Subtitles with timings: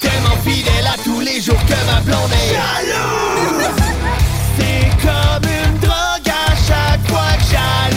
[0.00, 3.68] Tellement fidèle à tous les jours que ma blonde est jalouse.
[4.58, 7.87] C'est comme une drogue à chaque fois que j'allume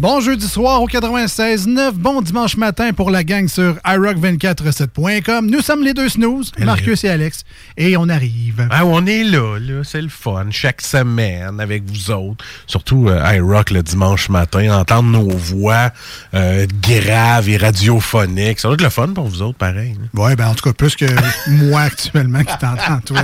[0.00, 1.90] Bon jeudi soir au 96.9.
[1.92, 5.44] Bon dimanche matin pour la gang sur iRock247.com.
[5.50, 7.44] Nous sommes les deux snooze, Marcus et Alex.
[7.76, 8.66] Et on arrive.
[8.70, 9.82] Ah, on est là, là.
[9.84, 10.46] C'est le fun.
[10.52, 12.42] Chaque semaine avec vous autres.
[12.66, 14.72] Surtout euh, iRock le dimanche matin.
[14.80, 15.90] Entendre nos voix
[16.32, 18.58] euh, graves et radiophoniques.
[18.58, 19.96] Ça doit être le fun pour vous autres, pareil.
[20.02, 20.18] hein.
[20.18, 21.04] Ouais, ben en tout cas, plus que
[21.50, 23.22] moi actuellement qui t'entends, toi,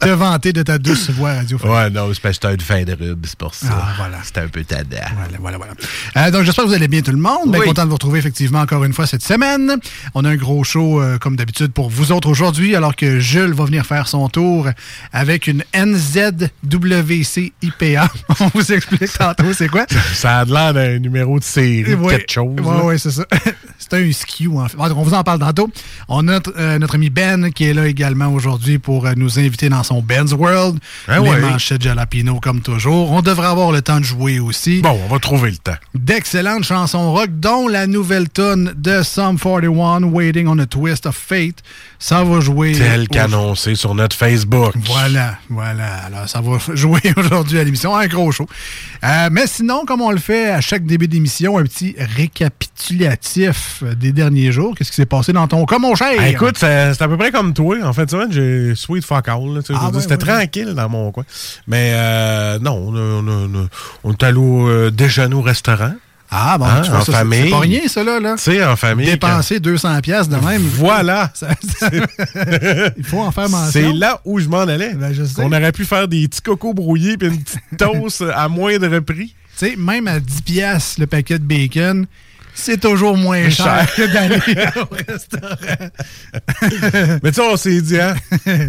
[0.00, 1.74] te vanter de ta douce voix radiophonique.
[1.76, 3.66] Ouais, non, c'est parce que t'as une fin de rub, c'est pour ça.
[3.70, 4.16] Ah, voilà.
[4.24, 4.96] C'était un peu tadant.
[5.16, 5.72] Voilà, voilà, voilà.
[6.16, 7.50] Euh, donc, j'espère que vous allez bien tout le monde.
[7.50, 7.66] Bien Oui.
[7.66, 9.76] content de vous retrouver effectivement encore une fois cette semaine.
[10.14, 13.52] On a un gros show, euh, comme d'habitude, pour vous autres aujourd'hui, alors que Jules
[13.52, 14.68] va venir faire son tour
[15.12, 18.08] avec une NZWC IPA.
[18.40, 19.86] On vous explique tantôt c'est quoi.
[20.12, 22.18] Ça a l'air d'un numéro de série, Ouais.
[22.18, 22.60] quelque chose.
[22.60, 22.84] Ouais, là.
[22.84, 23.24] ouais, c'est ça.
[23.78, 24.76] c'est un SKU, en fait.
[24.78, 25.70] On vous en parle tantôt.
[26.08, 29.68] On a notre, euh, notre ami Ben qui est là également aujourd'hui pour nous inviter
[29.68, 30.78] dans son Ben's World.
[31.08, 31.40] Ah Les ouais.
[31.40, 33.10] manchettes jalapino comme toujours.
[33.12, 34.80] On devrait avoir le temps de jouer aussi.
[34.80, 35.74] Bon, on va trouver le temps.
[35.94, 41.14] D'excellentes chansons rock, dont la nouvelle tonne de Sum 41, Waiting on a Twist of
[41.16, 41.62] Fate.
[42.00, 42.72] Ça va jouer.
[42.72, 44.74] Tel qu'annoncé sur notre Facebook.
[44.86, 45.86] Voilà, voilà.
[46.06, 47.94] Alors, ça va jouer aujourd'hui à l'émission.
[47.96, 48.46] Un gros show.
[49.04, 54.10] Euh, mais sinon, comme on le fait à chaque début d'émission, un petit récapitulatif des
[54.12, 54.74] derniers jours.
[54.76, 56.08] Qu'est-ce qui s'est passé dans ton cas, mon cher?
[56.18, 57.76] Ah, écoute, c'est à peu près comme toi.
[57.84, 59.60] En fait, semaine, j'ai sweet fuck all.
[59.72, 61.24] Ah, C'était tranquille dans mon coin.
[61.68, 63.68] Mais euh, non, on, a- on, on,
[64.02, 65.93] on est allé au euh, déjeuner au restaurant.
[66.30, 67.42] Ah, bon, Hein, tu vois, en ça, famille.
[67.44, 68.18] C'est pas rien, ça, là.
[68.18, 68.34] là.
[68.36, 69.06] Tu sais, en famille.
[69.06, 70.62] Dépenser 200 pièces de même.
[70.62, 71.30] Voilà.
[71.34, 71.48] Ça-
[71.78, 71.90] ça-
[72.96, 73.70] Il faut en faire mention.
[73.70, 74.94] C'est là où je m'en allais.
[74.94, 75.42] Ben, je sais.
[75.42, 79.34] On aurait pu faire des petits cocos brouillés puis une petite toast à moindre prix.
[79.56, 82.06] Tu sais, même à 10 pièces le paquet de bacon,
[82.54, 84.36] c'est toujours moins cher, que d'aller
[84.76, 85.90] au restaurant.
[87.22, 88.14] Mais tu sais, on s'est dit, hein,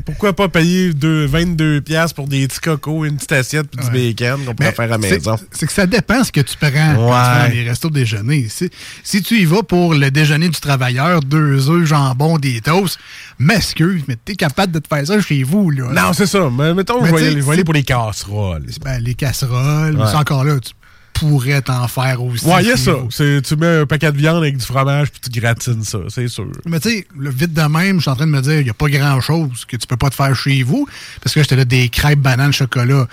[0.05, 3.91] pourquoi pas payer deux- 22 pièces pour des petits cocos, une petite assiette puis du
[3.91, 5.37] bacon qu'on pourrait faire à la maison.
[5.51, 8.47] C'est que ça dépend ce que tu prends quand tu vas dans les restos déjeuner.
[8.49, 8.69] Si,
[9.03, 12.97] si tu y vas pour le déjeuner du travailleur, deux œufs, jambon, des toasts,
[13.39, 15.69] m'excuse, mais t'es capable de te faire ça chez vous.
[15.69, 15.89] Là.
[15.91, 16.49] Non, c'est ça.
[16.51, 18.65] Mais mettons, je vais aller- pour les casseroles.
[18.83, 20.07] Ben, les casseroles, mais Ouais.
[20.09, 20.71] c'est encore là, tu
[21.19, 22.45] pourrais t'en faire aussi.
[22.45, 22.91] Ouais, ça.
[23.09, 26.27] C'est- Tu mets un paquet de viande avec du fromage puis tu gratines ça, c'est
[26.27, 26.47] sûr.
[26.65, 28.63] Mais tu sais, le vite de même, je suis en train de me dire, il
[28.63, 30.87] n'y a pas grand-chose que tu peux pas te faire chez vous.
[31.23, 33.07] Parce que j'étais là des crêpes bananes chocolat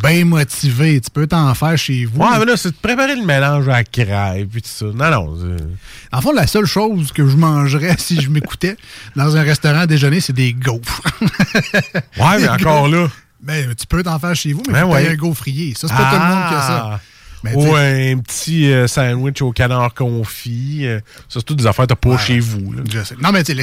[0.00, 1.00] bien motivées.
[1.00, 2.20] Tu peux t'en faire chez vous.
[2.20, 4.84] Ouais, mais là, c'est de préparer le mélange à la crêpe puis tout ça.
[4.86, 5.36] Non, non.
[5.40, 5.64] c'est-
[6.16, 8.76] En fond, la seule chose que je mangerais si je m'écoutais
[9.16, 11.02] dans un restaurant à déjeuner, c'est des gaufres.
[12.18, 13.08] Ouais, mais encore là.
[13.42, 15.08] Ben, tu peux t'en faire chez vous, mais Ben faut ouais.
[15.08, 15.72] un gaufrier.
[15.74, 17.00] Ça, c'est pas tout le monde qui a ça.
[17.42, 20.80] Mais Ou tu un petit euh, sandwich au canard confit.
[20.82, 22.72] euh, ça, c'est toutes des affaires que t'as pas chez vous.
[22.72, 22.82] là.
[22.90, 23.14] Je sais.
[23.22, 23.56] Non, mais tu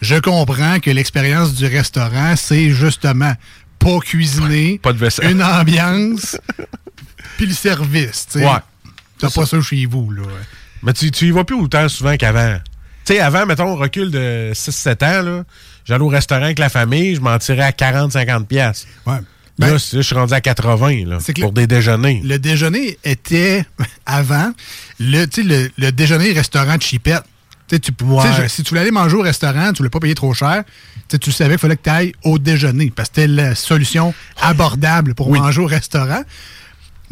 [0.00, 3.34] je comprends que l'expérience du restaurant, c'est justement
[3.80, 5.32] pas cuisiner, Pas de vaisselle.
[5.32, 6.38] une ambiance,
[7.36, 8.26] puis le service.
[8.30, 8.44] tu sais.
[8.46, 8.58] Ouais.
[9.18, 10.22] T'as pas ça chez vous, là.
[10.82, 12.58] Mais tu, tu y vas plus autant souvent qu'avant.
[13.04, 15.44] Tu sais, avant, mettons, on recule de 6-7 ans, là,
[15.84, 18.86] j'allais au restaurant avec la famille, je m'en tirais à 40-50 pièces.
[19.58, 19.66] Ouais.
[19.66, 22.20] Là, Ben, c'est- je suis rendu à 80 là, pour le- des déjeuners.
[22.24, 23.64] Le déjeuner était,
[24.06, 24.52] avant,
[24.98, 27.22] le, le, le déjeuner restaurant de chipette.
[27.68, 30.34] Tu sais, je- si tu voulais aller manger au restaurant, tu voulais pas payer trop
[30.34, 30.64] cher,
[31.20, 34.12] tu savais qu'il fallait que tu ailles au déjeuner parce que c'était la solution
[34.42, 36.22] abordable pour manger au restaurant.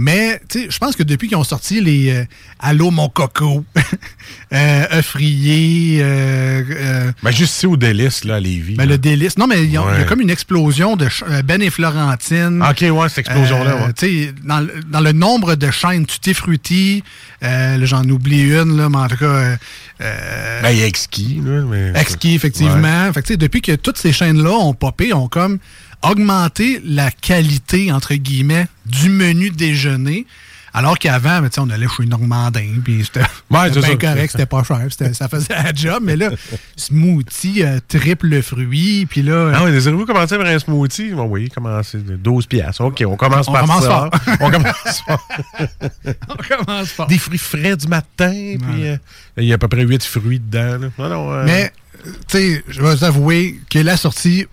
[0.05, 2.25] Mais, tu sais, je pense que depuis qu'ils ont sorti les euh,
[2.59, 3.65] Allô mon coco,
[4.53, 4.85] euh,
[5.15, 8.75] rayés, euh, euh, Ben, juste ici au délice, là, à Lévis.
[8.75, 8.93] ben, là.
[8.93, 9.39] le délice.
[9.39, 12.61] Non, mais il y a comme une explosion de euh, Ben et Florentine.
[12.63, 13.93] Ah, OK, ouais, cette explosion-là, ouais.
[13.93, 17.05] tu sais, dans, le- dans le nombre de chaînes Tutti Frutti,
[17.41, 19.57] j'en oublie une, là, mais en tout cas,
[20.01, 21.63] Ben, il y a Exki, là.
[21.71, 21.93] Mais...
[22.01, 23.13] Exki, effectivement.
[23.13, 25.59] Fait que, tu sais, depuis que toutes ces chaînes-là ont popé, ont comme
[26.03, 30.27] augmenté la qualité, entre guillemets, du menu déjeuner.
[30.75, 35.29] Alors qu'avant, on allait chez Normandin, puis c'était Ouais, bien correct, c'était pas cher, ça
[35.29, 36.03] faisait la job.
[36.03, 36.31] Mais là,
[36.77, 39.53] smoothie, euh, triple fruit, puis là...
[39.55, 41.11] Ah oui, désirez-vous commencer par un smoothie?
[41.11, 42.81] Bon, oui, commencer 12 piastres.
[42.85, 43.89] OK, on commence On par commence ça.
[43.89, 44.11] fort.
[44.41, 45.29] on commence fort.
[46.31, 47.07] on commence fort.
[47.07, 48.97] Des fruits frais du matin, puis euh,
[49.37, 50.79] il y a à peu près 8 fruits dedans.
[50.79, 50.89] là.
[50.99, 51.71] Non, non, euh, Mais,
[52.05, 54.47] tu sais, je vais vous avouer que la sortie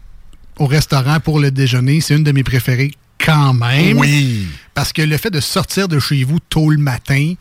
[0.60, 2.92] au restaurant pour le déjeuner, c'est une de mes préférées
[3.24, 3.98] quand même.
[3.98, 4.48] Oui.
[4.74, 7.34] Parce que le fait de sortir de chez vous tôt le matin,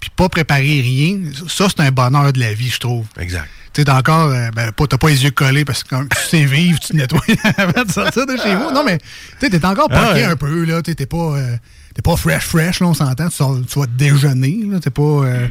[0.00, 1.18] puis pas préparer rien,
[1.48, 3.06] ça, c'est un bonheur de la vie, je trouve.
[3.18, 3.48] Exact.
[3.72, 6.44] Tu sais, encore, euh, ben, t'as pas les yeux collés parce que quand tu sais
[6.44, 7.20] vivre, tu te nettoies
[7.56, 8.70] avant de sortir de chez vous.
[8.72, 8.98] Non, mais,
[9.40, 10.24] tu t'es encore Ah poqué ouais.
[10.24, 10.80] un peu, là.
[10.82, 11.56] T'es pas, euh,
[12.02, 13.28] pas fresh, fresh, là, on s'entend.
[13.28, 13.36] Tu,
[13.66, 14.80] tu vas déjeuner, là.
[14.80, 15.02] T'es pas.
[15.02, 15.46] euh,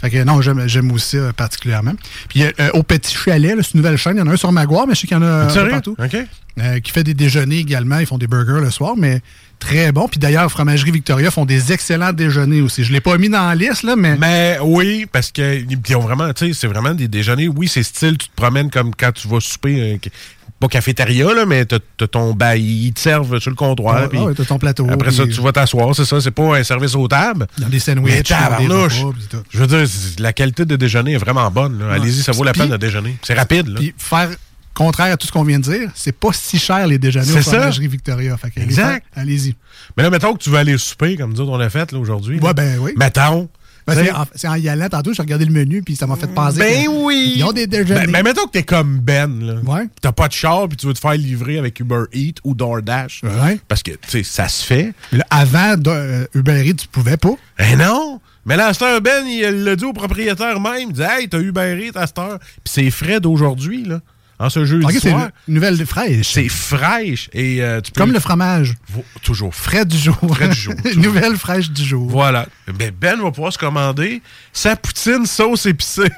[0.00, 1.94] fait que non, j'aime, aussi ça particulièrement.
[2.28, 4.16] Puis euh, euh, au Petit Chalet, c'est une nouvelle chaîne.
[4.16, 5.70] Il y en a un sur Maguire, mais je sais qu'il y en a un
[5.70, 5.96] partout.
[6.58, 7.98] Euh, qui fait des déjeuners également.
[7.98, 9.20] Ils font des burgers le soir, mais
[9.58, 10.08] très bon.
[10.08, 12.82] Puis d'ailleurs, Fromagerie Victoria font des excellents déjeuners aussi.
[12.82, 14.16] Je l'ai pas mis dans la liste, là, mais.
[14.16, 17.48] Mais oui, parce que ils ont vraiment, tu sais, c'est vraiment des déjeuners.
[17.48, 20.08] Oui, c'est style, tu te promènes comme quand tu vas souper, euh,
[20.66, 24.08] pas cafétéria, là, mais t'as ton bail, ils te servent sur le comptoir.
[24.12, 24.86] Ah, ouais, t'as ton plateau.
[24.90, 27.46] après ça, tu vas t'asseoir, c'est ça, c'est pas un service aux tables.
[27.58, 29.42] Des sandwichs, Mais ils ont des tout.
[29.50, 31.82] Je veux dire, la qualité de déjeuner est vraiment bonne.
[31.82, 31.94] Ouais.
[31.94, 33.16] Allez-y, ça vaut la peine de déjeuner.
[33.22, 33.68] C'est rapide.
[33.68, 33.76] Là.
[33.76, 34.30] Puis faire
[34.74, 37.38] contraire à tout ce qu'on vient de dire, c'est pas si cher les déjeuners C'est
[37.38, 37.50] au ça.
[37.52, 38.36] Fromagerie Victoria.
[38.36, 39.06] Fait allez Exact.
[39.14, 39.56] Allez-y.
[39.96, 42.38] Mais là, mettons que tu veux aller souper, comme nous autres, on l'a fait aujourd'hui.
[42.40, 42.92] Ouais, ben oui.
[42.96, 43.48] Mettons.
[43.86, 46.58] Ben, c'est, en, y allant tantôt, j'ai regardé le menu, puis ça m'a fait penser.
[46.58, 47.34] Ben oui!
[47.36, 48.06] Ils ont des déjeuners.
[48.06, 49.54] Ben, ben, mettons que t'es comme Ben, là.
[49.64, 49.88] Ouais.
[50.00, 53.22] T'as pas de char, puis tu veux te faire livrer avec Uber Eats ou DoorDash.
[53.22, 53.60] Ouais.
[53.68, 54.92] Parce que, tu sais, ça se fait.
[55.12, 57.34] Là, avant de, euh, Uber Eats, tu pouvais pas.
[57.58, 58.20] Eh non!
[58.44, 60.90] Mais là, à Ben, il l'a dit au propriétaire même.
[60.90, 62.38] Il dit, hey, t'as Uber Eats à cette heure.
[62.38, 64.00] Puis c'est frais d'aujourd'hui, là.
[64.38, 66.32] En ce jeudi c'est une nouvelle fraîche.
[66.32, 67.30] C'est fraîche.
[67.32, 68.00] Et euh, tu peux.
[68.00, 68.74] Comme le fromage.
[69.22, 69.84] Toujours frais.
[69.86, 70.18] Du jour.
[70.28, 72.08] Frais du jour, nouvelle fraîche du jour.
[72.10, 72.46] Voilà.
[72.66, 74.20] Ben, ben va pouvoir se commander
[74.52, 76.10] sa poutine sauce épicée.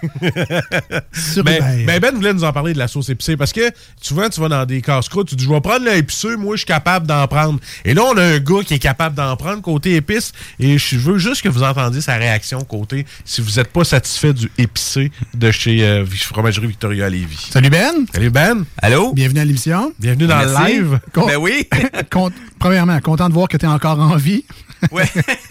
[1.13, 3.71] Sur ben, ben, Ben voulait nous en parler de la sauce épicée parce que
[4.01, 6.67] souvent, tu vas dans des casse-croûtes, tu dis, je vais prendre l'épiceux, moi, je suis
[6.67, 7.61] capable d'en prendre.
[7.85, 10.97] Et là, on a un gars qui est capable d'en prendre côté épice et je
[10.97, 15.13] veux juste que vous entendiez sa réaction côté si vous n'êtes pas satisfait du épicé
[15.35, 17.49] de chez euh, Fromagerie Victoria Lévis.
[17.51, 18.08] Salut Ben.
[18.13, 18.65] Salut Ben.
[18.79, 19.13] Allô?
[19.13, 19.93] Bienvenue à l'émission.
[19.99, 20.99] Bienvenue dans le live.
[21.13, 21.69] Con- Ben oui.
[22.11, 24.45] Con- premièrement, content de voir que tu es encore en vie.
[24.93, 25.05] ouais.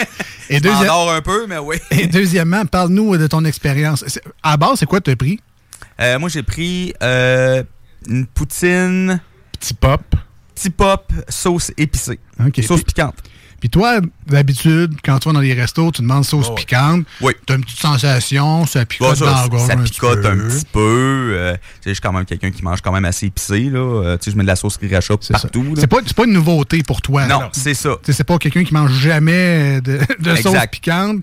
[0.49, 1.75] Et, un peu, mais oui.
[1.91, 4.05] et deuxièmement, parle-nous de ton expérience.
[4.41, 5.41] À la base, c'est quoi que tu as pris?
[5.99, 7.63] Euh, moi, j'ai pris euh,
[8.07, 9.19] une poutine
[9.59, 10.01] Petit pop.
[10.55, 12.19] petit pop sauce épicée.
[12.65, 13.15] Sauce piquante.
[13.59, 16.55] Puis toi, d'habitude, quand tu vas dans les restos, tu demandes sauce Oh, ouais.
[16.55, 17.05] piquante.
[17.21, 17.33] Oui.
[17.45, 20.65] Tu as une petite sensation, ça picote dans ça, la gorge ça picote un petit
[20.71, 21.31] peu.
[21.33, 23.61] euh, tu sais, je suis quand même quelqu'un qui mange quand même assez épicé.
[23.71, 23.79] Là.
[23.79, 25.73] Euh, tu sais, je mets de la sauce sriracha partout.
[25.75, 27.25] C'est pas, c'est pas une nouveauté pour toi.
[27.25, 27.95] Non, c'est ça.
[28.03, 31.17] Tu sais, C'est pas quelqu'un qui mange jamais de, de sauce piquante.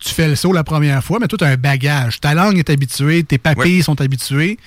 [0.00, 2.20] Tu fais le saut la première fois, mais toi, tu as un bagage.
[2.20, 4.58] Ta langue est habituée, tes papilles sont habituées.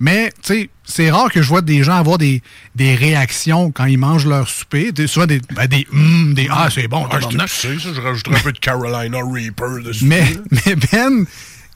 [0.00, 2.42] Mais, tu sais, c'est rare que je vois des gens avoir des,
[2.74, 4.92] des réactions quand ils mangent leur souper.
[4.94, 7.06] Tu sais, souvent des, ben, des, hum, des ah, c'est bon.
[7.10, 10.06] Ah, je sais, ça, je rajouterais un peu de Carolina Reaper dessus.
[10.06, 11.26] mais, mais Ben,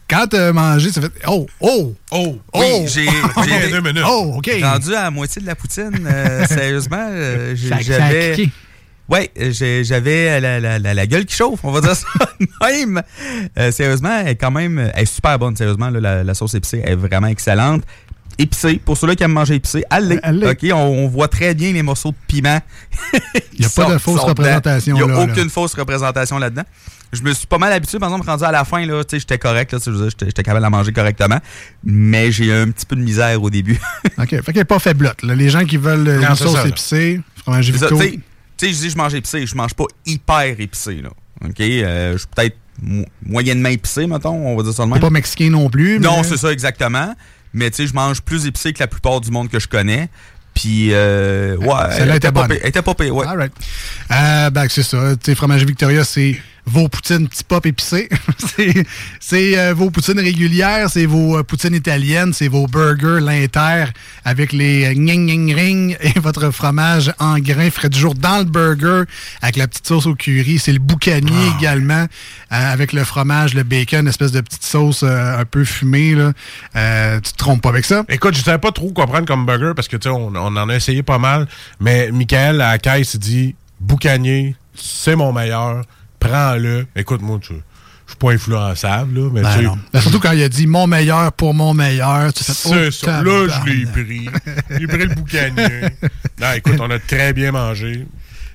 [0.08, 2.60] quand tu as mangé, ça fait oh, oh, Oh, oh.
[2.60, 4.04] Oui, j'ai- OK, j'ai- deux minutes.
[4.06, 4.50] Oh, OK.
[4.62, 8.48] Rendu à la moitié de la poutine, euh, sérieusement, euh, j'avais.
[9.06, 9.52] Ouais, euh,
[9.82, 12.06] j'avais la, la, la, la gueule qui chauffe, on va dire ça
[12.62, 13.02] même.
[13.58, 15.90] Euh, sérieusement, elle est quand même elle est super bonne, sérieusement.
[15.90, 17.82] là, la, la sauce épicée est vraiment excellente.
[18.38, 20.18] Épicée, pour ceux-là qui aiment manger épicé, allez.
[20.24, 22.60] OK, on, on voit très bien les morceaux de piment.
[23.52, 24.96] Il n'y a pas de fausse représentation.
[24.96, 25.32] Il n'y a là, là.
[25.32, 26.64] aucune fausse représentation là-dedans.
[27.12, 29.20] Je me suis pas mal habitué, par exemple, rendu à la fin, là, tu sais,
[29.20, 31.38] j'étais correct, là, tu sais, je veux dire, j'étais capable de la manger correctement,
[31.84, 33.78] mais j'ai eu un petit peu de misère au début.
[34.18, 34.28] OK.
[34.30, 35.22] Fait qu'elle n'est pas faiblotte.
[35.22, 35.36] là.
[35.36, 36.68] Les gens qui veulent euh, Non, une sauce ça, là.
[36.68, 37.70] épicée, fromage
[38.56, 41.10] tu sais, je dis je mange épicé, je mange pas hyper épicé, là.
[41.44, 41.60] OK?
[41.60, 45.00] Euh, je suis peut-être mo- moyennement épicé, mettons, on va dire ça de T'es même.
[45.00, 45.98] pas mexicain non plus.
[46.00, 47.14] Non, c'est ça, exactement.
[47.54, 50.10] Mais tu sais, je mange plus épicé que la plupart du monde que je connais.
[50.54, 51.66] Puis, euh, ouais.
[51.90, 52.52] Celle-là elle était bonne.
[52.52, 53.26] Elle était pas ouais.
[53.26, 53.52] All right.
[54.10, 55.16] Euh, ben, c'est ça.
[55.16, 58.08] Tu sais, Fromagerie Victoria, c'est vos poutines petit pop épicées.
[58.38, 58.84] c'est
[59.20, 63.86] c'est, euh, vos poutines régulières, c'est vos euh, poutines italiennes, c'est vos burgers l'inter
[64.24, 68.38] avec les euh, gning gning ring et votre fromage en grains frais du jour dans
[68.38, 69.02] le burger
[69.42, 70.58] avec la petite sauce au curry.
[70.58, 71.56] C'est le boucanier Ah.
[71.58, 72.06] également euh,
[72.72, 76.14] avec le fromage, le bacon, une espèce de petite sauce euh, un peu fumée.
[76.14, 76.32] Là.
[76.76, 78.04] Euh, tu te trompes pas avec ça?
[78.08, 80.56] Écoute, je savais pas trop quoi prendre comme burger parce que, tu sais, on, on
[80.56, 81.46] en a essayé pas mal.
[81.80, 85.82] Mais Michael, à la caisse, dit Boucanier, c'est mon meilleur,
[86.28, 86.86] prends-le.
[86.96, 87.54] Écoute, moi, tu-
[88.06, 89.70] je suis pas influençable, là, mais Ben tu sais.
[89.92, 92.32] Ben, surtout quand il a dit mon meilleur pour mon meilleur.
[92.34, 93.22] Tu fais, C'est oh, ça.
[93.22, 94.28] Là, je l'ai pris.
[94.78, 95.88] J'ai pris le boucanier.
[96.40, 98.06] Non, écoute, on a très bien mangé.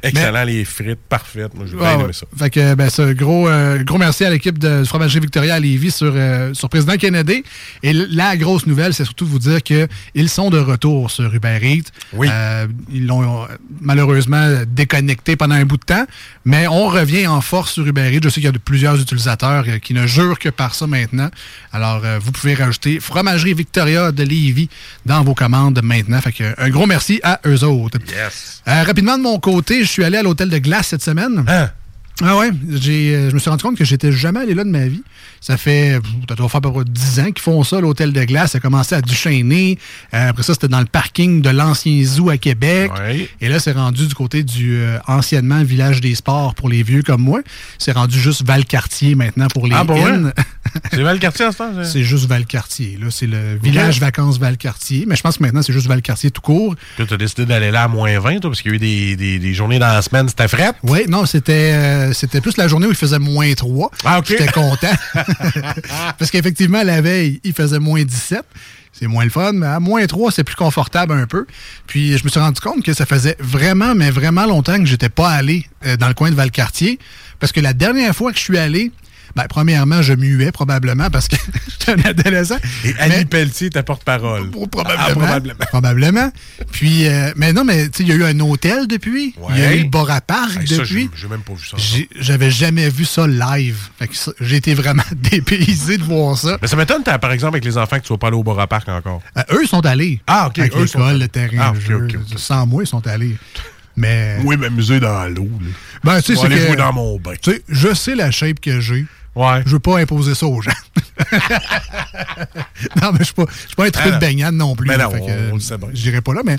[0.04, 1.54] Excellent, les frites, parfaites.
[1.56, 2.14] Moi, j'ai bien Ah aimé ouais.
[2.14, 2.26] ça.
[2.38, 5.92] Fait que, ben, ça, gros, euh, gros merci à l'équipe de Fromagerie Victoria à Lévis
[5.92, 7.44] sur, euh, sur Président Kennedy.
[7.84, 11.60] Et la grosse nouvelle, c'est surtout de vous dire qu'ils sont de retour sur Uber
[11.62, 11.90] Eats.
[12.14, 12.28] Oui.
[12.32, 13.48] Euh, ils l'ont
[13.82, 16.06] malheureusement déconnecté pendant un bout de temps,
[16.46, 18.20] mais on revient en force sur Uber Eats.
[18.24, 21.30] Je sais qu'il y a de plusieurs utilisateurs qui ne jurent que par ça maintenant.
[21.74, 24.70] Alors, vous pouvez rajouter Fromagerie Victoria de Lévis
[25.06, 26.22] dans vos commandes maintenant.
[26.22, 27.98] Fait que, un gros merci à eux autres.
[28.08, 28.62] Yes.
[28.66, 31.44] Rapidement, de mon côté, je suis allé à l'hôtel de glace cette semaine.
[31.48, 31.72] Hein?
[32.22, 34.70] Ah ouais, j'ai, euh, je me suis rendu compte que j'étais jamais allé là de
[34.70, 35.02] ma vie.
[35.42, 38.24] Ça fait, ça doit faire à peu près 10 ans qu'ils font ça, l'hôtel de
[38.24, 38.52] glace.
[38.52, 39.78] Ça a commencé à Duchesnay.
[40.14, 42.92] Euh, après ça, c'était dans le parking de l'ancien zoo à Québec.
[43.00, 43.30] Ouais.
[43.40, 47.04] Et là, c'est rendu du côté du euh, anciennement village des sports pour les vieux
[47.04, 47.40] comme moi.
[47.78, 50.02] C'est rendu juste Valcartier maintenant pour les Ah, vrai?
[50.12, 50.34] inns.
[50.92, 51.72] C'est Valcartier à ce temps?
[51.84, 52.98] c'est juste Valcartier.
[53.02, 55.06] Là, c'est le village vacances Valcartier.
[55.08, 56.76] Mais je pense que maintenant, c'est juste Valcartier tout court.
[56.98, 58.80] Puis tu as décidé d'aller là à moins 20, toi, parce qu'il y a eu
[58.80, 60.72] des, des, des journées dans la semaine, c'était fret.
[60.84, 63.90] Oui, non, c'était euh, c'était plus la journée où il faisait moins 3.
[64.06, 64.26] Ah, OK.
[64.28, 64.88] J'étais content.
[66.18, 68.44] Parce qu'effectivement, la veille, il faisait moins 17.
[68.92, 71.46] C'est moins le fun, mais à moins 3, c'est plus confortable un peu.
[71.88, 75.10] Puis je me suis rendu compte que ça faisait vraiment, mais vraiment longtemps que j'étais
[75.10, 77.00] pas allé euh, dans le coin de Valcartier.
[77.40, 78.92] Parce que la dernière fois que je suis allé,
[79.36, 81.36] ben, premièrement, je muais probablement parce que
[81.80, 82.58] j'étais un adolescent.
[82.84, 84.50] Et Mais- Annie Pelletier, ta porte-parole.
[84.56, 85.04] Oh, probablement.
[85.08, 85.66] Ah, probablement.
[85.70, 86.32] Probablement.
[86.72, 89.36] Puis, euh, mais non, mais tu sais, il y a eu un hôtel depuis.
[89.52, 91.10] Il y a eu le bar à parc Hey, depuis.
[91.16, 91.78] j'ai même pas vu ça.
[92.20, 93.78] J'avais jamais vu ça live.
[94.60, 96.58] Été vraiment dépaysé de voir ça.
[96.62, 98.60] Mais ça m'étonne, par exemple, avec les enfants, que tu sois pas allé au bar
[98.60, 99.22] à parc encore.
[99.38, 100.20] Euh, eux, sont allés.
[100.28, 102.20] Ah, OK, Avec l'école, le terrain Ah, de OK, jeu.
[102.36, 103.38] Sans moi, ils sont allés.
[103.96, 104.38] Mais.
[104.44, 105.50] Oui, m'amuser dans l'eau.
[106.04, 107.34] Ben, tu sais, Je vais c'est que- dans mon bain.
[107.42, 109.06] Tu sais, je sais la shape que j'ai.
[109.36, 109.62] Ouais.
[109.66, 110.72] Je veux pas imposer ça aux gens.
[113.02, 114.20] non, mais je suis pas, je suis pas un trou Ah, de non.
[114.20, 114.88] baignade non plus.
[114.88, 115.90] Mais là, non, fait que, on le sait bien.
[115.94, 116.58] J'irai pas là, mais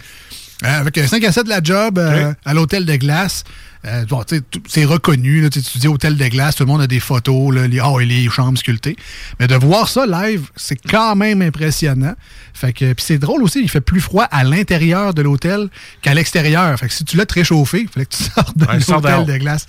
[0.65, 3.45] euh, avec un 5 à 7 de la job euh, à l'hôtel de glace,
[3.87, 4.23] euh, bon,
[4.69, 5.41] c'est reconnu.
[5.41, 7.99] Là, tu dis hôtel de glace, tout le monde a des photos, là, les, oh,
[7.99, 8.97] et les chambres sculptées.
[9.39, 12.15] Mais de voir ça live, c'est quand même impressionnant.
[12.53, 15.69] Fait que, puis c'est drôle aussi, il fait plus froid à l'intérieur de l'hôtel
[16.03, 16.79] qu'à l'extérieur.
[16.79, 19.25] Fait que si tu l'as très chauffé, il fallait que tu sortes de Ouais, l'hôtel
[19.25, 19.67] de glace.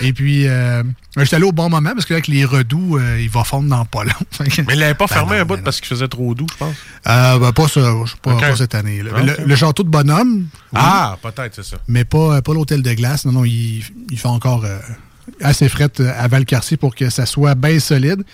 [0.00, 0.82] Et puis, euh,
[1.16, 3.44] je suis allé au bon moment parce que là, avec les redoux, euh, il va
[3.44, 4.10] fondre dans pas long.
[4.40, 6.46] Mais il l'avait pas Ben fermé non, un bout ben parce qu'il faisait trop doux,
[6.52, 6.74] je pense.
[7.06, 7.80] Euh, ben, pas, ça,
[8.22, 8.40] pas, Ok.
[8.40, 9.02] pas cette année.
[9.14, 11.76] Ah, Le, château de Bonhomme, oui, Ah, peut-être, c'est ça.
[11.88, 13.24] mais pas, pas l'hôtel de glace.
[13.24, 14.78] Non, non, il, il fait encore euh,
[15.40, 18.24] assez fret euh, à Valcartier pour que ça soit bien solide.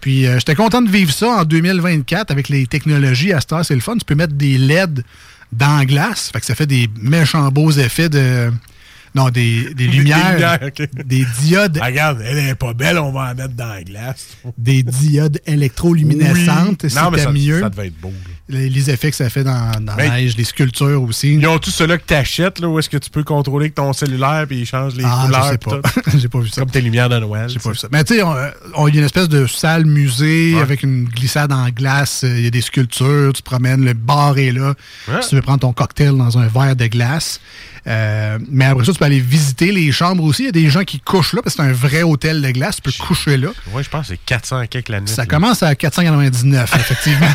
[0.00, 3.32] Puis euh, j'étais content de vivre ça en 2024 avec les technologies.
[3.32, 3.96] À heure, c'est le fun.
[3.96, 5.04] Tu peux mettre des LED
[5.52, 6.30] dans la glace.
[6.32, 8.52] Fait que ça fait des méchants beaux effets de.
[9.14, 10.32] Non, des, des lumières.
[10.32, 10.88] lumières, ok.
[11.04, 14.28] Des diodes Ah, regarde, elle est pas belle, on va en mettre dans la glace.
[14.56, 16.82] des diodes électroluminescentes.
[16.84, 16.90] Oui.
[16.90, 17.60] C'était ça, mieux.
[17.60, 18.12] ça devait être beau.
[18.50, 21.34] Les, les effets que ça fait dans, dans la neige, les sculptures aussi.
[21.34, 23.92] Ils ont tous ceux-là que t'achètes, là, où est-ce que tu peux contrôler avec ton
[23.92, 25.44] cellulaire puis ils changent les Ah, couleurs.
[25.44, 25.80] je sais pas.
[25.82, 26.10] tout.
[26.18, 26.62] J'ai pas vu ça.
[26.62, 27.48] Comme tes lumières de Noël.
[27.50, 27.88] J'ai pas vu ça.
[27.92, 28.34] Mais tu sais, on-
[28.74, 30.62] on- il y a une espèce de salle musée Ouais.
[30.62, 32.22] avec une glissade en glace.
[32.24, 34.74] euh, Il y a des sculptures, tu te promènes, le bar est là.
[35.08, 35.20] Ouais.
[35.22, 37.40] Si tu veux prendre ton cocktail dans un verre de glace.
[37.88, 40.42] Euh, mais après ça, tu peux aller visiter les chambres aussi.
[40.42, 42.50] Il y a des gens qui couchent là parce que c'est un vrai hôtel de
[42.50, 42.76] glace.
[42.76, 43.48] Tu peux coucher là.
[43.72, 45.08] Ouais, je pense que c'est 400 quelques la nuit.
[45.08, 45.26] Ça là.
[45.26, 47.26] commence à 499, effectivement.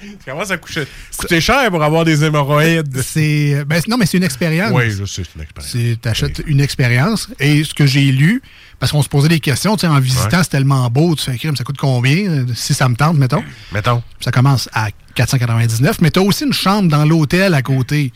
[0.00, 0.86] Tu commences à coucher.
[1.28, 2.96] C'est cher pour avoir des hémorroïdes.
[3.02, 4.70] c'est, ben, non, mais c'est une expérience.
[4.72, 5.72] Oui, je sais, c'est une expérience.
[6.02, 7.28] Tu achètes une expérience.
[7.38, 8.40] Et ce que j'ai lu,
[8.80, 10.42] parce qu'on se posait des questions, tu sais, en visitant, Ouais.
[10.44, 12.16] c'est tellement beau, tu fais crime, ça coûte combien?
[12.28, 13.44] euh, Si ça me tente, mettons?
[13.72, 14.02] Mettons.
[14.20, 18.12] Ça commence à 499, mais tu as aussi une chambre dans l'hôtel à côté.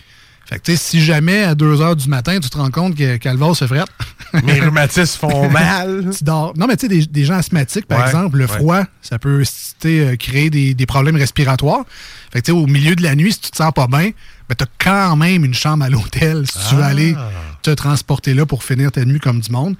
[0.49, 2.95] Fait que, tu sais, si jamais à 2 h du matin, tu te rends compte
[2.97, 3.89] que Calvas se frette,
[4.45, 6.09] Mes rhumatismes font mal.
[6.17, 6.55] tu dors.
[6.57, 8.57] Non, mais tu sais, des, des gens asthmatiques, par Ouais, exemple, le ouais.
[8.57, 11.85] froid, ça peut sais, euh, créer des, des problèmes respiratoires.
[12.33, 14.11] Fait que, tu sais, au milieu de la nuit, si tu te sens pas bien,
[14.49, 16.87] ben, tu as quand même une chambre à l'hôtel si tu veux Ah.
[16.87, 17.15] aller
[17.63, 19.77] te transporter là pour finir ta nuit comme du monde.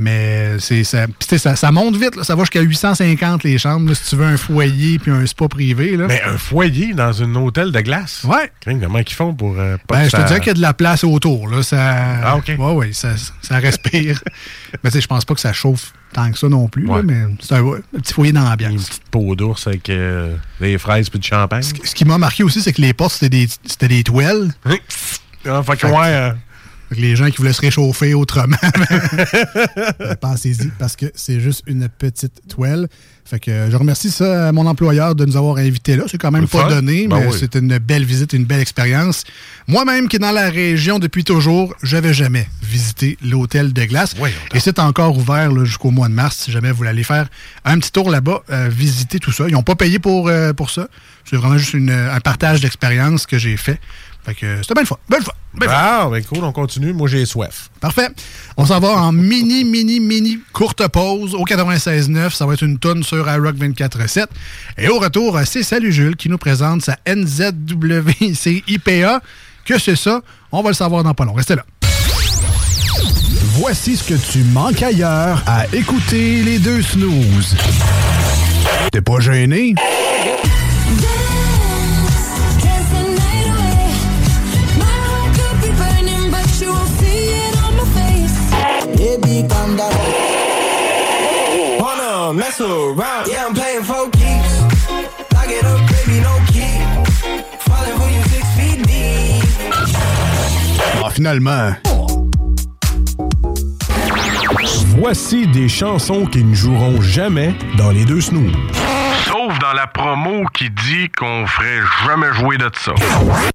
[0.00, 1.06] Mais c'est ça,
[1.38, 2.14] ça, ça monte vite.
[2.14, 2.22] là.
[2.22, 5.48] Ça va jusqu'à 850 les chambres là, si tu veux un foyer puis un spa
[5.48, 5.96] privé.
[5.96, 6.06] Là.
[6.06, 8.22] Mais un foyer dans un hôtel de glace?
[8.22, 8.52] Ouais.
[8.64, 10.60] Comment ils font pour euh, pas Ben, je te ça- dirais qu'il y a de
[10.60, 11.48] la place autour.
[11.48, 11.64] Là.
[11.64, 11.78] Ça,
[12.22, 12.52] Ah, OK.
[12.56, 13.08] Ouais, ouais, ça,
[13.42, 14.22] ça respire.
[14.84, 16.86] mais tu sais, je pense pas que ça chauffe tant que ça non plus.
[16.86, 18.72] là, mais c'est un, ouais, un petit foyer d'ambiance.
[18.72, 21.62] Une petite peau d'ours avec euh, des fraises puis du champagne.
[21.62, 24.52] Ce qui m'a marqué aussi, c'est que les portes, c'était des, c'était des toiles.
[25.46, 26.36] Ah, fait que, ouais, euh, Fait
[26.90, 32.42] les gens qui voulaient se réchauffer autrement, ben, pensez-y, parce que c'est juste une petite
[32.48, 32.88] toile.
[33.24, 36.04] Fait que je remercie ça à mon employeur de nous avoir invités là.
[36.10, 36.68] C'est quand même pas fun.
[36.70, 37.36] donné, Ben mais oui.
[37.38, 39.24] c'était une belle visite, une belle expérience.
[39.66, 44.14] Moi-même, qui est dans la région depuis toujours, j'avais jamais visité l'hôtel de glace.
[44.54, 46.38] Et c'est encore ouvert jusqu'au mois de mars.
[46.38, 47.28] Si jamais vous voulez aller faire
[47.66, 49.44] un petit tour là-bas, euh, visiter tout ça.
[49.46, 50.88] Ils n'ont pas payé pour, euh, pour ça.
[51.28, 53.78] C'est vraiment juste une- un partage d'expérience que j'ai fait.
[54.24, 54.98] Fait que c'était belle fois.
[55.08, 55.34] Belle fois.
[55.54, 55.78] Belle fois.
[55.78, 56.92] Ah, ben cool, on continue.
[56.92, 57.70] Moi, j'ai soif.
[57.80, 58.08] Parfait.
[58.56, 62.30] On s'en va en mini, mini, mini courte pause au 96.9.
[62.34, 64.26] Ça va être une tonne sur iRock 24.7.
[64.76, 69.20] Et au retour, c'est Salut Jules qui nous présente sa NZWC IPA.
[69.64, 70.20] Que c'est ça?
[70.52, 71.32] On va le savoir dans pas long.
[71.34, 71.64] Restez là.
[73.60, 77.56] Voici ce que tu manques ailleurs à écouter les deux snooze.
[78.92, 79.74] T'es pas gêné?
[92.60, 93.28] Wanna mess around?
[93.28, 94.60] Yeah, I'm playing for keeps.
[95.32, 96.78] Lock it up, baby, no key.
[97.60, 99.44] Falling for you six feet deep.
[101.04, 101.74] Ah, finalement.
[104.98, 108.52] Voici des chansons qui ne joueront jamais dans les deux snooze.
[109.26, 112.92] Sauf dans la promo qui dit qu'on ferait jamais jouer de ça.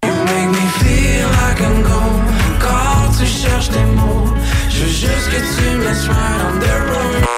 [0.03, 2.23] Make me feel like I'm gone.
[2.59, 4.33] Quand tu cherches des mots,
[4.69, 7.32] je veux juste que tu me laisses right on the road.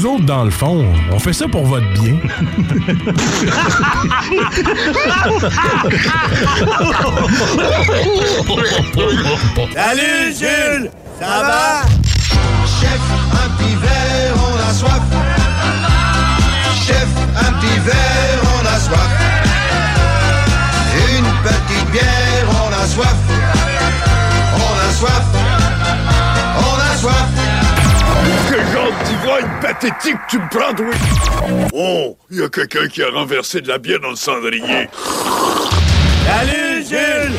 [0.00, 2.16] Nous autres, dans le fond, on fait ça pour votre bien.
[9.74, 11.82] Salut Jules, ça va?
[12.80, 12.98] Chef,
[13.32, 13.76] un petit
[14.36, 15.19] on a soif.
[29.80, 31.68] Pathétique tu me prends, oui?
[31.72, 34.88] Oh, il y a quelqu'un qui a renversé de la bière dans le cendrier.
[36.26, 37.36] Salut Jules!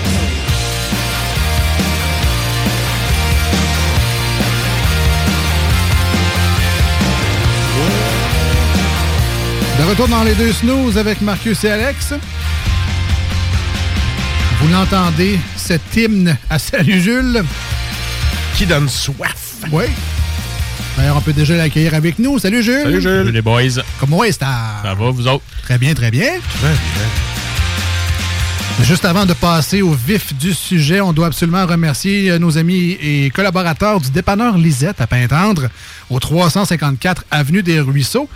[9.79, 12.13] De retour dans les deux snooze avec Marcus et Alex.
[14.61, 17.43] Vous l'entendez, cet hymne à Salut Jules.
[18.55, 19.55] Qui donne soif.
[19.71, 19.85] Oui.
[20.97, 22.39] D'ailleurs, on peut déjà l'accueillir avec nous.
[22.39, 22.83] Salut Jules.
[22.83, 23.17] Salut, Jules.
[23.19, 23.61] Salut, les boys.
[23.99, 25.43] Comment est-ce Ça va, vous autres?
[25.63, 26.31] Très bien, très bien.
[28.83, 32.97] Juste avant de passer au vif du sujet, on doit absolument remercier euh, nos amis
[32.99, 35.69] et collaborateurs du dépanneur Lisette à Pintendre,
[36.09, 38.27] au 354 Avenue des Ruisseaux.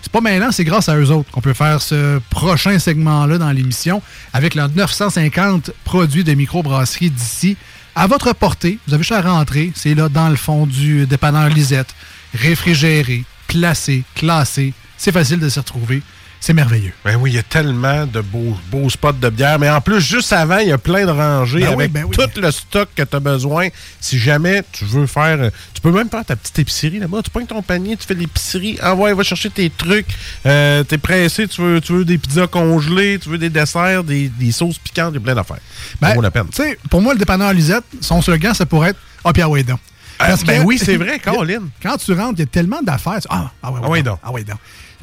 [0.00, 3.50] C'est pas maintenant, c'est grâce à eux autres qu'on peut faire ce prochain segment-là dans
[3.52, 4.00] l'émission
[4.32, 7.58] avec leurs 950 produits de microbrasserie d'ici
[7.94, 8.78] à votre portée.
[8.86, 11.94] Vous avez juste à rentrer, c'est là dans le fond du dépanneur Lisette,
[12.34, 14.72] réfrigéré, placé, classé.
[14.96, 16.02] C'est facile de s'y retrouver.
[16.42, 16.92] C'est merveilleux.
[17.04, 19.58] Ben oui, il y a tellement de beaux, beaux spots de bière.
[19.58, 22.04] Mais en plus, juste avant, il y a plein de rangées Ben oui, avec ben
[22.04, 22.16] oui.
[22.16, 23.68] tout le stock que tu as besoin.
[24.00, 25.38] Si jamais tu veux faire.
[25.38, 27.18] euh, Tu peux même faire ta petite épicerie là-bas.
[27.22, 28.78] Tu prends ton panier, tu fais l'épicerie.
[28.82, 30.06] Envoie, va chercher tes trucs.
[30.46, 34.28] Euh, T'es pressé, tu veux, tu veux des pizzas congelées, tu veux des desserts, des,
[34.30, 35.58] des sauces piquantes, il y a plein d'affaires.
[36.00, 36.46] Ben, ça vaut la peine.
[36.48, 39.78] Tu sais, pour moi, le dépanneur Lisette, son slogan, ça pourrait être Ah, Pierre Waydon.
[40.18, 41.64] Ah, ben oui, c'est vrai, Colin.
[41.82, 43.20] Quand tu rentres, il y a tellement d'affaires.
[43.20, 44.18] tu- Ah, ah, ouais, Ah ouais, donc.
[44.22, 44.56] Ah, ouais, donc.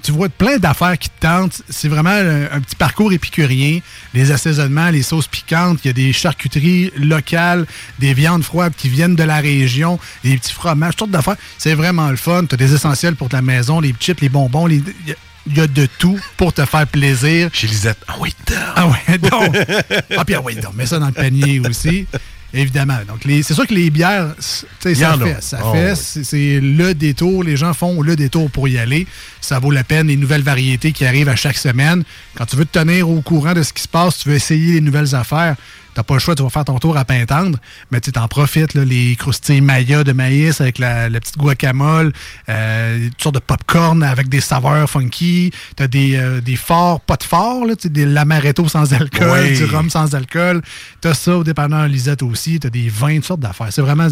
[0.08, 1.62] Tu vois plein d'affaires qui te tentent.
[1.68, 3.80] C'est vraiment un, un petit parcours épicurien.
[4.14, 5.80] Les assaisonnements, les sauces piquantes.
[5.84, 7.66] Il y a des charcuteries locales,
[8.00, 11.36] des viandes froides qui viennent de la région, des petits fromages, toutes d'affaires.
[11.58, 12.46] C'est vraiment le fun.
[12.46, 14.66] Tu as des essentiels pour ta maison, les chips, les bonbons.
[14.66, 14.82] les-
[15.46, 17.50] Il y a- de tout pour te faire plaisir.
[17.52, 17.98] Chez Lisette.
[18.08, 18.34] Ah oui,
[18.78, 19.58] Ah ouais, donc.
[20.18, 20.74] ah, puis ah oui, donc.
[20.76, 22.08] Mets ça dans le panier aussi.
[22.54, 22.98] Évidemment.
[23.08, 25.42] Donc, c'est sûr que les bières, ça fait.
[25.42, 25.94] Ça Oh, fait.
[25.94, 26.24] oui.
[26.24, 27.44] C'est le détour.
[27.44, 29.06] Les gens font le détour pour y aller.
[29.42, 30.08] Ça vaut la peine.
[30.08, 32.04] Les nouvelles variétés qui arrivent à chaque semaine.
[32.36, 34.74] Quand tu veux te tenir au courant de ce qui se passe, tu veux essayer
[34.76, 35.56] les nouvelles affaires,
[35.98, 37.58] t'as pas le choix, tu vas faire ton tour à Pintendre,
[37.90, 42.14] mais tu t'en profites, là, les croustilles Maya de maïs avec la, la petite guacamole,
[42.50, 47.16] euh, toutes sortes de popcorn avec des saveurs funky, t'as des, euh, des forts, pas
[47.16, 49.58] de forts, là, des l'amaretto sans alcool, Oui.
[49.58, 50.62] du rhum sans alcool,
[51.02, 53.70] t'as ça au dépanneur Lisette aussi, t'as des vins, toutes sortes d'affaires.
[53.72, 54.08] C'est vraiment,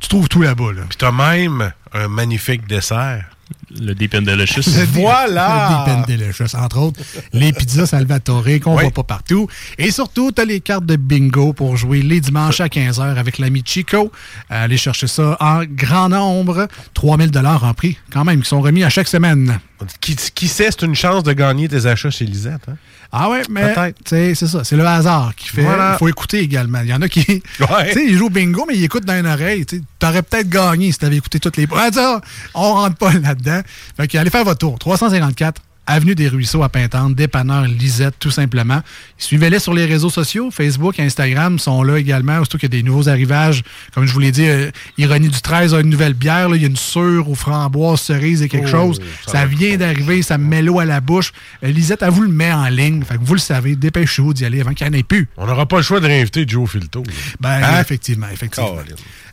[0.00, 0.82] tu trouves tout là-bas, là.
[0.88, 3.24] Puis t'as même un magnifique dessert.
[3.70, 4.62] Le Deep and Delicious.
[4.78, 5.84] Le Voilà!
[5.86, 7.00] Le Deep and Delicious, entre autres.
[7.32, 9.48] Les pizzas Salvatore qu'on voit pas partout.
[9.76, 13.38] Et surtout, tu as les cartes de bingo pour jouer les dimanches à 15h avec
[13.38, 14.10] l'ami Chico.
[14.50, 16.68] Euh, allez chercher ça en grand nombre.
[16.94, 19.58] 3000 en prix, quand même, qui sont remis à chaque semaine.
[20.00, 22.62] Qui, qui sait, c'est une chance de gagner tes achats chez Lisette.
[22.68, 22.76] Hein?
[23.10, 23.62] Ah ouais, mais
[24.04, 25.62] c'est ça, c'est le hasard qui fait.
[25.62, 25.96] Il Voilà.
[25.98, 26.80] faut écouter également.
[26.82, 27.24] Il y en a qui.
[27.86, 29.64] Tu sais, ils jouent bingo, mais ils écoutent dans une oreille.
[29.64, 31.66] Tu aurais peut-être gagné si tu avais écouté toutes les.
[31.74, 32.20] Ah,
[32.54, 33.62] on rentre pas là-dedans.
[33.96, 34.78] Fait que allez faire votre tour.
[34.78, 38.82] 354 Avenue des Ruisseaux à Pintante, dépanneur Lisette, tout simplement.
[39.16, 42.36] Suivez-les sur les réseaux sociaux, Facebook, Instagram sont là également.
[42.36, 43.62] Surtout qu'il y a des nouveaux arrivages.
[43.94, 46.50] Comme je vous l'ai dit, euh, Ironie du 13 a une nouvelle bière.
[46.50, 46.56] là.
[46.56, 49.00] Il y a une sûre aux framboises, cerises et quelque Oh, chose.
[49.26, 51.32] ça vient d'arriver, ça me met l'eau à la bouche.
[51.64, 53.02] Euh, Lisette, elle vous le met en ligne.
[53.02, 55.26] Fait que vous le savez, dépêchez-vous d'y aller avant qu'il n'y en ait plus.
[55.38, 57.02] On n'aura pas le choix de réinviter Joe Filto.
[57.40, 57.80] Ben, Hein?
[57.80, 58.76] effectivement, effectivement.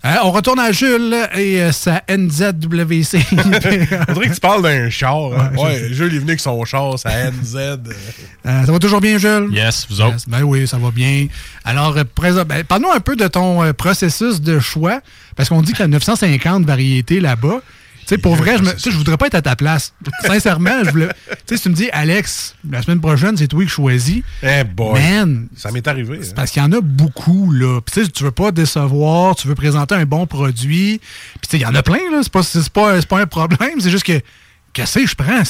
[0.08, 3.18] Hein, on retourne à Jules et euh, sa NZWC.
[3.32, 5.16] On dirait que tu parles d'un char.
[5.34, 5.50] hein.
[5.58, 7.56] Ouais, Ouais, Jules est venu avec son char, sa NZ.
[7.56, 7.76] euh.
[8.66, 9.50] Ça va toujours bien, Jules?
[9.52, 10.14] Yes, vous autres?
[10.14, 11.26] Yes, ben oui, ça va bien.
[11.64, 15.02] Alors, euh, présent- ben, parle-nous un peu de ton euh, processus de choix,
[15.36, 17.62] parce qu'on dit qu'il y a 950 variétés là-bas.
[18.08, 19.94] Tu sais, pour vrai, je, me, je voudrais pas être à ta place.
[20.26, 21.10] Sincèrement, je voulais.
[21.48, 24.22] Tu sais, si tu me dis, Alex, la semaine prochaine, c'est toi qui choisis.
[24.44, 24.94] Eh boy.
[25.02, 26.20] Man, Ça m'est arrivé.
[26.22, 26.28] hein.
[26.36, 27.82] parce qu'il y en a beaucoup, là.
[27.82, 31.00] Puis, tu sais, tu veux pas décevoir, tu veux présenter un bon produit.
[31.00, 32.22] Puis, tu sais, il y en a plein, là.
[32.24, 32.42] C'est pas,
[32.74, 33.80] pas, pas un problème.
[33.80, 34.20] C'est juste que,
[34.74, 35.44] qu'est-ce que je prends,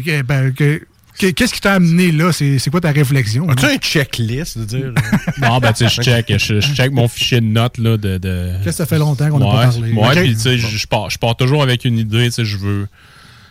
[0.00, 0.86] que, ben, que-
[1.20, 2.32] Qu'est-ce qui t'a amené là?
[2.32, 3.48] C'est c'est quoi ta réflexion?
[3.50, 3.72] As-tu hein?
[3.74, 4.92] un checklist de dire.
[5.40, 8.18] Non, ben, tu sais, je check, je, je check mon fichier de notes, là, de.
[8.18, 8.52] de...
[8.58, 9.92] Qu'est-ce que ça fait longtemps qu'on n'a ouais, pas parlé?
[9.92, 12.44] Ouais, puis, tu sais, je, je pars, je pars toujours avec une idée, tu sais,
[12.44, 12.88] je veux.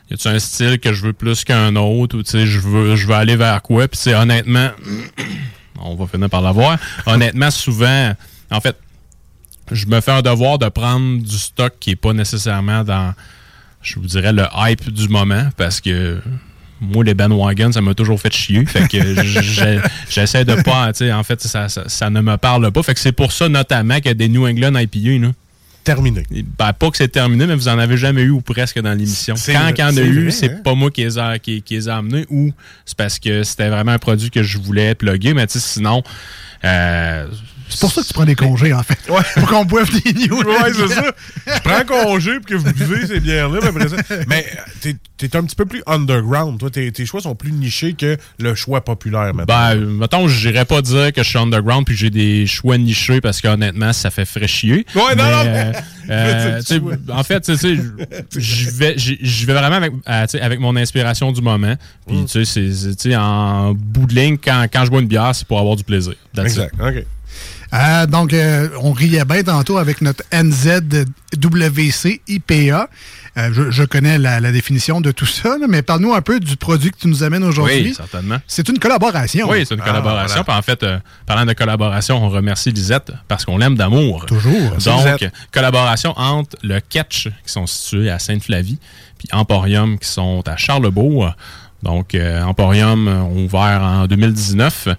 [0.10, 2.96] Y a-tu un style que je veux plus qu'un autre, ou, tu sais, je veux,
[2.96, 4.72] je veux aller vers quoi, puis, tu sais, honnêtement,
[5.80, 6.80] on va finir par l'avoir.
[7.06, 8.14] Honnêtement, souvent,
[8.52, 8.76] en fait,
[9.72, 13.14] je me fais un devoir de prendre du stock qui est pas nécessairement dans,
[13.82, 16.20] je vous dirais, le hype du moment, parce que
[16.82, 18.66] moi, les bandwagons, ça m'a toujours fait chier.
[18.66, 18.98] Fait que
[20.10, 22.84] j'essaie de pas, tu sais, en fait, ça, ça, ça ne me parle pas.
[22.84, 25.32] Fait que c'est pour ça, notamment, qu'il y a des New England IPA, là.
[25.84, 26.24] Terminé.
[26.58, 29.34] Ben, pas que c'est terminé, mais vous en avez jamais eu ou presque dans l'émission.
[29.34, 30.62] Quand il y en a eu, c'est hein?
[30.64, 32.52] pas moi qui les, a, qui, qui les ai amenés ou
[32.86, 36.04] c'est parce que c'était vraiment un produit que je voulais plugger, mais tu sais, sinon.
[36.66, 37.28] euh,
[37.70, 38.98] C'est pour ça que tu prends des congés, en fait.
[39.36, 40.42] Pour qu'on boive des news.
[40.44, 41.12] Ouais, c'est ça.
[41.48, 43.60] Je prends congé pour que vous buvez ces bières-là.
[44.28, 46.58] mais euh, t'es t'es un petit peu plus underground.
[46.60, 49.46] Toi, tes, tes choix sont plus nichés que le choix populaire maintenant.
[49.46, 53.20] Ben, euh, mettons, j'irais pas dire que je suis underground puis j'ai des choix nichés
[53.22, 54.86] parce qu'honnêtement, ça fait frais chier.
[54.96, 55.72] Ouais, non, Mais, non, euh,
[56.08, 56.14] mais-
[56.74, 57.16] euh, vois.
[57.18, 57.76] en fait, tu sais,
[58.36, 61.76] je- vais, je vais vraiment avec, euh, avec mon inspiration du moment.
[62.08, 62.26] Puis, Mm.
[62.26, 65.08] tu sais, c'est- c'est- tu sais, en bout de ligne, quand, quand je bois une
[65.08, 66.14] bière, c'est pour avoir du plaisir.
[66.34, 66.60] That's it.
[66.60, 66.74] Exact.
[66.82, 67.06] OK.
[67.74, 72.90] Euh, donc, euh, on riait bien tantôt avec notre NZWC IPA.
[73.38, 76.40] Euh, je, je connais la, la définition de tout ça, là, mais parle-nous un peu
[76.40, 77.84] du produit que tu nous amènes aujourd'hui.
[77.90, 78.38] Oui, certainement.
[78.48, 79.48] C'est une collaboration.
[79.50, 80.44] Oui, c'est une Ah, collaboration.
[80.46, 80.60] voilà.
[80.60, 80.84] En fait,
[81.28, 84.26] parlant de collaboration, on remercie Lisette parce qu'on l'aime d'amour.
[84.26, 84.72] Toujours.
[84.84, 85.32] Donc, Lisette.
[85.52, 88.80] collaboration entre le Catch, qui sont situés à Sainte-Flavie,
[89.20, 91.32] puis Emporium, qui sont à Charlebourg.
[91.82, 94.90] Donc, euh, Emporium euh, ont ouvert en 2019.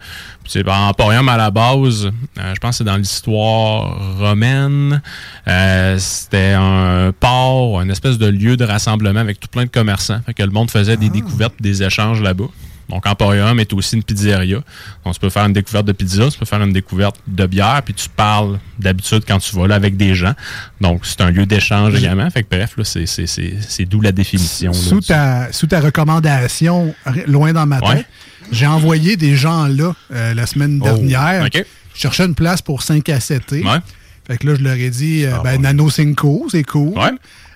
[0.43, 5.03] Puis, c'est- Emporium, à la base, euh, je pense que c'est dans l'histoire romaine.
[5.47, 10.21] Euh, C'était un port, une espèce de lieu de rassemblement avec tout plein de commerçants.
[10.25, 12.45] Fait que le monde faisait des découvertes, des échanges là-bas.
[12.91, 14.59] Donc, Emporium est aussi une pizzeria.
[15.05, 17.81] Donc, tu peux faire une découverte de pizza, tu peux faire une découverte de bière,
[17.85, 20.35] puis tu parles d'habitude quand tu vas là avec des gens.
[20.81, 22.29] Donc, c'est un lieu d'échange également.
[22.31, 24.73] Fait que bref, c'est- c'est c'est- c'est d'où la définition.
[24.73, 26.95] Sous ta, sous ta recommandation,
[27.27, 28.05] loin dans ma tête, Ouais.
[28.53, 31.45] j'ai envoyé des gens là euh, la semaine Oh, dernière.
[31.47, 31.65] OK.
[31.95, 33.79] Je cherchais une place pour 5 à 7 Ouais.
[34.27, 35.59] Fait que là, je leur ai dit, euh, Ah, ben, ouais.
[35.59, 36.95] Nano Cinco, c'est cool.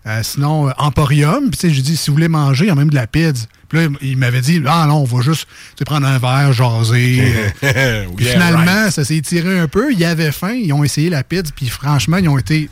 [0.07, 1.51] Euh, sinon, euh, Emporium.
[1.51, 3.07] Puis, tu sais, j'ai dit, si vous voulez manger, il y a même de la
[3.07, 3.47] pizza.
[3.69, 5.47] Puis là, il m'avait dit, ah non, on va juste
[5.87, 7.23] prendre un verre, jaser.
[7.62, 8.07] euh.
[8.17, 8.93] Puis finalement, right.
[8.93, 9.93] ça s'est tiré un peu.
[9.93, 12.69] Ils avaient faim, ils ont essayé la pizza, puis franchement, ils ont été,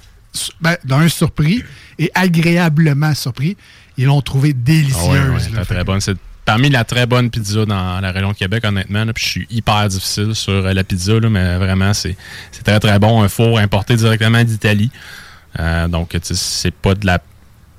[0.61, 1.64] ben, d'un, surpris
[1.99, 3.57] et agréablement surpris.
[3.97, 4.99] Ils l'ont trouvée délicieuse.
[5.03, 5.64] Ah ouais, ouais, là.
[5.64, 6.01] très, bonne.
[6.01, 9.05] C'est parmi la très bonne pizza dans la région de Québec, honnêtement.
[9.05, 9.12] là.
[9.14, 12.16] Puis je suis hyper difficile sur la pizza, là, mais vraiment, c'est
[12.51, 13.23] c'est très, très bon.
[13.23, 14.90] Un four importé directement d'Italie.
[15.59, 17.19] Euh, donc, c'est pas de la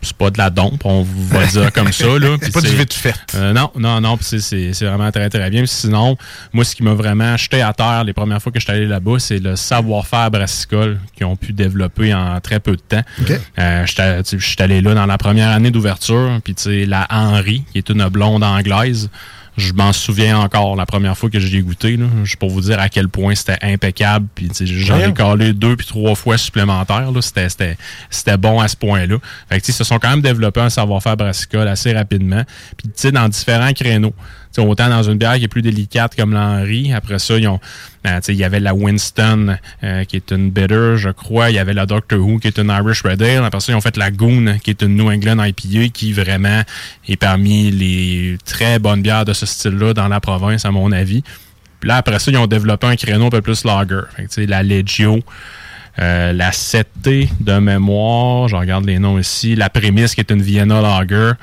[0.06, 2.04] c'est pas de la dompe, on va dire comme ça.
[2.42, 3.16] C'est pas du vite fait.
[3.36, 4.18] euh, non, non, non.
[4.20, 5.66] c'est- vraiment très, très bien.
[5.66, 6.18] Sinon,
[6.52, 8.86] moi, ce qui m'a vraiment jeté à terre les premières fois que je suis allé
[8.86, 13.02] là-bas, c'est le savoir-faire brassicole qu'ils ont pu développer en très peu de temps.
[13.22, 13.32] OK.
[13.60, 16.38] Euh, Je suis allé là dans la première année d'ouverture.
[16.44, 19.10] Puis, tu sais, la Henri, qui est une blonde anglaise,
[19.58, 21.96] je m'en souviens encore la première fois que j'y ai goûté.
[21.98, 22.06] Là,
[22.40, 24.28] pour vous dire à quel point c'était impeccable.
[24.34, 27.12] Puis, j'en ai calé deux puis trois fois supplémentaires.
[27.12, 27.22] là.
[27.22, 27.78] C'était- C'était
[28.10, 29.18] c'était bon à ce point-là.
[29.50, 32.44] Fait que, se sont quand même développés un savoir-faire brassicole assez rapidement.
[32.78, 34.14] Puis, tu sais, dans différents créneaux.
[34.58, 36.94] Autant dans une bière qui est plus délicate comme l'Henri.
[36.94, 37.60] Après ça, ils ont,
[38.04, 41.50] sais, il y avait la Winston, euh, qui est une bitter, je crois.
[41.50, 43.44] Il y avait la Doctor Who, qui est une Irish Red Ale.
[43.44, 46.62] Après ça, ils ont fait la Goon, qui est une New England IPA, qui vraiment
[47.08, 51.24] est parmi les très bonnes bières de ce style-là dans la province, à mon avis.
[51.80, 54.02] Puis là, après ça, ils ont développé un créneau un peu plus lager.
[54.16, 55.20] Fait que, la Legio,
[56.00, 60.42] euh, la 7T de mémoire, je regarde les noms ici, la Prémisse qui est une
[60.42, 61.34] Vienna Lager.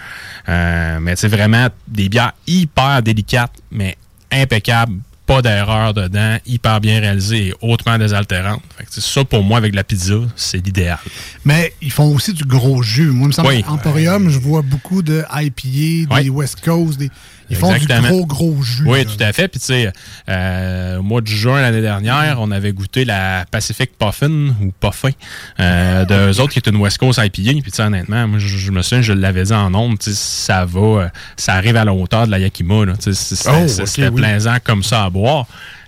[0.48, 3.96] Euh, mais c'est vraiment des bières hyper délicates, mais
[4.32, 4.96] impeccables.
[5.26, 9.84] Pas d'erreur dedans, hyper bien réalisées et hautement tu sais, ça, pour moi, avec la
[9.84, 10.98] pizza, c'est l'idéal.
[11.44, 13.10] Mais ils font aussi du gros jus.
[13.12, 13.62] Moi, il me semble Oui.
[13.62, 16.28] qu'Emporium, je vois beaucoup de IPA, des Oui.
[16.30, 16.98] West Coast.
[16.98, 17.10] Des...
[17.50, 18.08] Ils font Exactement.
[18.08, 18.84] du gros, gros jus.
[18.86, 19.04] Oui, là.
[19.04, 19.48] tout à fait.
[19.48, 19.92] Puis, tu sais,
[20.28, 25.10] euh, au mois de juin l'année dernière, on avait goûté la Pacific Puffin ou Puffin
[25.58, 27.30] euh, d'eux autres, qui est une West Coast IPA.
[27.60, 30.10] Puis, tu sais, honnêtement, moi, je, je me souviens, je l'avais dit en nombre, tu
[30.10, 32.84] sais, ça va, euh, ça arrive à la hauteur de la Yakima.
[32.86, 32.92] là.
[33.02, 34.20] Tu sais, Oh, C'était oui.
[34.22, 35.46] plaisant comme ça à boire.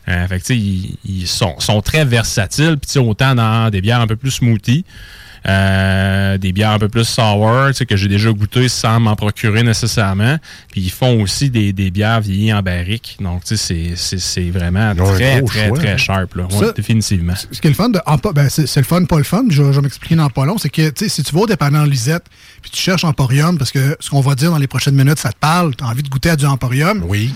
[0.09, 2.77] Euh, fait que, tu sais, ils, ils sont, sont très versatiles.
[2.77, 4.85] Puis, tu sais, autant dans des bières un peu plus smoothies,
[5.49, 9.17] euh, des bières un peu plus sour, tu sais, que j'ai déjà goûté sans m'en
[9.17, 10.39] procurer nécessairement.
[10.71, 13.17] Puis ils font aussi des, des bières vieillies en barrique.
[13.21, 15.97] Donc, tu sais, c'est- c'est c'est vraiment très, très, choix, très hein.
[15.97, 16.35] sharp.
[16.35, 16.45] Là.
[16.53, 17.35] Ouais, définitivement.
[17.51, 18.01] Ce qui est le fun de
[18.35, 20.59] ben, c'est c'est le fun, pas le fun, je, je vais m'expliquer dans pas long,
[20.59, 22.25] c'est que tu sais, si tu vas au dépanneur Lisette,
[22.63, 25.31] puis tu cherches Emporium, parce que ce qu'on va dire dans les prochaines minutes, ça
[25.33, 27.35] te parle, tu as envie de goûter à du Emporium, Oui.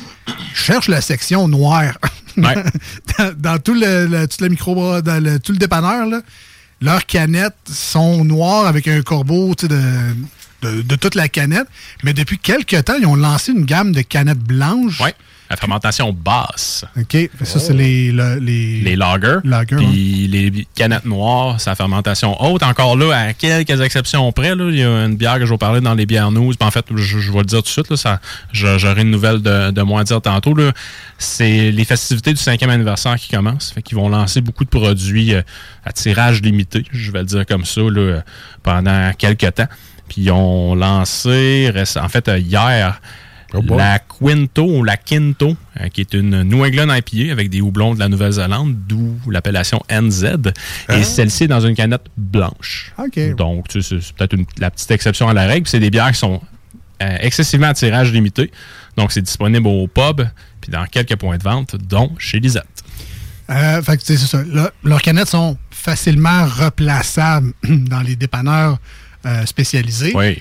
[0.54, 1.98] cherche la section noire.
[2.36, 2.54] Ouais.
[3.18, 6.20] dans, dans tout le, le- tout le micro dans le, tout le dépanneur, là,
[6.80, 9.80] leurs canettes sont noires avec un corbeau de,
[10.62, 11.66] de, toute la canette.
[12.02, 15.02] Mais depuis quelques temps, ils ont lancé une gamme de canettes blanches.
[15.48, 16.84] La fermentation basse.
[16.98, 17.16] OK.
[17.44, 19.38] Ça, c'est les, le- les, Les lagers.
[19.44, 22.62] Lagers, Puis les canettes noires, sa fermentation haute.
[22.64, 25.58] Encore là, à quelques exceptions près, là, il y a une bière que je vais
[25.58, 26.52] parler dans les bières news.
[26.60, 27.90] En fait, je, je vais le dire tout de suite.
[27.90, 28.20] Là, ça,
[28.52, 30.54] J'aurai une nouvelle de, de moi à dire tantôt.
[30.54, 30.72] là.
[31.18, 33.70] C'est les festivités du cinquième anniversaire qui commencent.
[33.72, 35.42] Fait qu'ils vont lancer beaucoup de produits euh,
[35.84, 38.20] à tirage limité, je vais le dire comme ça, là, euh,
[38.62, 39.68] pendant quelques temps.
[40.08, 43.00] Puis ils ont lancé, en fait, euh, hier,
[43.54, 47.60] Oh la Quinto ou la Quinto, euh, qui est une New England IPA avec des
[47.60, 50.24] houblons de la Nouvelle-Zélande, d'où l'appellation NZ.
[50.88, 52.92] Et celle-ci est dans une canette blanche.
[52.98, 53.34] OK.
[53.36, 55.62] Donc, tu sais, c'est peut-être une- la petite exception à la règle.
[55.62, 56.40] Puis C'est des bières qui sont
[57.02, 58.50] euh, excessivement à tirage limité.
[58.96, 60.22] Donc, c'est disponible au pub,
[60.60, 62.64] puis dans quelques points de vente, dont chez Lisette.
[63.50, 64.42] Euh, fait que, c'est ça.
[64.82, 68.78] Leurs canettes sont facilement replaçables dans les dépanneurs
[69.44, 70.12] spécialisés.
[70.14, 70.38] Oui.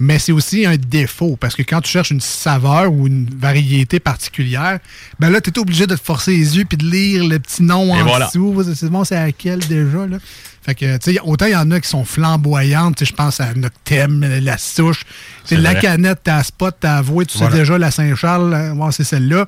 [0.00, 3.98] Mais c'est aussi un défaut parce que quand tu cherches une saveur ou une variété
[3.98, 4.78] particulière,
[5.18, 7.62] ben là, tu es obligé de te forcer les yeux puis de lire le petit
[7.64, 8.26] nom Et en voilà.
[8.26, 8.62] dessous.
[8.74, 10.18] C'est bon, c'est à quel déjà, là?
[10.62, 13.14] Fait que, tu sais, autant il y en a qui sont flamboyantes, tu sais, je
[13.16, 15.04] pense à Noctem, la souche.
[15.44, 15.80] C'est la vrai.
[15.80, 17.52] canette, ta spot, ta avoué, tu Voilà.
[17.52, 19.46] sais déjà la Saint-Charles, euh, ouais, c'est celle-là.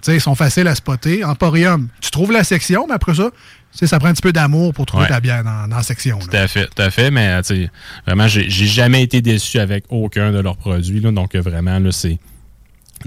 [0.00, 1.24] Sais, ils sont faciles à spotter.
[1.24, 3.30] Emporium, tu trouves la section, mais après ça,
[3.72, 5.08] ça prend un petit peu d'amour pour trouver Ouais.
[5.08, 6.18] ta bière dans, dans la section.
[6.18, 6.42] Tout là.
[6.42, 7.10] à fait, tout à fait.
[7.10, 7.70] Mais, tu sais,
[8.06, 11.00] vraiment, j'ai jamais été déçu avec aucun de leurs produits.
[11.00, 12.18] Là, donc, vraiment, là, c'est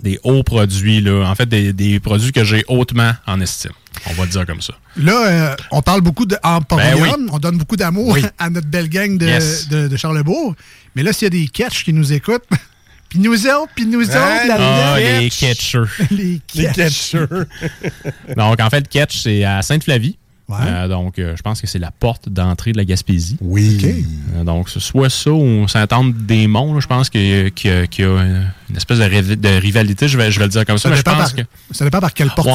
[0.03, 1.01] des hauts produits.
[1.01, 3.71] Là, en fait, des, des produits que j'ai hautement en estime.
[4.09, 4.73] On va le dire comme ça.
[4.97, 7.29] Là, euh, on parle beaucoup d'Emporium, Ben oui.
[7.31, 8.23] on donne beaucoup d'amour Oui.
[8.39, 9.67] à notre belle gang de, Yes.
[9.69, 10.55] de, de Charlebourg.
[10.95, 12.43] Mais là, s'il y a des catchs qui nous écoutent,
[13.11, 15.83] puis nous autres, puis nous autres, Ah, là-dedans, Ah, les catchers.
[16.11, 17.27] les catchers.
[18.37, 20.17] donc, en fait, Catch, c'est à Sainte-Flavie.
[20.47, 20.57] Ouais.
[20.65, 23.37] Euh, donc, euh, je pense que c'est la porte d'entrée de la Gaspésie.
[23.41, 24.05] Oui.
[24.35, 26.79] Euh, donc, c'est soit ça ou Saint-Anne-des-Monts.
[26.79, 28.25] Je pense qu'il y, a- qu'il y a- qu'il y a
[28.71, 30.83] une espèce de, riv- de rivalité, je vais, je vais le dire comme ça.
[30.83, 31.49] Ça mais je dépend, pense par, que.
[31.71, 32.47] ça dépend par quelle porte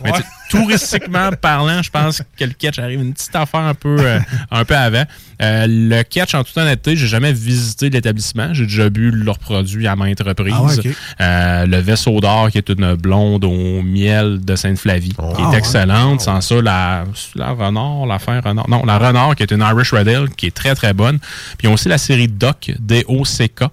[0.00, 0.10] Ouais.
[0.50, 4.18] touristiquement parlant, je pense que le catch arrive une petite affaire un peu, euh,
[4.50, 5.04] un peu avant.
[5.42, 8.54] Euh, le catch, en toute honnêteté, j'ai jamais visité l'établissement.
[8.54, 10.54] J'ai déjà bu leurs produits à maintes reprises.
[10.56, 10.94] Ah ouais.
[11.20, 15.46] Euh, le vaisseau d'or, qui est une blonde au miel de Sainte-Flavie, qui Ah est
[15.46, 15.58] ouais.
[15.58, 16.20] excellente.
[16.22, 18.68] Sans ça, la, la Renard, la fin Renard.
[18.70, 21.18] Non, la Renard, qui est une Irish Red Ale, qui est très, très bonne.
[21.58, 23.64] Puis ils ont aussi la série DOC, D-O-C-K.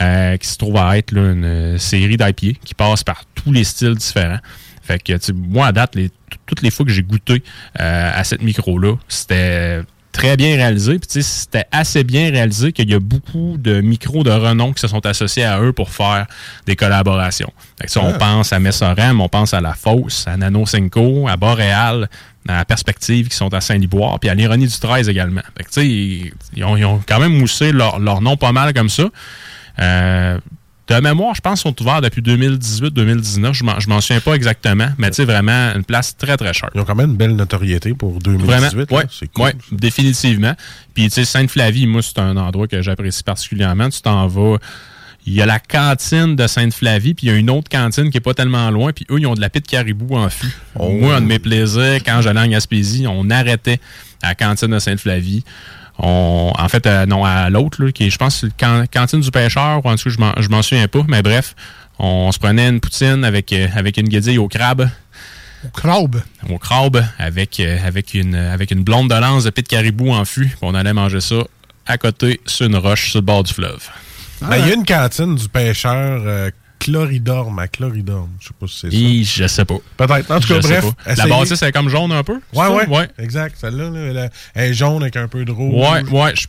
[0.00, 3.52] Euh, qui se trouve à être là, une euh, série d'IPA qui passe par tous
[3.52, 4.38] les styles différents.
[4.82, 6.10] Fait que, moi, à date, les,
[6.46, 7.42] toutes les fois que j'ai goûté
[7.80, 9.80] euh, à cette micro-là, c'était
[10.12, 10.98] très bien réalisé.
[10.98, 14.88] Puis c'était assez bien réalisé qu'il y a beaucoup de micros de renom qui se
[14.88, 16.26] sont associés à eux pour faire
[16.66, 17.52] des collaborations.
[17.80, 18.18] Fait que, On Ah.
[18.18, 22.08] pense à Messorem, on pense à La Fosse, à Nano Cinco, à Boréal,
[22.48, 25.42] à Perspective qui sont à Saint-Liboire, puis à l'Ironie du 13 également.
[25.56, 28.36] Fait que, tu sais, ils, ils ont, ils ont quand même moussé leur, leur nom
[28.36, 29.08] pas mal comme ça.
[29.78, 30.38] Euh,
[30.88, 33.52] de mémoire, je pense qu'ils sont ouverts depuis 2018-2019.
[33.52, 36.70] Je je m'en souviens pas exactement, mais tu sais, vraiment une place très, très chère.
[36.74, 38.46] Ils ont quand même une belle notoriété pour 2018.
[38.46, 38.96] Vraiment, là.
[38.96, 39.44] ouais, C'est cool.
[39.46, 40.54] ouais, définitivement.
[40.94, 43.88] Puis, tu sais, Sainte-Flavie, moi, c'est un endroit que j'apprécie particulièrement.
[43.88, 44.58] Tu t'en vas.
[45.26, 48.18] Il y a la cantine de Sainte-Flavie, puis il y a une autre cantine qui
[48.18, 50.54] est pas tellement loin, puis eux, ils ont de la pite caribou en fût.
[50.78, 53.80] Moi, un de mes plaisirs, quand j'allais en Gaspésie, on arrêtait
[54.22, 55.42] à la cantine de Sainte-Flavie.
[55.98, 59.84] On, en fait, euh, non, à l'autre, qui est, je pense, can- cantine du pêcheur,
[59.84, 61.54] ou en tout cas, je m'en- souviens pas, mais bref,
[61.98, 64.90] on se prenait une poutine avec, euh, avec une guédille au crabe.
[65.64, 66.22] Au crabe?
[66.50, 70.24] Au crabe, avec, euh, avec, une, avec une blonde de lance de pit caribou en
[70.26, 71.36] fût, on allait manger ça
[71.86, 73.88] à côté, sur une roche, sur le bord du fleuve.
[74.42, 76.50] Ben, Il y a une cantine du pêcheur euh,
[76.86, 78.30] Chloridorme à Chloridorme.
[78.40, 78.96] Je sais pas si c'est ça.
[78.96, 79.76] Hi, je sais pas.
[79.96, 80.30] Peut-être.
[80.30, 80.84] En tout cas, Je bref.
[81.16, 82.40] La bâtisse, elle est comme jaune un peu?
[82.52, 83.08] Ouais, ouais, ouais.
[83.18, 83.56] Exact.
[83.60, 85.74] Celle-là, là, elle, est jaune avec un peu de rouge.
[85.74, 86.46] Ouais, ouais, je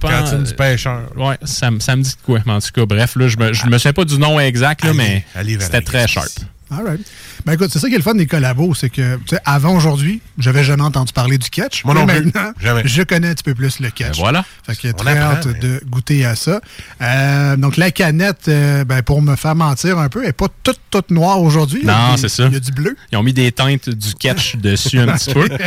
[0.00, 1.02] Cantine du pêcheur.
[1.16, 2.40] Ouais, ça, me- ça me dit de quoi.
[2.44, 4.84] Mais en tout cas, bref, là, je me, je me souviens pas du nom exact,
[4.84, 6.28] là, mais allez vers c'était très sharp.
[6.70, 7.00] All right.
[7.44, 9.76] Ben écoute, c'est ça qui est le fun des collabos, c'est que, tu sais, avant
[9.76, 11.84] aujourd'hui, j'avais jamais entendu parler du catch.
[11.84, 12.24] Moi Mais non plus.
[12.24, 12.82] maintenant, Jamais.
[12.84, 14.16] je connais un petit peu plus le catch.
[14.16, 14.44] Ben voilà.
[14.64, 16.60] Fait que On très apprend, hâte mais- de goûter à ça.
[17.02, 20.48] Euh, donc la canette, euh, ben, pour me faire mentir un peu, elle n'est pas
[20.64, 21.84] toute, toute noire aujourd'hui.
[21.84, 22.46] Non, c'est ça.
[22.46, 22.96] Il y a du bleu.
[23.12, 25.48] Ils ont mis des teintes du catch dessus un petit peu.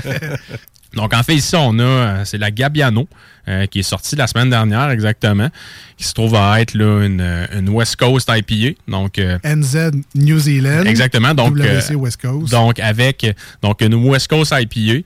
[0.95, 3.07] Donc, en fait, ici, on a, euh, c'est la Gabiano,
[3.47, 5.49] euh, qui est sortie la semaine dernière exactement,
[5.97, 8.75] qui se trouve à être là, une, euh, une West Coast IPA.
[8.87, 10.83] Donc, euh, NZ New Zealand.
[10.85, 11.33] Exactement.
[11.33, 12.51] Donc, WC euh, West Coast.
[12.51, 15.03] Donc, avec donc une West Coast IPA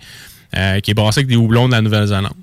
[0.55, 2.33] euh, qui est brassée avec des houblons de la Nouvelle-Zélande.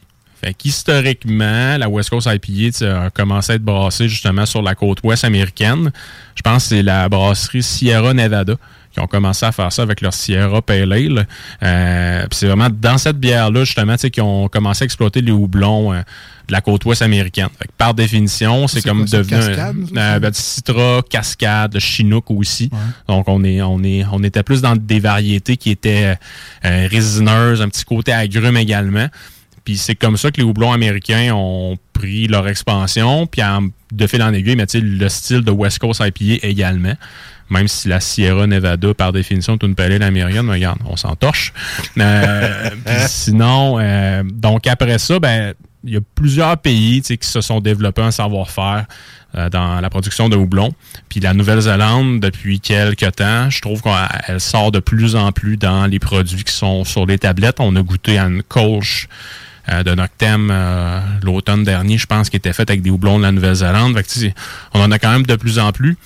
[0.42, 4.98] Fait qu'historiquement, la West Coast IPA a commencé à être brassée justement sur la côte
[5.02, 5.90] ouest américaine.
[6.34, 8.54] Je pense que c'est la brasserie Sierra Nevada
[8.92, 11.26] qui ont commencé à faire ça avec leur Sierra Pale Ale.
[11.62, 15.92] Euh, puis c'est vraiment dans cette bière-là, justement, qu'ils ont commencé à exploiter les houblons
[15.92, 15.98] euh,
[16.48, 17.48] de la côte ouest américaine.
[17.56, 19.30] Fait que par définition, c'est comme quoi devenu...
[19.30, 22.70] Cascade, euh, ben, Citra, Cascade, Chinook aussi.
[23.06, 26.16] Donc, on, est, on, est, on était plus dans des variétés qui étaient
[26.64, 29.06] euh, résineuses, un petit côté agrume également.
[29.64, 33.26] Puis c'est comme ça que les houblons américains ont pris leur expansion.
[33.26, 33.42] Puis
[33.92, 36.94] de fil en aiguille, mais le style de West Coast IPA également.
[37.50, 41.16] Même si la Sierra Nevada, par définition, est une palette américaine, mais regarde, on s'en
[41.16, 41.52] torche.
[41.98, 42.70] Euh,
[43.08, 47.40] sinon, euh, donc après ça, ben, il y a plusieurs pays tu sais, qui se
[47.40, 48.86] sont développés un savoir-faire
[49.36, 50.72] euh, dans la production de houblon.
[51.08, 55.86] Puis la Nouvelle-Zélande, depuis quelques temps, je trouve qu'elle sort de plus en plus dans
[55.86, 57.60] les produits qui sont sur les tablettes.
[57.60, 59.08] On a goûté à une Kolsch
[59.68, 63.22] euh, de Noctem euh, l'automne dernier, je pense, qui était faite avec des houblons de
[63.22, 64.00] la Nouvelle-Zélande.
[64.74, 65.96] On en a quand même de plus en plus.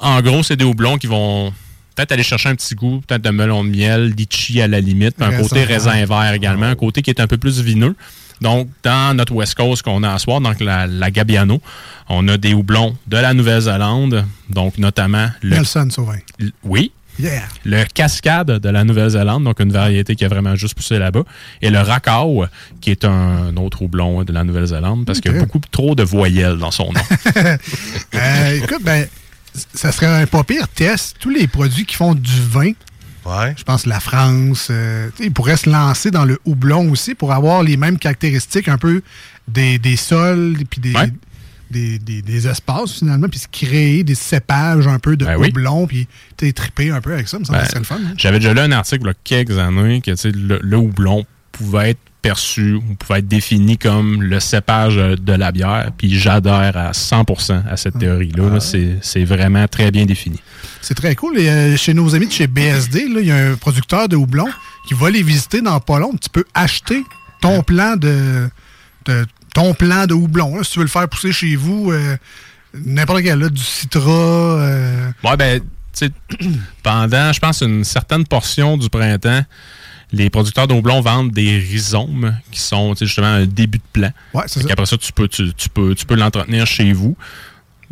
[0.00, 1.52] En gros, c'est des houblons qui vont
[1.94, 5.16] peut-être aller chercher un petit goût, peut-être de melon de miel, litchi à la limite,
[5.16, 7.96] puis un Raisin côté raisin vert également, un côté qui est un peu plus vineux.
[8.40, 11.60] Donc, dans notre West Coast qu'on a à soir, donc la, la Gabiano,
[12.08, 15.56] on a des houblons de la Nouvelle-Zélande, donc notamment le...
[15.56, 16.18] Nelson Sauvin.
[16.40, 16.92] l- Oui.
[17.20, 17.42] Yeah.
[17.64, 21.24] Le Cascade de la Nouvelle-Zélande, donc une variété qui a vraiment juste poussé là-bas.
[21.62, 22.44] Et le Rakau,
[22.80, 26.04] qui est un autre houblon de la Nouvelle-Zélande, parce qu'il y a beaucoup trop de
[26.04, 27.00] voyelles dans son nom.
[28.14, 29.06] Euh, écoute, ben,
[29.74, 31.16] ça serait un pas pire test.
[31.20, 32.72] Tous les produits qui font du vin,
[33.56, 37.62] je pense la France, euh, ils pourraient se lancer dans le houblon aussi pour avoir
[37.62, 39.02] les mêmes caractéristiques un peu
[39.46, 40.94] des, des sols puis des,
[41.70, 45.48] des, des- des espaces finalement, puis se créer des cépages un peu de Ben oui.
[45.48, 46.06] houblon, puis
[46.38, 47.98] tu sais, triper un peu avec ça, me semble Ben, que c'est le fun.
[48.02, 48.14] hein.
[48.16, 51.90] J'avais déjà lu un article il y a quelques années que le, le houblon pouvait
[51.90, 55.90] être perçu ou pouvait être défini comme le cépage de la bière.
[55.96, 58.50] Puis j'adhère à 100% à cette théorie-là.
[58.54, 58.60] là.
[58.60, 60.40] C'est c'est vraiment très bien défini.
[60.80, 61.38] C'est très cool.
[61.38, 64.46] Et, euh, chez nos amis de chez BSD, il y a un producteur de houblon
[64.86, 66.12] qui va les visiter dans pas long.
[66.20, 67.02] Tu peux acheter
[67.40, 68.48] ton plan de,
[69.06, 70.56] de- ton plan de houblon.
[70.56, 70.64] là.
[70.64, 72.16] si tu veux le faire pousser chez vous, euh,
[72.74, 74.00] n'importe quel, là, du citra.
[74.10, 75.66] euh, Ouais, ben, tu
[76.06, 76.10] sais,
[76.82, 79.42] pendant, je pense, une certaine portion du printemps,
[80.12, 84.10] les producteurs de houblon vendent des rhizomes qui sont justement un début de plant.
[84.34, 87.14] Ouais, c'est Fait qu'après ça, tu peux, tu, tu peux, tu peux l'entretenir chez vous.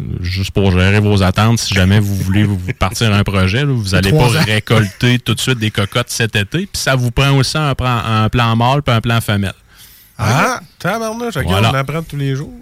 [0.01, 3.73] euh, Juste pour gérer vos attentes, si jamais vous voulez vous partir un projet, là,
[3.73, 4.45] vous n'allez pas ans.
[4.47, 6.61] récolter tout de suite des cocottes cet été.
[6.61, 9.53] Puis ça vous prend aussi un, plan- un plan mâle puis un plan femelle.
[10.19, 11.71] Ah, tabarnouche, Voilà.
[11.71, 12.53] on apprend tous les jours.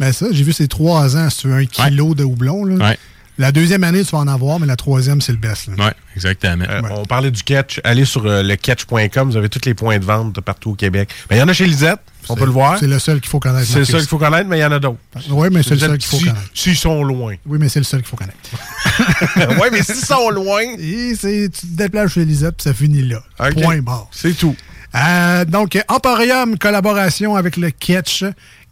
[0.00, 2.64] Ben ça, j'ai vu ces trois ans, si tu veux un kilo de houblon.
[2.64, 2.88] Là.
[2.88, 2.98] Ouais.
[3.36, 5.66] La deuxième année, tu vas en avoir, mais la troisième, c'est le best.
[5.76, 6.64] Oui, exactement.
[6.68, 7.80] Euh, On parlait du catch.
[7.82, 9.30] Allez sur euh, le catch.com.
[9.30, 11.08] Vous avez tous les points de vente de partout au Québec.
[11.28, 11.98] Ben, Il y en a chez Lisette.
[12.28, 12.78] On peut le voir.
[12.78, 13.66] C'est le seul qu'il faut connaître.
[13.68, 14.98] C'est le seul qu'il faut connaître, mais il y en a d'autres.
[15.30, 16.48] Oui, mais c'est le seul qu'il faut si- connaître.
[16.54, 17.34] S'ils sont loin.
[17.44, 18.38] Oui, mais c'est le seul qu'il faut connaître.
[19.60, 20.62] oui, mais s'ils sont loin.
[20.78, 23.20] Et c'est- tu te déplaces chez Lisette, puis ça finit là.
[23.60, 24.06] Point barre.
[24.12, 24.54] C'est tout.
[24.94, 28.24] Euh, donc, Emporium, collaboration avec le Ketch,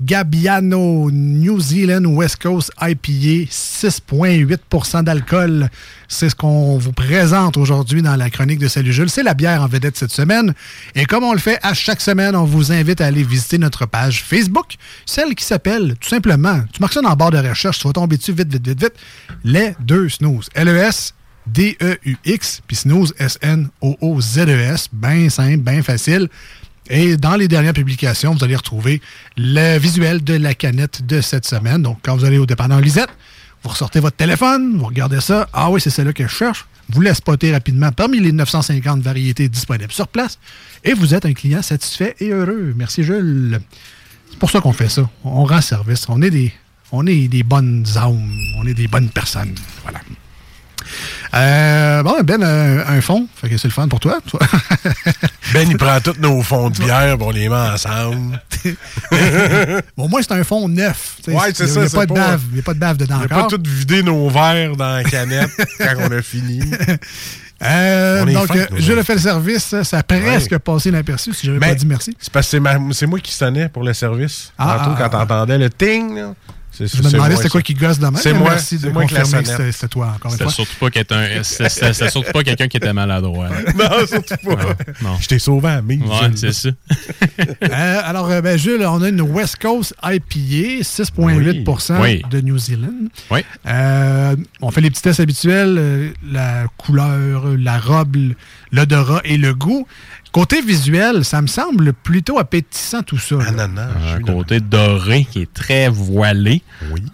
[0.04, 5.68] Gabiano, New Zealand West Coast IPA, 6,8% d'alcool.
[6.08, 9.10] C'est ce qu'on vous présente aujourd'hui dans la chronique de Salut Jules.
[9.10, 10.54] C'est la bière en vedette cette semaine.
[10.94, 13.86] Et comme on le fait à chaque semaine, on vous invite à aller visiter notre
[13.86, 14.76] page Facebook,
[15.06, 17.92] celle qui s'appelle tout simplement, tu marques ça dans la barre de recherche, tu vas
[17.92, 18.94] tomber dessus vite, vite, vite, vite,
[19.44, 20.48] les deux snooze.
[20.56, 21.12] LES
[21.46, 24.88] D-E-U-X, puis snooze, S-N-O-O-Z-E-S.
[24.92, 26.28] Bien simple, bien facile.
[26.94, 29.00] Et dans les dernières publications, vous allez retrouver
[29.38, 31.80] le visuel de la canette de cette semaine.
[31.80, 33.08] Donc, quand vous allez au dépanneur Lisette,
[33.62, 35.48] vous ressortez votre téléphone, vous regardez ça.
[35.54, 36.66] Ah oui, c'est celle-là que je cherche.
[36.90, 40.38] Vous la spottez rapidement parmi les 950 variétés disponibles sur place.
[40.84, 42.74] Et vous êtes un client satisfait et heureux.
[42.76, 43.58] Merci, Jules.
[44.28, 45.08] C'est pour ça qu'on fait ça.
[45.24, 46.04] On rend service.
[46.10, 46.52] On est des,
[46.90, 48.30] on est des bonnes âmes.
[48.58, 49.54] On est des bonnes personnes.
[49.82, 50.00] Voilà.
[51.34, 53.26] Euh, bon, Ben, euh, un fond.
[53.40, 54.18] Fait que c'est le fun pour toi.
[54.26, 54.40] toi.
[55.52, 58.40] Ben, il prend tous nos fonds de bière, on les met ensemble.
[59.98, 61.16] Au moins, c'est un fond neuf.
[61.28, 62.40] Ouais, c'est il a- ça, Il n'y a, pas de pas- bave.
[62.54, 63.48] Il a pas de bave dedans On n'a pas encore.
[63.50, 66.60] tout vidé nos verres dans la canette quand on a fini.
[67.62, 69.74] Euh, donc, je le fais le service.
[69.82, 70.58] Ça a presque Ouais.
[70.58, 72.16] passé inaperçu si j'avais Ben, pas dit merci.
[72.18, 72.58] C'est parce que
[72.92, 74.52] c'est moi qui sonnais pour le service.
[74.58, 75.26] Ah, Tantôt, ah, quand ah.
[75.26, 76.34] t'entendais le ting, là,
[76.78, 78.16] Je c'est me demandais c'était quoi qui gosse de même.
[78.16, 80.50] C'est moi, Merci de moi confirmer que c'était toi, encore une fois.
[80.50, 83.48] surtout pas quelqu'un c'était- surtout pas quelqu'un qui était maladroit.
[83.76, 84.64] Non, surtout pas.
[85.02, 85.16] Non.
[85.20, 85.80] Je t'ai sauvé à.
[85.80, 86.70] Ouais, c'est ça.
[87.62, 92.22] Euh, alors, euh, ben, Jules, on a une West Coast IPA, 6,8 Oui.
[92.30, 92.88] de New Zealand.
[93.30, 93.40] Oui.
[93.66, 98.16] Euh, on fait les petits tests habituels, la couleur, la robe,
[98.72, 99.86] l'odorat et le goût.
[100.32, 103.36] Côté visuel, ça me semble plutôt appétissant tout ça.
[103.36, 103.44] là.
[103.48, 103.90] Ananas.
[104.16, 106.62] Un côté doré qui est très voilé.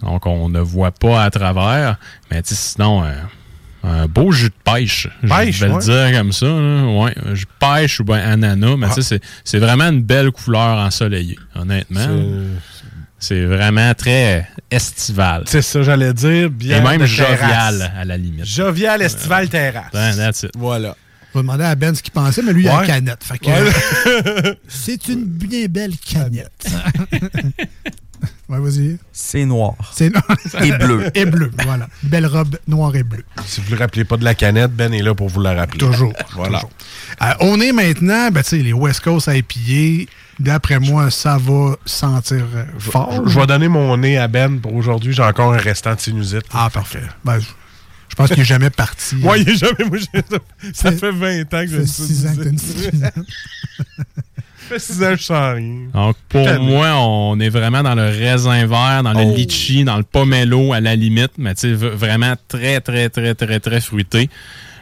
[0.01, 1.97] Donc, on ne voit pas à travers.
[2.31, 3.11] Mais tu sais, sinon, euh,
[3.83, 5.09] un beau jus de pêche.
[5.21, 5.85] Pêche, je vais ouais.
[5.85, 6.45] le dire comme ça.
[6.45, 6.85] là.
[6.85, 8.77] Ouais, un jus de pêche ou bien ananas.
[8.77, 8.93] Mais Ah.
[8.95, 11.99] tu sais, c'est- c'est vraiment une belle couleur ensoleillée, honnêtement.
[11.99, 12.85] C'est-
[13.21, 15.43] C'est vraiment très estival.
[15.45, 16.45] C'est ça, j'allais dire.
[16.45, 17.81] Et Bière même jovial, terrasse.
[17.97, 18.45] à la limite.
[18.45, 19.91] Jovial estival terrasse.
[19.93, 20.51] Ouais, that's it.
[20.57, 20.95] Voilà.
[21.39, 23.23] On va demander à Ben ce qu'il pensait, mais lui, il a la canette.
[23.23, 24.57] Fait que, Ouais.
[24.67, 26.67] c'est une bien belle canette.
[28.49, 28.97] ouais, vas-y.
[29.13, 29.75] C'est noir.
[29.93, 30.11] C'est
[30.61, 31.09] Et bleu.
[31.15, 31.87] Et bleu, voilà.
[32.03, 33.23] Belle robe noire et bleue.
[33.45, 35.53] Si vous ne le rappelez pas de la canette, Ben est là pour vous la
[35.53, 35.77] rappeler.
[35.77, 36.13] Toujours.
[36.35, 36.59] Voilà.
[36.59, 36.71] toujours.
[37.21, 40.11] Euh, on est maintenant, ben, tu sais, les West Coast IPA.
[40.39, 43.27] D'après moi, ça va sentir euh, fort.
[43.27, 45.11] Je vais donner mon nez à Ben pour aujourd'hui.
[45.13, 46.45] J'ai encore un restant de sinusite.
[46.53, 47.03] Ah, parfait.
[47.25, 47.39] Ben,
[48.19, 49.15] pense qu'il n'est jamais parti.
[49.17, 49.85] Ouais, il est jamais.
[49.89, 49.97] Moi,
[50.73, 52.91] ça fait 20 ans que fait une 6 ans que t'as une sinusite.
[52.91, 53.13] sinusite.
[54.69, 55.79] Ça fait 6 ans que je sens rien.
[55.93, 59.35] Donc, pour moi, on est vraiment dans le raisin vert, dans le Oh.
[59.35, 63.59] litchi, dans le pomelo à la limite, mais tu sais, vraiment très, très, très, très,
[63.59, 64.29] très fruité.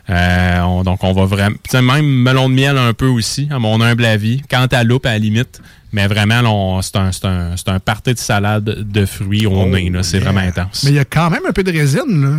[0.10, 1.56] Euh, on- donc, on va vraiment.
[1.64, 4.42] tu sais, Même melon de miel un peu aussi, à mon humble avis.
[4.50, 5.62] Cantaloupe à la limite.
[5.94, 9.66] Mais vraiment, c'est un, c'est un, c'est un party de salade de fruits au Oh,
[9.68, 9.90] nez.
[9.90, 10.04] là.
[10.04, 10.26] C'est yeah.
[10.32, 10.84] vraiment intense.
[10.84, 12.38] Mais il y a quand même un peu de résine, là.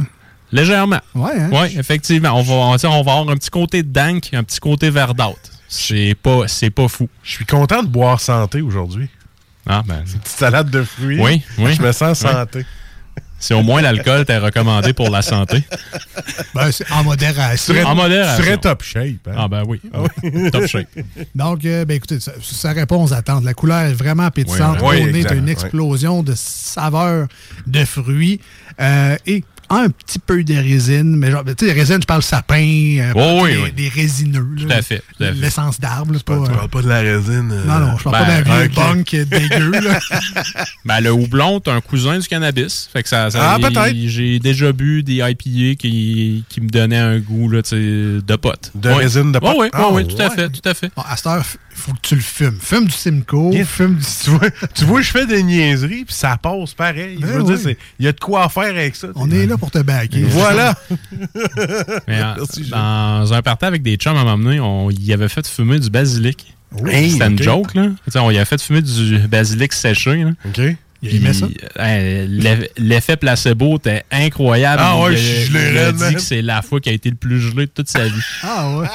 [0.53, 1.01] Légèrement.
[1.15, 1.51] Ouais, hein?
[1.53, 2.31] Oui, effectivement.
[2.33, 5.39] On va, on, on va avoir un petit côté dank, un petit côté verdâtre.
[5.69, 7.09] C'est pas, c'est pas fou.
[7.23, 9.09] Je suis content de boire santé aujourd'hui.
[9.67, 11.21] Ah, ben, Une petite salade de fruits.
[11.21, 11.75] Oui, oui.
[11.75, 12.31] Je me sens Oui.
[12.33, 12.65] santé.
[13.39, 15.63] c'est au moins l'alcool t'est recommandé pour la santé.
[16.55, 17.75] Ben, c'est en modération.
[17.85, 18.39] En modération.
[18.39, 19.29] tu serais top shape.
[19.29, 19.35] hein?
[19.37, 19.79] Ah ben oui.
[20.51, 20.89] Top shape.
[21.35, 23.45] Donc, euh, ben, écoutez, ça, ça répond aux attentes.
[23.45, 24.79] La couleur est vraiment appétissante.
[24.81, 25.51] Oui, oui, exact, t'as une oui.
[25.51, 27.29] explosion de saveurs
[27.67, 28.41] de fruits.
[28.81, 31.17] Euh, et un petit peu de résine.
[31.17, 32.57] Mais genre, tu sais, résine, je parle sapin,
[33.01, 33.73] euh, Oh, oui, des, oui.
[33.73, 34.47] des résineux.
[34.57, 35.03] Tout à fait.
[35.19, 36.37] L'essence d'arbre, pas.
[36.37, 37.51] Tu euh, parles pas de la résine.
[37.53, 38.75] euh, non, non, je parle Ben, pas d'un vieux ok.
[38.75, 39.71] bunk dégueu.
[39.81, 39.99] Là.
[40.85, 42.89] Ben, le houblon, c'est un cousin du cannabis.
[42.93, 43.95] Fait que ça, ça- Ah, peut-être.
[44.07, 48.73] J'ai déjà bu des IPA qui, qui me donnaient un goût là, de pote.
[48.75, 48.95] De Ouais.
[48.97, 49.57] résine de pote?
[49.59, 50.91] Ouais, Ah, ouais, tout à fait, tout à fait.
[50.97, 51.45] Bon, à cette heure,
[51.79, 52.59] faut que tu le fumes.
[52.61, 53.67] Fume du Simcoe, Yes.
[53.69, 54.05] fume du...
[54.25, 57.19] Tu vois, tu vois, je fais des niaiseries, puis ça passe pareil.
[57.21, 57.47] Ben je veux oui.
[57.47, 59.09] dire, c'est- il y a de quoi faire avec ça.
[59.15, 60.23] On est là pour te baquer.
[60.23, 60.75] Voilà.
[62.07, 62.71] Mais en- Merci, Gilles.
[62.71, 66.55] dans un party avec des chums à m'emmener, on y avait fait fumer du basilic.
[66.87, 67.43] Hey, C'était une ok.
[67.43, 67.87] joke, là.
[68.17, 70.31] On y avait fait fumer du basilic séché, là.
[70.47, 70.61] OK.
[71.01, 71.47] Il aimait Puis, ça?
[71.81, 74.83] euh, l'eff- L'effet placebo était incroyable.
[74.85, 76.89] Ah ouais, Il je suis gelé il a raide, dit que c'est la fois qui
[76.89, 78.11] a été le plus gelé de toute sa vie.
[78.43, 78.87] Ah ouais.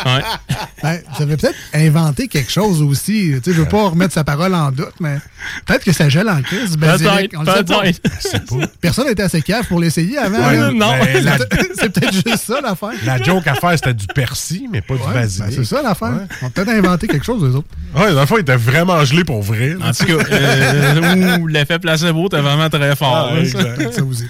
[0.84, 1.04] Ouais.
[1.18, 3.32] Ben, peut-être inventé quelque chose aussi.
[3.36, 5.18] Tu sais, je veux pas remettre sa parole en doute, mais
[5.66, 6.72] peut-être que ça gèle en crise.
[6.72, 7.32] du basilic.
[7.32, 8.70] Peut-être, peut-être.
[8.82, 10.40] Personne n'était assez cave pour l'essayer avant.
[10.46, 10.92] Ouais, non.
[11.04, 11.38] Ben, la-
[11.80, 12.92] C'est peut-être juste ça l'affaire.
[13.06, 15.48] La joke à faire, c'était du persil, mais pas du basilic.
[15.50, 16.28] ben, c'est ça l'affaire.
[16.42, 17.68] On a peut-être inventé quelque chose, eux autres.
[17.96, 19.76] Ouais, dans le fond, il était vraiment gelé pour vrai.
[19.82, 23.32] En tout cas, euh, l'effet placebo était vraiment très fort.
[23.32, 23.94] Ah, exact.
[23.94, 24.04] ça.
[24.04, 24.26] Aussi.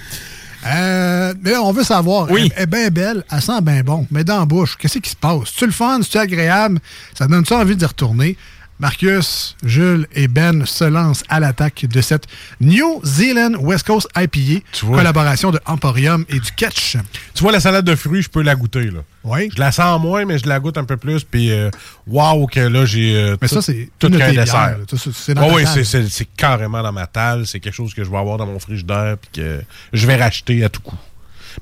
[0.66, 2.30] Euh, mais là, on veut savoir.
[2.30, 2.44] Oui.
[2.44, 4.06] Elle, elle est bien belle, elle sent bien bon.
[4.10, 5.40] Mais dans la bouche, qu'est-ce qui se passe?
[5.46, 5.98] C'est-tu le fun?
[6.02, 6.78] C'est-tu agréable?
[7.14, 8.36] Ça donne-tu envie d'y retourner?
[8.80, 12.24] Marcus, Jules et Ben se lancent à l'attaque de cette
[12.60, 14.64] New Zealand West Coast IPA,
[14.96, 16.96] collaboration de Emporium et du Catch.
[17.34, 18.90] Tu vois, la salade de fruits, je peux la goûter.
[18.90, 19.00] là.
[19.22, 19.48] Oui.
[19.54, 21.24] Je la sens moins, mais je la goûte un peu plus.
[21.24, 21.70] Puis, euh,
[22.06, 23.16] wow, que là, j'ai.
[23.16, 24.76] euh, Mais tout- ça, c'est tout qu'un dessert.
[25.12, 27.46] c'est- dans ta oui, c'est- c'est c'est carrément dans ma table.
[27.46, 29.16] C'est quelque chose que je vais avoir dans mon frigidaire.
[29.18, 29.62] Puis que
[29.92, 30.96] je vais racheter à tout coup.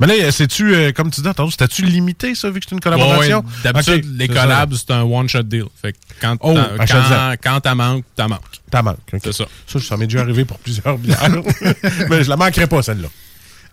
[0.00, 2.80] Mais là, c'est-tu, euh, comme tu dis, tantôt, c'était-tu limité, ça, vu que c'est une
[2.80, 3.38] collaboration?
[3.40, 5.64] Ouais, D'habitude, les collabs, c'est un one-shot deal.
[5.80, 7.08] Fait que quand Oh, t'as- achète-en.
[7.08, 8.40] quand, quand t'as manque, t'as manque.
[8.70, 8.98] T'as manque.
[9.12, 9.20] ok.
[9.24, 9.44] C'est ça.
[9.66, 11.18] Ça, ça m'est déjà arrivé pour plusieurs bières.
[12.10, 13.08] mais je la manquerai pas, celle-là.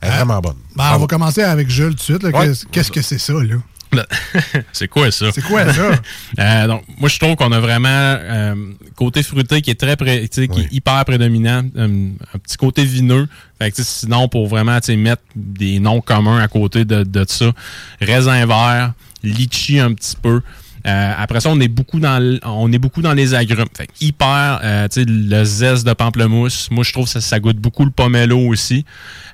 [0.02, 0.56] Elle est vraiment bonne.
[0.76, 2.24] Ben, on va commencer avec Jules tout de suite.
[2.24, 2.52] Ouais.
[2.72, 3.56] Qu'est-ce que c'est ça, là?
[4.74, 5.32] C'est quoi ça?
[5.32, 5.92] C'est quoi ça?
[6.40, 8.56] Euh, donc, moi, je trouve qu'on a vraiment euh,
[8.96, 13.28] côté fruité qui est très pré- qui est hyper prédominant, euh, un petit côté vineux.
[13.62, 17.52] Fait que, sinon, pour vraiment mettre des noms communs à côté de, de ça,
[18.00, 20.42] raisin vert, litchi un petit peu.
[20.88, 23.68] Euh, après ça, on est beaucoup dans on est beaucoup dans les agrumes.
[23.76, 26.70] Fait hyper, euh, tu sais, le zeste de pamplemousse.
[26.72, 28.86] Moi, je trouve que ça, ça goûte beaucoup le pomelo aussi.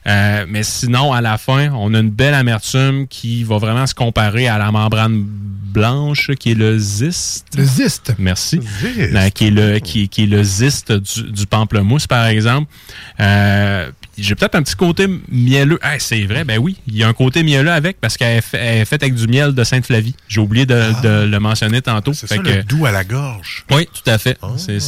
[0.08, 3.93] Euh, mais sinon, à la fin, on a une belle amertume qui va vraiment se
[3.93, 7.48] comparer à la membrane blanche, qui est le ziste.
[7.58, 8.14] Le ziste.
[8.18, 8.60] Merci.
[8.62, 9.34] Ziste.
[9.34, 12.72] Qui, est le, qui, qui est le ziste du, du pamplemousse, par exemple.
[14.18, 15.80] J'ai peut-être un petit côté mielleux.
[15.82, 18.86] Ah, c'est vrai, ben oui, il y a un côté mielleux avec parce qu'elle est,
[18.86, 20.16] faite avec du miel de Sainte-Flavie.
[20.28, 22.13] J'ai oublié de, de le mentionner tantôt.
[22.13, 23.66] C'est Fait ça, que- le doux à la gorge.
[23.72, 24.38] oui, tout à fait.
[24.57, 24.80] C'est-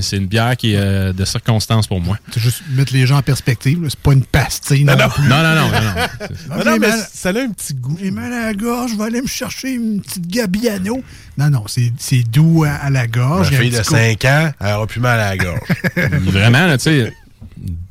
[0.00, 2.18] C'est une bière qui est euh, de circonstance pour moi.
[2.32, 3.78] C'est juste mettre les gens en perspective.
[3.88, 4.84] C'est pas une pastille.
[4.84, 5.08] Non, non, non.
[5.10, 5.22] plus.
[5.28, 5.70] Non, non, non, non.
[5.70, 5.92] non.
[6.50, 7.98] Ah, Non, non, j'ai mais mal- ça a un petit goût.
[8.02, 11.02] J'ai mal à la gorge, je vais aller me chercher une petite Gabiano.
[11.38, 13.48] Non, non, c'est doux à, à la Ma gorge.
[13.50, 15.30] Il y a un fille de petit coup- 5 ans, elle aura plus mal à
[15.30, 15.60] la gorge.
[15.96, 17.12] Vraiment, là, tu sais,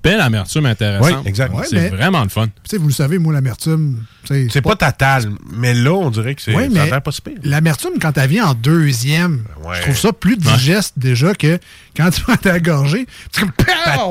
[0.04, 1.22] belle amertume intéressante.
[1.24, 1.54] Oui, exact.
[1.54, 2.48] Ouais, c'est mais- vraiment le fun.
[2.48, 6.36] Tu sais, vous le savez, moi, l'amertume, C'est pas ta talle, mais là, on dirait
[6.36, 7.38] que c'est ça l'air pas si pire.
[7.44, 9.76] l'amertume, quand elle vient en deuxième, Ouais.
[9.78, 11.60] je trouve ça plus digeste déjà que
[11.96, 13.42] quand tu prends ta gorgée, tu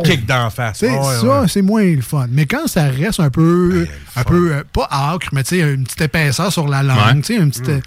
[0.05, 0.83] kick d'en face.
[0.83, 0.89] Ouais,
[1.21, 1.49] ça, ouais.
[1.49, 2.27] c'est moins le fun.
[2.31, 3.87] Mais quand ça reste un peu,
[4.17, 7.21] un peu euh, pas âcre, mais tu sais, une petite épaisseur sur la langue, Ouais.
[7.23, 7.69] tu sais, une petite.
[7.69, 7.81] euh,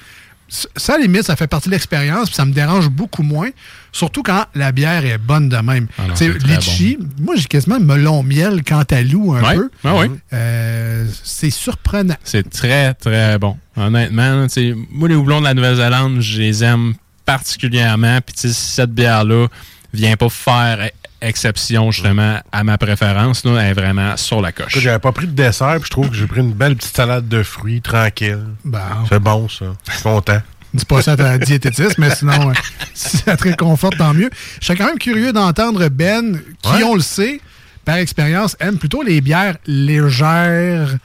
[0.75, 3.49] Ça, à la limite, ça fait partie de l'expérience, puis ça me dérange beaucoup moins,
[3.91, 5.87] surtout quand la bière est bonne de même.
[5.97, 6.13] Ah non,
[6.45, 9.69] litchi, moi, j'ai quasiment melon miel quand à loup un Ouais, peu.
[9.89, 10.11] ouais.
[10.31, 12.15] Euh, c'est surprenant.
[12.23, 13.57] C'est très, très bon.
[13.75, 14.45] Honnêtement,
[14.91, 16.93] moi, les houblons de la Nouvelle-Zélande, je les aime
[17.25, 18.19] particulièrement.
[18.21, 19.47] Puis, tu sais, si cette bière-là
[19.91, 20.87] vient pas faire
[21.23, 24.77] exception, justement, à ma préférence, là, elle est vraiment sur la coche.
[24.77, 27.27] J'avais pas pris de dessert, puis je trouve que j'ai pris une belle petite salade
[27.27, 28.43] de fruits tranquille.
[28.63, 28.79] Bon.
[29.09, 29.65] C'est bon, ça.
[29.87, 30.41] Je suis content.
[30.73, 32.53] Dis pas ça à ta diététiste, mais sinon, euh,
[32.95, 34.29] si ça te réconforte, tant mieux.
[34.59, 36.83] Je serais quand même curieux d'entendre Ben, qui, Ouais.
[36.83, 37.39] on le sait,
[37.85, 40.95] par expérience, aime plutôt les bières légères,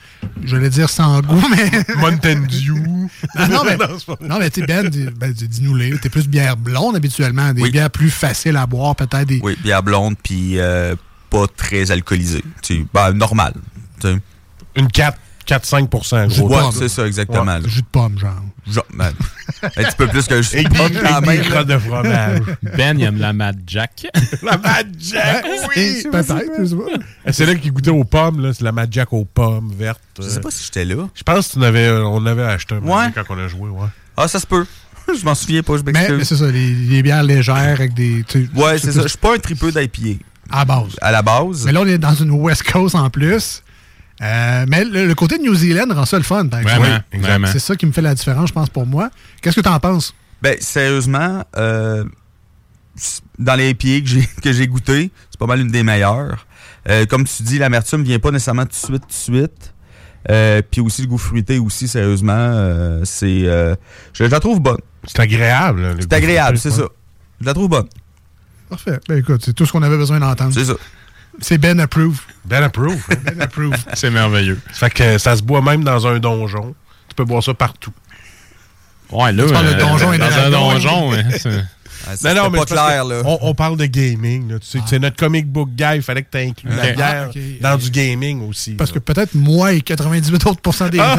[0.44, 1.70] je vais dire sans goût, mais...
[1.96, 3.08] Mountain Dew.
[3.36, 5.98] Ah, non, mais, Non, c'est pas- non, mais tu sais, Ben, ben, dis- dis-nous les.
[5.98, 7.70] T'es plus bière blonde habituellement, des Oui.
[7.70, 9.40] bières plus faciles à boire, peut-être des.
[9.42, 10.94] Oui, bière blonde, puis euh,
[11.30, 12.44] pas très alcoolisée.
[12.62, 13.54] Tu sais, ben, normal.
[14.00, 14.18] tu sais.
[14.76, 15.18] Une 4,
[15.48, 16.50] 4-5 Jus de gros.
[16.54, 16.72] Ouais, pomme.
[16.72, 17.58] c'est ça, exactement.
[17.66, 18.34] Jus de pomme, genre.
[18.70, 19.12] Genre, ben,
[19.62, 21.64] un petit peu plus que Et suis pas quand même.
[21.64, 22.40] de fromage.
[22.76, 24.06] Ben, il aime la Mad Jack.
[24.42, 25.44] la Mad Jack,
[25.74, 26.02] oui!
[26.12, 27.32] Peut-être, je sais pas.
[27.32, 28.52] C'est là qu'il goûtait aux pommes, là.
[28.52, 30.00] C'est la Mad Jack aux pommes vertes.
[30.18, 31.08] Je sais pas si j'étais là.
[31.14, 33.06] Je pense qu'on avait, on avait acheté un Ouais.
[33.14, 33.88] quand on a joué, ouais.
[34.16, 34.66] Ah, ça se peut.
[35.18, 36.28] Je m'en souviens pas, je Mais, mais m'excuse.
[36.28, 38.22] c'est ça, les, les bières légères avec des.
[38.54, 39.02] Ouais, c'est ça.
[39.04, 40.22] Je suis pas un tripeux d'IPA.
[40.50, 40.96] À base.
[41.00, 41.64] À la base.
[41.64, 43.62] Mais là, on est dans une West Coast en plus.
[44.20, 46.80] Euh, mais le, le côté de New Zealand rend ça le fun, par exemple.
[46.80, 47.48] Vraiment, Oui, vraiment.
[47.52, 49.10] C'est ça qui me fait la différence, je pense, pour moi.
[49.40, 50.14] Qu'est-ce que tu en penses?
[50.42, 52.04] Ben, sérieusement, euh,
[53.38, 56.46] dans les IPA que j'ai, que j'ai goûté, c'est pas mal une des meilleures.
[56.88, 59.74] Euh, comme tu dis, l'amertume vient pas nécessairement tout de suite, tout de suite.
[60.30, 63.42] Euh, Puis aussi, le goût fruité aussi, sérieusement, euh, c'est...
[63.46, 63.74] euh,
[64.12, 64.78] je, je la trouve bonne.
[65.06, 65.96] C'est agréable.
[66.00, 66.88] C'est goût agréable, fruité, c'est ça.
[67.40, 67.86] Je la trouve bonne.
[68.68, 68.98] Parfait.
[69.08, 70.52] Ben écoute, c'est tout ce qu'on avait besoin d'entendre.
[70.52, 70.74] C'est ça.
[71.40, 72.20] C'est Ben Approve.
[72.44, 73.04] Ben approve.
[73.10, 73.14] hein.
[73.24, 73.74] Ben Approve.
[73.94, 74.60] C'est merveilleux.
[74.72, 76.74] Ça fait que ça se boit même dans un donjon.
[77.08, 77.92] Tu peux boire ça partout.
[79.10, 81.22] Ouais, là, Tu de euh, donjon et dans un donjon, hein,
[82.16, 83.22] ça, non, non, mais pas clair, là.
[83.24, 84.50] On, on parle de gaming.
[84.52, 84.58] Là.
[84.58, 85.96] Tu sais, C'est notre comic book guy.
[85.96, 87.38] Il fallait que tu inclues la bière Ah,
[87.72, 88.72] dans du gaming aussi.
[88.72, 91.04] Parce que peut-être moi et 98 autres pourcents des gens.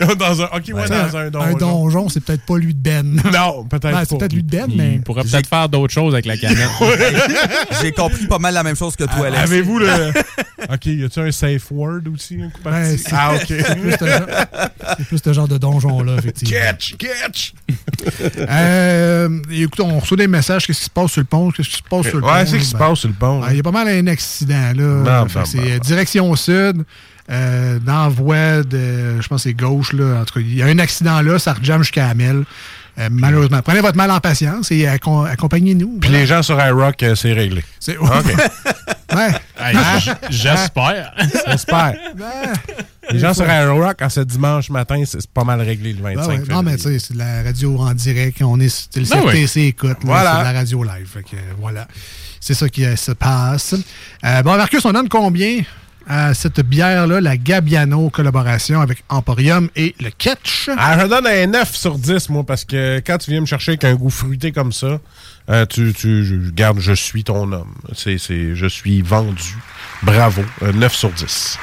[0.00, 0.14] Ah!
[0.14, 1.46] dans un, ok, ouais, dans un donjon.
[1.46, 3.20] Un donjon, c'est peut-être pas lui de Ben.
[3.32, 4.04] Non, peut-être Ben, pas.
[4.04, 4.98] c'est peut-être lui de Ben, Il mais.
[5.04, 6.68] pourrait peut-être faire d'autres choses avec la canette.
[7.82, 9.42] J'ai compris pas mal la même chose que toi, Alex.
[9.42, 9.88] Avez-vous le.
[10.72, 12.38] ok, y a-tu un safe word aussi?
[12.42, 13.44] un coup Ben, ah, ok.
[13.48, 14.26] c'est plus ce genre-
[14.98, 16.56] c'est plus ce genre de donjon-là, effectivement.
[16.60, 17.52] Catch, catch!
[18.48, 20.66] Euh, écoute, on reçoit des messages.
[20.66, 21.50] Qu'est-ce qui se passe sur le pont?
[21.50, 22.32] Qu'est-ce qui se passe sur le pont?
[22.32, 23.40] Ouais, c'est ce qui se Ben, passe sur le pont.
[23.40, 25.26] ben, Il y a pas mal un accident, là.
[25.44, 26.84] C'est euh, direction sud.
[27.28, 30.20] Euh, dans la voie de, je pense que c'est gauche, là.
[30.20, 32.44] En tout cas, il y a un accident là, ça rejamme jusqu'à Amel.
[32.98, 33.60] Euh, malheureusement.
[33.62, 35.98] Prenez votre mal en patience et accom- accompagnez-nous.
[36.00, 37.62] Puis les gens sur iRock, euh, c'est réglé.
[37.80, 38.08] C'est OK.
[39.14, 39.28] Ouais.
[39.58, 41.14] Hey, j- J'espère.
[41.46, 41.94] J'espère.
[42.16, 42.52] Ben,
[43.12, 43.54] Les gens sur fois.
[43.62, 46.36] iRock, en ce dimanche matin, c'est pas mal réglé le 25 Ben ouais.
[46.38, 46.54] février.
[46.54, 48.42] Non, mais tu sais, c'est de la radio en direct.
[48.42, 49.48] On est, c'est le Ben oui.
[49.66, 49.98] Écoute.
[50.02, 50.32] Voilà.
[50.32, 51.08] C'est de la radio live.
[51.12, 51.86] Fait que, voilà.
[52.40, 53.74] C'est ça qui euh, se passe.
[54.24, 55.62] Euh, bon, Marcus, on donne combien
[56.08, 60.70] à cette bière-là, la Gabiano collaboration avec Emporium et le Ketch?
[60.78, 63.72] Ah, je donne un 9 sur 10, moi, parce que quand tu viens me chercher
[63.72, 65.00] avec un goût fruité comme ça,
[65.50, 67.74] euh, tu, tu je- garde, je suis ton homme.
[67.94, 69.56] C'est, c'est, je suis vendu.
[70.02, 70.42] Bravo.
[70.62, 71.58] Un 9 sur 10.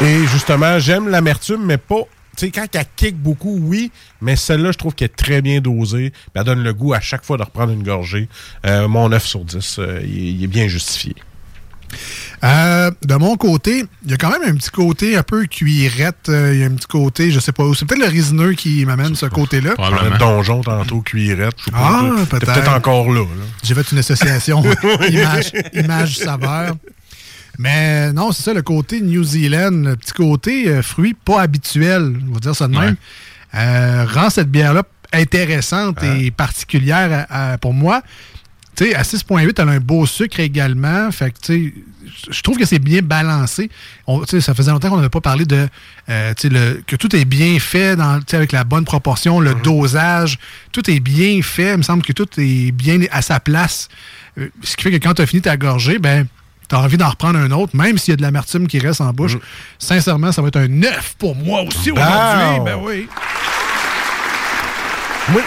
[0.00, 2.02] Et justement, j'aime l'amertume, mais pas.
[2.36, 3.90] Tu sais, quand elle kick beaucoup, oui,
[4.20, 6.12] mais celle-là, je trouve qu'elle est très bien dosée.
[6.34, 8.28] Elle donne le goût à chaque fois de reprendre une gorgée.
[8.64, 11.16] Euh, mon 9 sur 10, euh, il, est- il est bien justifié.
[12.44, 16.28] Euh, de mon côté, il y a quand même un petit côté un peu cuirette.
[16.28, 17.74] euh, Il y a un petit côté, je sais pas où.
[17.74, 19.74] C'est peut-être le résineux qui m'amène ce côté-là.
[19.78, 21.56] Un donjon tantôt, cuirette.
[21.72, 22.46] Ah, peut-être.
[22.52, 23.20] peut-être encore là.
[23.20, 23.44] là.
[23.62, 24.62] J'ai fait une association
[25.10, 26.76] image, image saveur.
[27.58, 32.14] Mais non, c'est ça, le côté New Zealand, le petit côté euh, fruit pas habituel,
[32.28, 32.94] on va dire ça de même,
[33.56, 38.02] euh, rend cette bière-là intéressante et particulière à- à- pour moi.
[38.78, 41.10] Tu sais, à 6,8, elle a un beau sucre également.
[41.10, 41.74] Fait que, tu sais,
[42.30, 43.70] je trouve que c'est bien balancé.
[44.06, 45.66] On- tu sais, ça faisait longtemps qu'on n'avait pas parlé de
[46.08, 49.54] euh, tu sais, le, que tout est bien fait dans, avec la bonne proportion, le
[49.56, 50.38] dosage.
[50.70, 51.72] Tout est bien fait.
[51.72, 53.88] Il me semble que tout est bien à sa place.
[54.38, 56.28] Euh, ce qui fait que quand tu as fini ta gorgée, ben,
[56.68, 59.00] tu as envie d'en reprendre un autre, même s'il y a de l'amertume qui reste
[59.00, 59.36] en bouche.
[59.80, 62.60] Sincèrement, ça va être un 9 pour moi aussi aujourd'hui.
[62.64, 63.08] Ben oui.
[65.30, 65.42] Moi,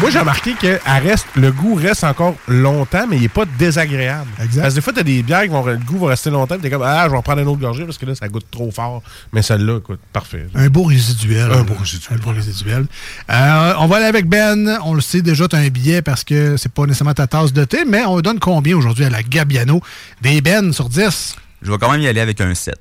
[0.00, 3.44] moi, j'ai remarqué que elle reste, le goût reste encore longtemps, mais il n'est pas
[3.58, 4.28] désagréable.
[4.42, 4.62] Exact.
[4.62, 6.56] Parce que des fois, tu as des bières qui vont, le goût va rester longtemps,
[6.58, 8.28] tu es comme, ah, je vais en prendre un autre gorgée parce que là, ça
[8.28, 9.02] goûte trop fort.
[9.32, 10.46] Mais celle-là, écoute, parfait.
[10.54, 11.50] Un beau résiduel.
[11.50, 12.18] Un beau résiduel.
[12.18, 12.86] Un beau résiduel.
[13.30, 14.78] Euh, on va aller avec Ben.
[14.84, 17.52] On le sait déjà, tu as un billet parce que c'est pas nécessairement ta tasse
[17.52, 19.80] de thé, mais on donne combien aujourd'hui à la Gabiano?
[20.22, 21.36] Des Ben sur 10.
[21.62, 22.76] Je vais quand même y aller avec un 7.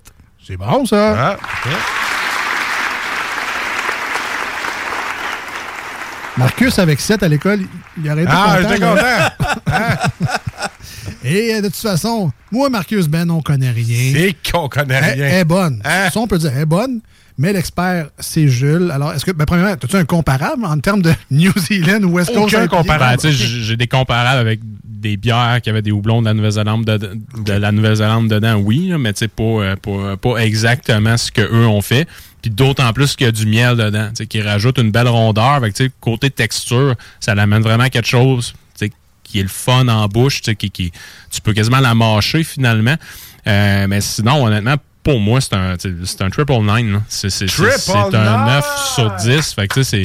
[0.46, 1.32] C'est bon, ça.
[1.32, 1.72] Ah, ok.
[6.38, 7.62] Marcus, avec 7 à l'école,
[8.02, 8.70] il aurait été Ah, content.
[8.70, 10.08] j'étais content.
[11.24, 14.14] Et euh, de toute façon, moi, Marcus, Ben, on connaît rien.
[14.14, 15.26] C'est qu'on connaît rien.
[15.26, 15.82] elle est bonne.
[15.84, 16.10] Hein?
[16.14, 17.02] Ça, on peut dire, elle est bonne.
[17.40, 18.90] Mais l'expert, c'est Jules.
[18.92, 22.34] Alors, est-ce que, ben, premièrement, as-tu un comparable en termes de New Zealand ou West
[22.34, 22.54] Coast?
[22.56, 23.22] Aucun comparable.
[23.22, 26.98] Ben, j'ai des comparables avec des bières qui avaient des houblons de la Nouvelle-Zélande de,
[27.44, 31.66] de la Nouvelle-Zélande dedans, oui, mais tu sais, pas, euh, pas, pas exactement ce qu'eux
[31.68, 32.08] ont fait.
[32.48, 35.56] Puis d'autant plus qu'il y a du miel dedans, qui rajoute une belle rondeur.
[35.56, 38.54] Avec, côté texture, ça l'amène vraiment à quelque chose
[39.22, 40.94] qui est le fun en bouche, qui, qui,
[41.30, 42.96] tu peux quasiment la mâcher finalement.
[43.46, 47.02] Euh, mais sinon, honnêtement, pour moi, c'est un, un triple nine.
[47.10, 47.28] C'est
[48.16, 49.54] un 9 sur 10.
[49.54, 50.04] Fait que c'est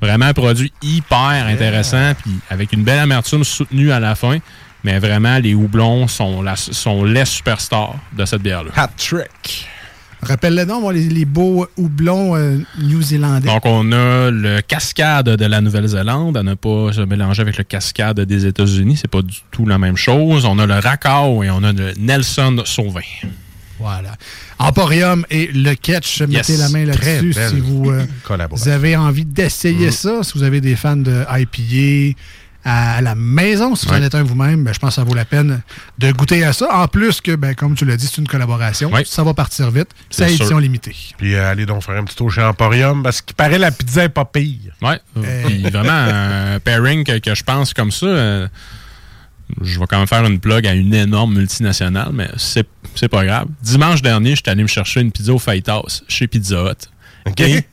[0.00, 4.38] vraiment un produit hyper intéressant, puis avec une belle amertume soutenue à la fin.
[4.84, 8.70] Mais vraiment, les houblons sont, la, sont les superstars de cette bière-là.
[8.74, 9.68] Hat trick.
[10.22, 13.48] Rappelle-le donc, moi, les, les beaux houblons euh, new-zélandais.
[13.48, 16.36] Donc, on a le cascade de la Nouvelle-Zélande.
[16.36, 18.98] On n'a pas se mélanger avec le cascade des États-Unis.
[19.00, 20.44] C'est pas du tout la même chose.
[20.44, 23.00] On a le Racao et on a le Nelson Sauvin.
[23.78, 24.16] Voilà.
[24.58, 28.06] Emporium et le Ketch, mettez la main là-dessus si vous, euh,
[28.50, 30.22] vous avez envie d'essayer ça.
[30.22, 32.18] Si vous avez des fans de IPA
[32.68, 35.14] à la maison, si vous en êtes un vous-même, ben, je pense que ça vaut
[35.14, 35.62] la peine
[35.98, 36.68] de goûter à ça.
[36.74, 38.90] En plus que, ben, comme tu l'as dit, c'est une collaboration.
[38.90, 39.04] Ouais.
[39.04, 39.88] Ça va partir vite.
[40.10, 40.36] C'est à sûr.
[40.36, 40.96] édition limitée.
[41.16, 44.02] Puis euh, allez donc faire un petit tour chez Emporium parce qu'il paraît la pizza
[44.02, 44.74] est pas pire.
[44.82, 44.98] Ouais.
[45.46, 48.48] Puis vraiment, un pairing que, que je pense comme ça, euh,
[49.62, 53.24] je vais quand même faire une plug à une énorme multinationale, mais c'est c'est pas
[53.24, 53.46] grave.
[53.62, 56.88] Dimanche dernier, j'étais allé me chercher une pizza au Faitas chez Pizza Hut.
[57.26, 57.40] OK?
[57.40, 57.64] Et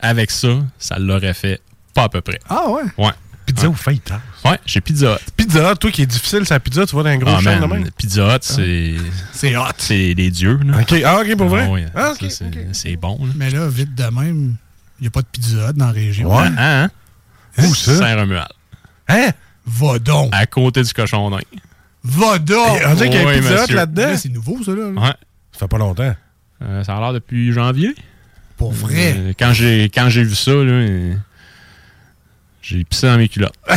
[0.00, 1.60] avec ça, ça l'aurait fait
[1.92, 2.38] pas à peu près.
[2.48, 2.82] Ah ouais?
[2.96, 3.12] Ouais.
[3.46, 4.20] Pizza au feuilletage.
[4.44, 5.30] Ouais, chez Pizza Hut.
[5.36, 7.60] Pizza, Hut, toi qui est difficile, sa pizza, tu vas dans un gros Ah, chaîne
[7.60, 7.88] de même.
[7.96, 8.94] Pizza Hut, c'est.
[9.32, 9.62] C'est hot.
[9.78, 10.78] C'est les dieux, là.
[10.80, 10.94] OK.
[11.04, 11.64] Ah, OK, pour vrai?
[11.66, 11.86] Ah, ouais.
[11.94, 12.58] Ah, c'est OK.
[12.72, 13.32] c'est bon, là.
[13.36, 14.56] Mais là, vite de même,
[14.98, 16.36] il n'y a pas de pizza Hut dans la région.
[16.36, 16.44] Ouais.
[16.58, 16.90] Hein, hein?
[17.64, 17.96] Où ça?
[17.96, 18.48] Saint-Romuald.
[19.08, 19.30] Hein?
[19.64, 20.28] Va donc.
[20.32, 21.40] À côté du cochon d'Inde.
[22.04, 22.80] Va donc.
[22.86, 24.08] On dirait qu'il y a un Pizza Hut là-dedans.
[24.08, 24.88] Là, C'est nouveau, ça, là.
[24.88, 25.14] Ouais.
[25.52, 26.14] Ça fait pas longtemps.
[26.62, 27.94] Euh, ça a l'air depuis janvier.
[28.56, 29.14] Pour vrai.
[29.18, 31.14] Euh, quand j'ai quand j'ai vu ça, là, euh,
[32.66, 33.54] j'ai pissé dans mes culottes.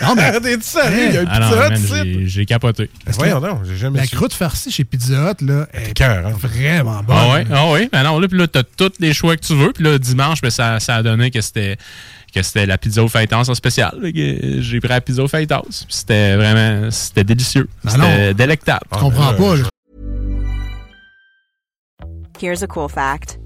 [0.00, 1.06] Non, mais T'es sérieux?
[1.08, 2.28] Il y a un Ah non, Pizza Hut ici?
[2.28, 2.88] j'ai- capoté.
[3.08, 4.14] Voyons donc, j'ai jamais la su.
[4.14, 6.34] croûte farcie chez Pizza Hut, là, est Cœur, hein?
[6.40, 7.16] vraiment bonne.
[7.18, 7.88] Ah ouais, ah ouais.
[7.90, 9.72] Ben non, là, puis là, t'as tous les choix que tu veux.
[9.72, 11.76] Puis là, dimanche, ben, ça, ça a donné que c'était
[12.32, 13.98] que c'était la pizza au fajitas en spécial.
[14.14, 15.26] J'ai pris la pizza au.
[15.28, 17.68] Puis C'était vraiment, c'était délicieux.
[17.84, 18.32] Ah C'était non.
[18.34, 18.84] délectable.
[18.92, 19.64] Je comprends pas, là.
[22.38, 23.38] Here's a cool fact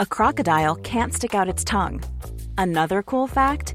[0.00, 2.00] a crocodile can't stick out its tongue.
[2.58, 3.74] Another cool fact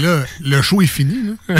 [0.00, 1.14] Là, le show est fini,
[1.48, 1.54] là.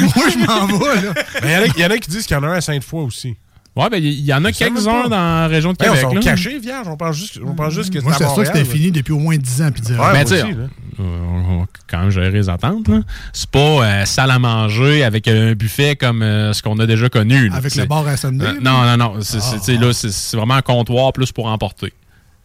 [0.00, 1.14] Moi, je m'en vais, là.
[1.42, 2.48] Mais il y en a- il y, en a qui disent qu'il y en a
[2.48, 3.36] un à Sainte-Foy aussi.
[3.76, 6.04] Ouais, ben, il y, en a quelques-uns dans la région de Hey, Québec.
[6.04, 6.20] on sont là.
[6.22, 6.88] cachés, vierge.
[6.88, 9.20] On pense juste, on pense juste que Moi, c'est sûr que c'était fini depuis au
[9.20, 9.90] moins 10 ans, Hut.
[9.90, 10.66] Ouais, Ben, aussi, là.
[10.98, 12.88] on- va quand même gérer les attentes.
[12.88, 13.00] là.
[13.32, 17.08] C'est pas euh, salle à manger avec un buffet comme euh, ce qu'on a déjà
[17.08, 17.48] connu.
[17.48, 17.56] là.
[17.56, 18.44] Avec le bar à Sunday.
[18.46, 19.20] Euh, non, non, non.
[19.20, 21.92] C'est c'est- tu sais, là, c'est- c'est vraiment un comptoir plus pour emporter.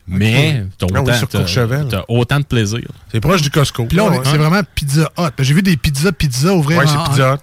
[0.08, 1.12] Mais t'as Ah oui,
[1.84, 2.80] autant, autant de plaisir.
[3.12, 3.86] C'est proche du Costco.
[3.86, 4.20] Puis là, Ouais.
[4.24, 5.32] c'est vraiment Pizza Hut.
[5.36, 7.40] Que J'ai vu des pizzas, pizza ouvrir Ouais, en- c'est Pizza Hut.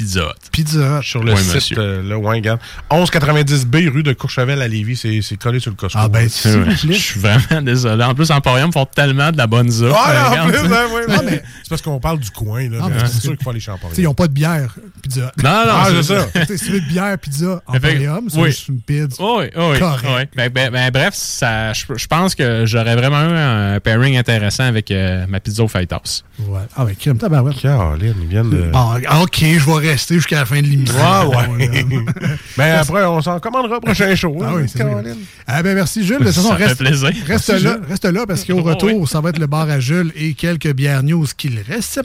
[0.00, 0.50] Pizza Hut.
[0.50, 1.02] Pizza Hut.
[1.04, 2.58] Sur le Oui, site, euh, là, ouais, regarde.
[2.90, 5.98] 1190B, rue de Courchevel à Lévis, c'est c'est collé sur le Costco.
[6.02, 6.94] Ah, ben, C'est s'il vous Je plaît.
[6.94, 8.02] suis vraiment désolé.
[8.04, 9.92] En plus, Emporium font tellement de la bonne zone.
[9.92, 9.96] Ouais,
[10.40, 11.42] en plus, hein, ouais, ouais.
[11.62, 12.78] C'est parce qu'on parle du coin, là.
[12.82, 15.42] Ah, c'est sûr qu'il faut aller chez ils n'ont pas de bière, Pizza Hut.
[15.44, 16.26] Non, non, Ah, c'est ça.
[16.56, 18.48] Si tu veux de bière, pizza, Emporium, c'est oui.
[18.50, 19.22] juste une pizza.
[19.22, 19.78] Oui, oui.
[19.78, 20.04] Correct.
[20.16, 20.22] oui.
[20.34, 24.64] Ben, ben- ben, bref, ça, je, je pense que j'aurais vraiment eu un pairing intéressant
[24.64, 26.24] avec euh, ma pizza au Fight-House.
[26.40, 26.60] Ouais.
[26.76, 27.58] Ah, ben, crème tabarouette.
[27.60, 28.70] Caroline, ils viennent de...
[28.72, 30.94] Bon, ok, je vais rester jusqu'à la fin de l'émission.
[30.96, 31.84] Ouais, ouais.
[31.90, 32.04] Ouais.
[32.56, 34.36] Ben après, on s'en commandera au prochain show.
[34.42, 35.02] Ah hein, oui, c'est vrai.
[35.46, 36.18] Ah ben merci Jules.
[36.18, 37.08] De toute façon, Ça fait reste, plaisir.
[37.26, 39.06] reste Merci, là, reste là parce qu'au Oh, retour, oui.
[39.08, 42.00] ça va être le bar à Jules et quelques bières news qu'il reste.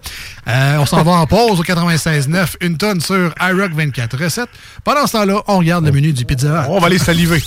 [0.47, 4.49] Euh, on s'en va en pause au 96.9, une tonne sur iRock 24 recettes.
[4.83, 6.67] Pendant ce temps-là, on regarde le menu du Pizza Hut.
[6.69, 7.43] On va aller saliver.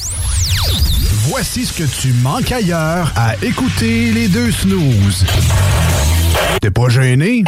[1.28, 5.24] Voici ce que tu manques ailleurs à écouter les deux snooze.
[6.60, 7.44] T'es pas gêné?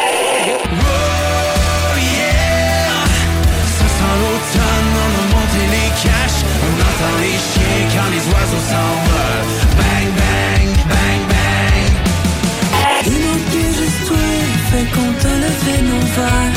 [8.20, 9.46] Les oiseaux s'envolent.
[9.78, 11.92] Bang, bang, bang, bang.
[13.06, 14.28] Il manquait juste toi,
[14.70, 16.54] fait qu'on te le fait nos verres.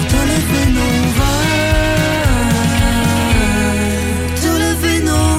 [0.00, 1.42] On te le fait nos verres.
[4.42, 5.30] Te le fait nos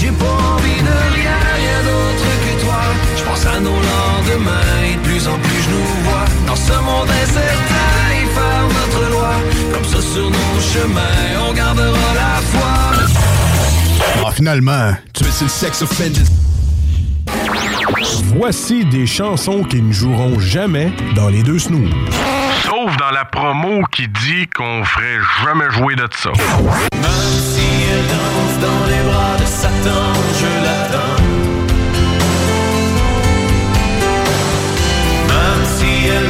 [0.00, 2.80] J'ai pas envie de rien, rien d'autre que toi.
[3.16, 6.26] Je pense à nos lendemains et de plus en plus je nous vois.
[6.46, 9.32] Dans ce monde incertain et faire notre loi.
[9.72, 12.69] Comme ça sur nos chemins, on gardera la foi.
[14.24, 16.20] Ah, finalement, Tu es le sex offender.
[18.36, 21.90] voici des chansons qui ne joueront jamais dans les deux snooze.
[22.64, 26.30] Sauf dans la promo qui dit qu'on ferait jamais jouer de ça.
[26.30, 31.22] Même si elle danse dans les bras de Satan, je l'attends.
[35.28, 36.29] Même si elle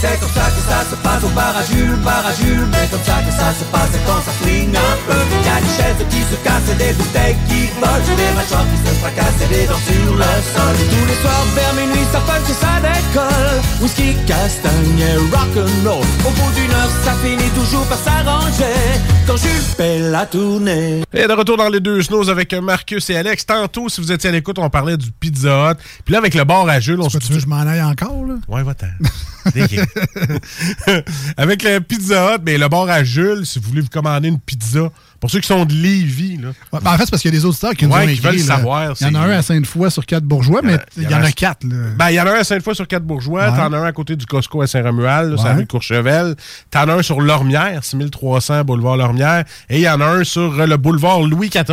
[0.00, 2.66] C'est comme ça que ça se passe au bar à Jules, bar à Jules.
[2.72, 5.20] Mais comme ça que ça se passe quand ça flingue un peu.
[5.44, 9.42] Y'a des chaises qui se cassent des bouteilles qui volent, des mâchoires qui se fracassent
[9.44, 10.76] et des dents sur le sol.
[10.88, 13.60] Tous les soirs vers minuit, ça punch et ça décolle.
[13.82, 16.00] Whisky, castagne et rock'n'roll.
[16.00, 18.80] Au bout d'une heure, ça finit toujours par s'arranger.
[19.26, 21.02] Quand Jules fait la tournée.
[21.12, 23.44] Et de retour dans les deux snows avec Marcus et Alex.
[23.44, 25.76] Tantôt, si vous étiez à l'écoute, on parlait du Pizza Hut.
[26.06, 27.82] Puis là, avec le bar à Jules, on se Tu veux que je m'en aille
[27.82, 28.36] encore, là?
[28.48, 28.86] Ouais, va-t'en.
[31.36, 34.38] Avec le Pizza Hut, mais le bar à Jules, si vous voulez vous commander une
[34.38, 34.90] pizza,
[35.20, 36.48] pour ceux qui sont de Lévis, là.
[36.72, 38.08] Ouais, ben, en fait, c'est parce qu'il y a des auditeurs qui nous Ouais, ont
[38.08, 38.20] écrit.
[38.20, 41.14] veulent savoir, Il y en a un à Sainte-Foy sur quatre bourgeois, mais il y
[41.14, 41.64] en a quatre.
[41.64, 41.76] Là.
[41.96, 43.56] Ben, il y en a un à Sainte-Foy sur quatre-bourgeois, Ouais.
[43.56, 45.52] t'en as un à côté du Costco à Saint-Romuald, Ouais.
[45.52, 46.34] rue Courchevel,
[46.70, 50.58] t'en as un sur Lormière, 6300 boulevard Lormière, et il y en a un sur
[50.58, 51.64] euh, le boulevard Louis XIV.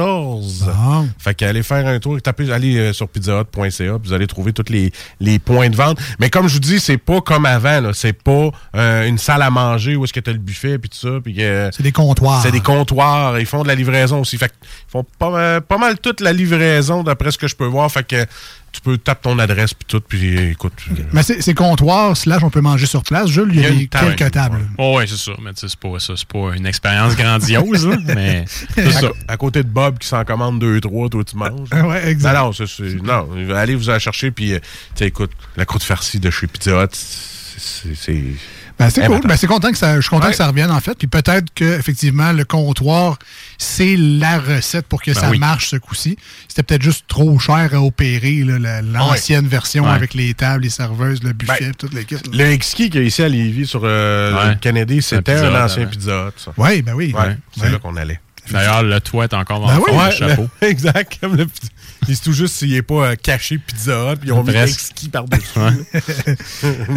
[1.17, 3.69] Fait qu'allez faire un tour, tapez, allez euh, sur pizzahut.ca,
[3.99, 5.99] puis vous allez trouver tous les, les points de vente.
[6.19, 7.91] Mais comme je vous dis, c'est pas comme avant, là.
[7.93, 10.97] c'est pas euh, une salle à manger où est-ce que t'as le buffet, puis tout
[10.97, 11.19] ça.
[11.23, 11.35] puis
[11.71, 12.41] C'est des comptoirs.
[12.41, 13.36] c'est des comptoirs.
[13.39, 14.37] Ils font de la livraison aussi.
[14.37, 17.65] Fait ils font pas, mal- pas mal toute la livraison d'après ce que je peux
[17.65, 17.91] voir.
[17.91, 18.25] Fait que
[18.71, 20.01] tu peux taper ton adresse puis tout.
[20.01, 20.73] Puis écoute.
[21.13, 23.29] Mais c'est comptoir, slash, on peut manger sur place.
[23.29, 24.15] Jules, il y a, Il y a des- une table.
[24.15, 24.67] quelques tables.
[24.77, 25.31] Oh, ouais, c'est ça.
[25.41, 26.13] Mais tu sais, c'est pas ça.
[26.15, 29.09] C'est pas une expérience grandiose, là, mais c'est ça.
[29.27, 31.69] à côté de Bob qui s'en commande deux, trois, toi tu manges.
[31.71, 32.33] Ouais, exact.
[33.03, 34.31] Non, allez vous en chercher.
[34.31, 34.65] Puis, euh, tu
[34.95, 38.23] sais, écoute, la croûte farcie de chez Pizza Hut, c'est.
[38.77, 39.27] C'est- Ben, c'est cool.
[39.27, 40.31] Ben, c'est content que ça, je suis content Ouais.
[40.31, 40.95] que ça revienne, en fait.
[40.97, 43.17] Puis peut-être que effectivement le comptoir,
[43.57, 45.39] c'est la recette pour que Ben ça oui.
[45.39, 46.17] marche ce coup-ci.
[46.47, 49.91] C'était peut-être juste trop cher à opérer, la- l'ancienne version Ouais.
[49.91, 52.17] avec les tables, les serveuses, le buffet, Ben, toutes les là.
[52.45, 54.49] Le X-Key qu'il y a ici à Lévis sur euh, Ouais.
[54.49, 55.85] le Kennedy, c'était un ancien.
[55.87, 56.29] Pizza.
[56.57, 57.13] Oui, ben oui.
[57.17, 57.69] Ouais, c'est Ouais.
[57.71, 58.19] là qu'on allait.
[58.51, 59.83] D'ailleurs, le toit est encore en Ben oui.
[59.87, 60.49] forme, Ouais, le chapeau.
[60.61, 61.17] le- exact.
[61.19, 61.67] Comme le petit-
[62.07, 64.53] C'est tout juste s'il n'est pas euh, caché Pizza Hut, puis ont mis.
[64.53, 65.43] X-Key par-dessus.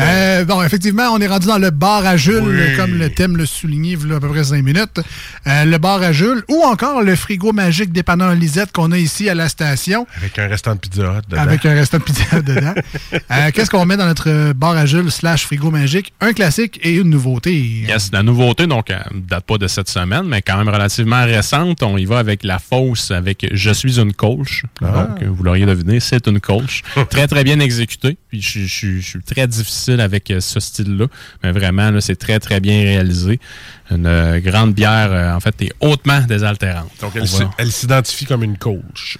[0.00, 2.76] Euh, bon, effectivement, on est rendu dans le bar à Jules, Oui.
[2.76, 5.00] comme le thème le soulignait il y a à peu près cinq minutes.
[5.46, 9.28] Euh, le bar à Jules, ou encore le frigo magique dépanneur Lisette qu'on a ici
[9.28, 11.42] à la station, Avec un restant de Pizza Hut dedans.
[11.42, 12.74] avec un restant de pizza dedans.
[13.32, 16.12] Euh, Qu'est-ce qu'on met dans notre bar à Jules slash frigo magique?
[16.20, 17.54] Un classique et une nouveauté.
[17.54, 21.24] Yes, la nouveauté, donc, elle ne date pas de cette semaine, mais quand même relativement
[21.24, 21.82] récente.
[21.82, 24.64] On y va avec la fausse, avec Je suis une colche.
[25.06, 26.82] Donc, vous l'auriez deviné, c'est une colche.
[27.10, 28.16] très, très bien exécutée.
[28.28, 31.06] Puis, je, je- je suis très difficile avec euh, ce style-là.
[31.42, 33.40] Mais vraiment, là, c'est très, très bien réalisé.
[33.90, 36.90] Une euh, grande bière, euh, en fait, est hautement désaltérante.
[37.00, 39.18] Donc, elle, va- s'identifie comme une coach.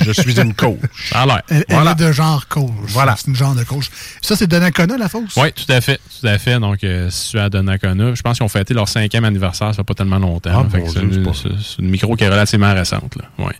[0.00, 0.78] Je suis une coach.
[1.10, 1.42] Ça a l'air.
[1.48, 1.92] Elle, Voilà.
[1.92, 2.70] est de genre coach.
[2.88, 3.14] Voilà.
[3.16, 3.88] C'est une genre de coach.
[4.20, 5.36] Ça, c'est Donnacona, la fausse?
[5.36, 6.00] Oui, tout à fait.
[6.20, 6.58] Tout à fait.
[6.58, 8.14] Donc, euh, à Donnacona.
[8.14, 10.66] Je pense qu'ils ont fêté leur cinquième anniversaire, ça fait pas tellement longtemps.
[10.72, 13.14] Ah, c'est une, micro qui est relativement récente.
[13.16, 13.44] Là.
[13.44, 13.54] Ouais.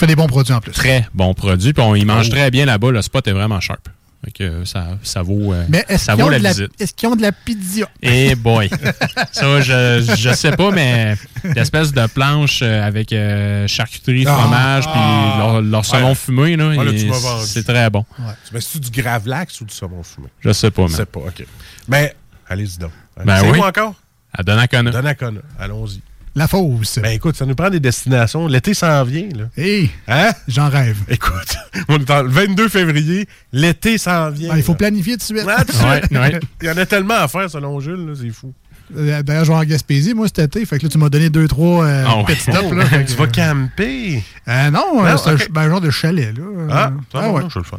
[0.00, 0.72] Fait des bons produits en plus.
[0.72, 1.72] Très bon produit.
[1.72, 2.32] Puis on y mange Oh.
[2.32, 2.90] très bien là-bas.
[2.90, 3.88] Le spot est vraiment sharp.
[4.22, 6.44] Fait que euh, ça, ça vaut, euh, Mais est-ce ça qu'ils vaut ont, la de
[6.44, 6.70] la- visite.
[6.78, 7.86] est-ce qu'ils ont de la pizza?
[8.02, 8.68] Eh boy.
[9.32, 11.14] ça, je, je sais pas, mais
[11.54, 14.34] l'espèce de planche euh, avec euh, charcuterie, Ah.
[14.36, 15.00] fromage, puis
[15.38, 16.14] leur, leur saumon Ouais.
[16.14, 18.04] fumé, là, Ah, c'est très bon.
[18.52, 20.26] Mais c'est-tu du gravlax ou du saumon fumé?
[20.40, 21.46] Je sais pas, Je mais sais pas, OK.
[21.88, 22.14] Mais,
[22.46, 22.92] allez-y donc.
[23.24, 23.58] Ben c'est oui.
[23.58, 23.94] où encore?
[24.34, 24.90] à Donnacona.
[24.90, 25.40] Donnacona.
[25.58, 26.02] Allons-y.
[26.36, 26.98] La fausse.
[27.02, 28.46] Ben écoute, ça nous prend des destinations.
[28.46, 29.44] L'été s'en vient, là.
[29.56, 30.30] Hé, Hein?
[30.46, 30.96] j'en rêve.
[31.08, 31.56] Écoute,
[31.88, 34.50] on est en- le 22 février, l'été s'en vient.
[34.50, 34.78] Ben, il faut là.
[34.78, 35.48] planifier tout de suite.
[35.68, 35.86] Tout.
[35.86, 36.40] Ouais, ouais.
[36.62, 38.52] Il y en a tellement à faire selon Jules, là, c'est fou.
[38.96, 40.64] Euh, D'ailleurs, je vais en Gaspésie, moi, cet été.
[40.66, 42.24] Fait que là, tu m'as donné deux, trois euh, Ah ouais.
[42.24, 42.50] petits.
[42.50, 44.22] Là, Fait que- tu vas camper.
[44.48, 46.36] Euh, non, euh, Non, c'est un ben, un genre de chalet.
[46.36, 46.44] Là.
[46.70, 47.42] Ah, Euh, ça ah va, ouais.
[47.48, 47.78] je vais le faire.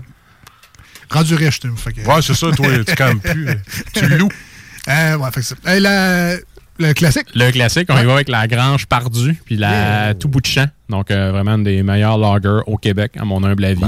[1.10, 3.48] Rendu riche, tu me fait que- Ouais, c'est ça, toi, tu campes plus.
[3.50, 3.56] euh,
[3.94, 4.30] Tu loues.
[4.88, 6.36] Euh, ouais, fait que c'est- euh, la-
[6.82, 7.28] le classique?
[7.34, 10.68] Le classique, on y va avec la Grange Pardue, puis la Tout bout de champ.
[10.92, 13.82] Donc, euh, vraiment une des meilleures lagers au Québec, à mon humble avis.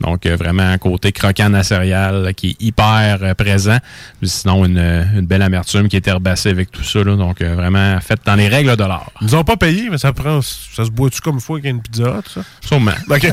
[0.00, 3.78] Donc, euh, vraiment un côté croquant à céréales là, qui est hyper euh, présent.
[4.20, 7.02] Puis sinon, une, euh, une belle amertume qui est herbacée avec tout ça.
[7.02, 7.16] là.
[7.16, 9.10] Donc, euh, vraiment faite dans les règles de l'art.
[9.20, 10.40] Ils nous ont pas payé, mais ça prend.
[10.42, 12.40] Ça se boit-tu comme il faut avec une pizza hut, ça?
[12.66, 12.92] Sûrement.
[13.08, 13.32] OK.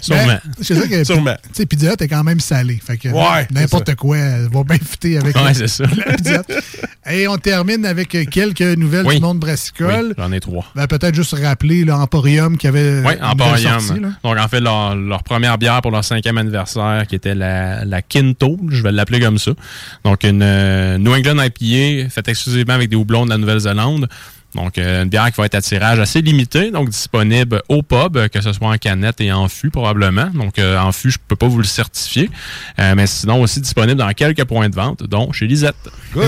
[0.00, 0.38] Sûrement.
[0.60, 1.34] C'est ça que Sûrement.
[1.42, 2.80] tu sais, Pizza Hut est quand même salé.
[2.84, 5.84] Fait que Ouais, n'importe quoi euh, va bien fitter avec Ouais, la- c'est ça.
[5.96, 6.42] la Pizza.
[7.10, 9.16] Et on termine avec quelques nouvelles Oui.
[9.16, 10.06] du monde brassicole.
[10.08, 10.64] Oui, j'en ai trois.
[10.74, 13.90] Ben, Peut-être juste rappeler l'Emporium qui avait Oui, une nouvelle sortie.
[13.92, 14.14] Emporium.
[14.22, 18.02] Donc, en fait, leur, leur première bière pour leur cinquième anniversaire, qui était la, la
[18.02, 19.52] Kinto, je vais l'appeler comme ça.
[20.04, 24.08] Donc, une euh, New England IPA faite exclusivement avec des houblons de la Nouvelle-Zélande.
[24.54, 28.16] Donc, euh, une bière qui va être à tirage assez limité, donc disponible au pub,
[28.16, 30.26] euh, que ce soit en canette et en fût probablement.
[30.34, 32.30] Donc, euh, en fût, je peux pas vous le certifier.
[32.78, 35.74] Euh, mais sinon, aussi disponible dans quelques points de vente, dont chez Lisette.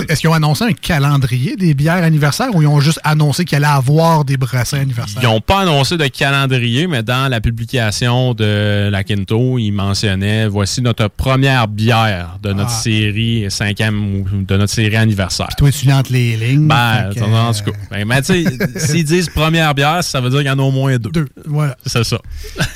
[0.09, 3.57] Est-ce qu'ils ont annoncé un calendrier des bières anniversaires ou ils ont juste annoncé qu'il
[3.57, 5.23] allait avoir des brassins anniversaires?
[5.23, 10.49] Ils n'ont pas annoncé de calendrier, mais dans la publication de la Kinto, ils mentionnaient
[10.49, 12.83] voici notre première bière de notre Ah.
[12.83, 15.49] série cinquième ou de notre série anniversaire.
[15.57, 16.67] Toi, tu entre les lignes.
[16.67, 17.79] Ben, en tout cas.
[17.91, 20.63] Ben, Mais tu sais, s'ils disent première bière, ça veut dire qu'il y en a
[20.63, 21.11] au moins deux.
[21.11, 21.77] Deux, voilà.
[21.85, 22.17] C'est ça.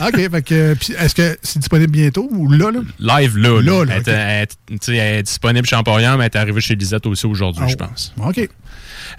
[0.07, 2.81] OK, fait que, puis est-ce que c'est disponible bientôt ou là, là?
[3.21, 3.61] Live là.
[3.63, 3.85] là.
[3.85, 4.47] Là, Elle,
[4.79, 8.13] est- elle disponible chez Emporium, mais elle est arrivée chez Lisette aussi aujourd'hui, je pense.
[8.23, 8.49] OK.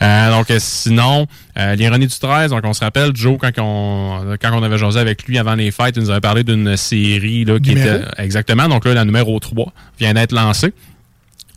[0.01, 4.35] Euh, donc, euh, sinon, euh, l'ironie du 13, donc on se rappelle, Joe, quand on,
[4.41, 7.43] quand on avait jasé avec lui avant les fêtes, il nous avait parlé d'une série
[7.45, 7.97] là, qui Numéro?
[7.97, 8.05] était.
[8.23, 8.67] Exactement.
[8.69, 10.73] Donc là, la numéro 3 vient d'être lancée.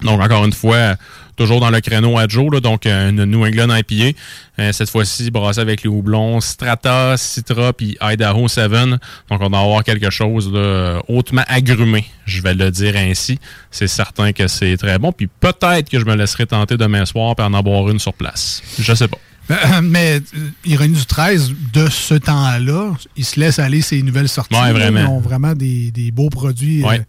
[0.02, 0.96] Donc, encore une fois,
[1.36, 4.16] toujours dans le créneau à Joe, là, donc euh, une New England IPA.
[4.58, 8.70] Euh, cette fois-ci, brassée avec les houblons Strata, Citra puis Idaho 7.
[8.70, 13.38] Donc, on va avoir quelque chose là, euh, hautement agrumé, je vais le dire ainsi.
[13.70, 15.12] C'est certain que c'est très bon.
[15.12, 18.62] Puis peut-être que je me laisserai tenter demain soir pour en avoir une sur place.
[18.78, 19.18] Je sais pas.
[19.48, 24.28] Ben, Mais, euh, ironie du 13, de ce temps-là, ils se laissent aller ces nouvelles
[24.28, 24.54] sorties.
[24.54, 25.00] Ouais, vraiment.
[25.00, 26.82] Ils ont vraiment des, des beaux produits.
[26.84, 27.00] Ouais.
[27.00, 27.02] Euh,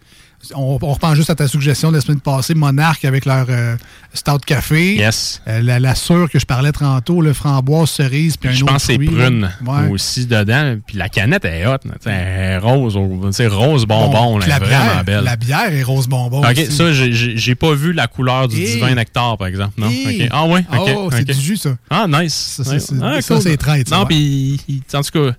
[0.54, 3.76] on, on reprend juste à ta suggestion de la semaine passée, Monarch avec leur euh,
[4.14, 4.96] Stout Café.
[4.96, 5.41] Yes.
[5.48, 8.74] Euh, la, la sûre que je parlais tantôt, le framboise, cerise, puis un Je autre
[8.74, 9.50] pense que c'est prune.
[9.66, 9.88] Ouais.
[9.89, 10.78] aussi dedans.
[10.86, 11.78] Puis la canette est hot.
[12.06, 12.98] Elle est rose,
[13.32, 14.12] sais, rose bonbon.
[14.12, 15.24] Bon, là, la vraiment bière, belle.
[15.24, 16.41] La bière est rose bonbon.
[16.41, 16.72] OK, aussi.
[16.72, 19.74] ça, j'ai- pas vu la couleur du divin nectar, par exemple.
[19.78, 19.89] Non?
[20.32, 20.66] Ah ouais?
[20.72, 20.89] OK.
[20.96, 21.72] Oh, c'est du jus, ça.
[21.89, 22.62] Ah, nice.
[22.64, 23.41] Ça, c'est- Ah, cool.
[23.41, 24.60] c'est traite, Non, puis,
[24.93, 25.36] en tout cas,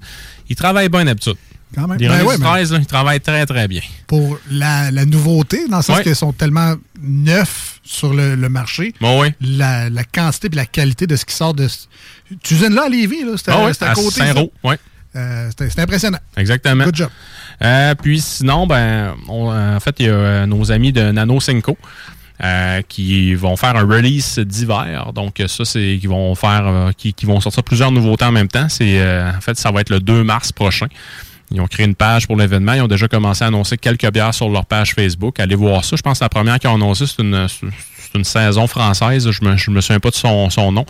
[0.49, 1.35] il travaille bien d'habitude.
[1.75, 1.99] Quand même.
[1.99, 3.81] Les Ben René ouais, du mais 13, là, il travaille très, très bien.
[4.07, 6.03] pour la, la nouveauté, dans le sens Ouais.
[6.05, 8.95] qu'ils sont tellement neufs sur le, le marché.
[9.01, 9.29] Bon, oui.
[9.41, 11.69] La, la quantité et la qualité de ce qui sort de.
[11.69, 11.87] ce-
[12.43, 13.33] Tu usines là à Lévis, là.
[13.37, 14.51] C'était c'était à à côté.
[14.65, 14.79] ouais.
[15.17, 16.19] Euh, C'était impressionnant.
[16.37, 16.85] Exactement.
[16.85, 17.09] Good job.
[17.63, 21.41] Euh, puis sinon, ben, on- en fait, il y a euh, nos amis de Nano
[21.41, 21.79] Cinco
[22.45, 25.13] euh, qui vont faire un release d'hiver.
[25.15, 28.49] Donc ça, c'est qui vont faire, euh, qui, qui vont sortir plusieurs nouveautés en même
[28.49, 28.69] temps.
[28.69, 30.87] C'est euh, en fait, ça va être le 2 mars prochain.
[31.51, 32.73] Ils ont créé une page pour l'événement.
[32.73, 35.39] Ils ont déjà commencé à annoncer quelques bières sur leur page Facebook.
[35.39, 35.97] Allez voir ça.
[35.97, 37.47] Je pense que la première qu'ils ont annoncé, c'est une,
[38.25, 39.31] saison française.
[39.31, 40.87] Je me, je me souviens pas de son, son nom.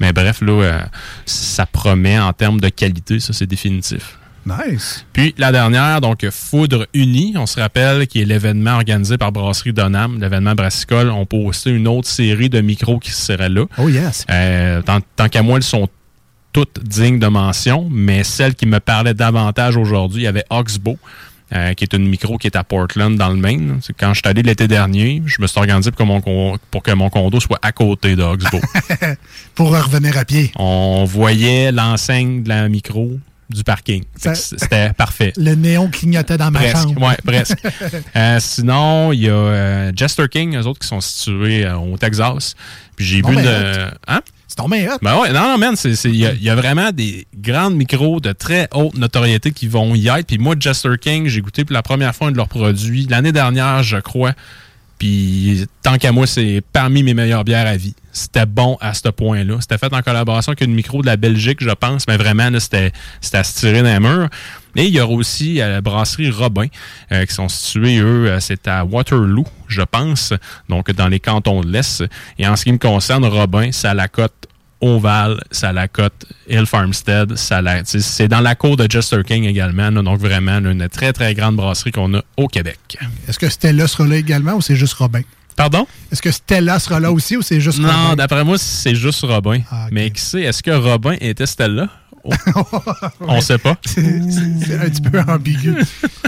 [0.00, 0.80] Mais bref, là, euh,
[1.26, 3.18] ça promet en termes de qualité.
[3.20, 4.16] Ça, c'est définitif.
[4.46, 5.04] Nice.
[5.12, 9.72] Puis la dernière, donc Foudre Unie, on se rappelle, qui est l'événement organisé par Brasserie
[9.72, 11.10] Donham, l'événement brassicole.
[11.10, 13.66] On posté une autre série de micros qui seraient là.
[13.76, 14.24] Oh yes.
[14.30, 15.88] Euh, tant tant qu'à moi, elles sont
[16.58, 20.98] toutes dignes de mention, mais celle qui me parlait davantage aujourd'hui, il y avait Oxbow.
[21.54, 23.80] euh, qui est une micro qui est à Portland, dans le Maine.
[23.98, 26.90] Quand je suis allé l'été dernier, je me suis organisé pour que mon, pour que
[26.90, 28.60] mon condo soit à côté de Oxbow.
[29.54, 30.52] Pour revenir à pied.
[30.56, 34.02] On voyait l'enseigne de la micro du parking.
[34.34, 35.32] C'était parfait.
[35.38, 37.00] Le néon clignotait dans ma Presque, chambre.
[37.08, 37.56] ouais, presque.
[38.16, 42.54] Euh, sinon, il y a euh, Jester King, eux autres qui sont situés au Texas.
[42.96, 43.38] Puis j'ai bu une.
[43.38, 43.90] hot.
[44.08, 44.20] Hein?
[45.02, 48.68] Ben ouais, non, non, man, il y, y a vraiment des grandes micros de très
[48.74, 50.26] haute notoriété qui vont y être.
[50.26, 53.32] Puis moi, Jester King, j'ai goûté pour la première fois un de leurs produits l'année
[53.32, 54.32] dernière, je crois.
[54.98, 57.94] Puis tant qu'à moi, c'est parmi mes meilleures bières à vie.
[58.12, 59.58] C'était bon à ce point-là.
[59.60, 62.92] C'était fait en collaboration avec une micro de la Belgique, je pense, mais vraiment, c'était
[63.32, 64.28] à se tirer les murs.
[64.74, 66.66] Et il y aura aussi la brasserie Robin,
[67.12, 70.32] euh, qui sont situés, eux, euh, c'est à Waterloo, je pense,
[70.68, 72.04] donc dans les cantons de l'Est.
[72.38, 74.47] Et en ce qui me concerne, Robin, ça la cote
[74.80, 79.44] Oval, ça la cote Hill Farmstead, ça la- c'est dans la cour de Jester King
[79.44, 82.78] également, là, donc vraiment là, une très très grande brasserie qu'on a au Québec.
[83.28, 85.22] Est-ce que Stella sera là également ou c'est juste Robin?
[85.56, 85.86] Pardon?
[86.12, 88.14] Est-ce que Stella sera là aussi ou c'est juste Non, Robin?
[88.16, 89.60] d'après moi, c'est juste Robin.
[89.90, 91.88] Mais qui sait, est-ce que Robin était Stella?
[92.24, 92.30] Oh.
[93.20, 93.76] On sait pas.
[93.84, 95.74] C'est un petit peu ambigu.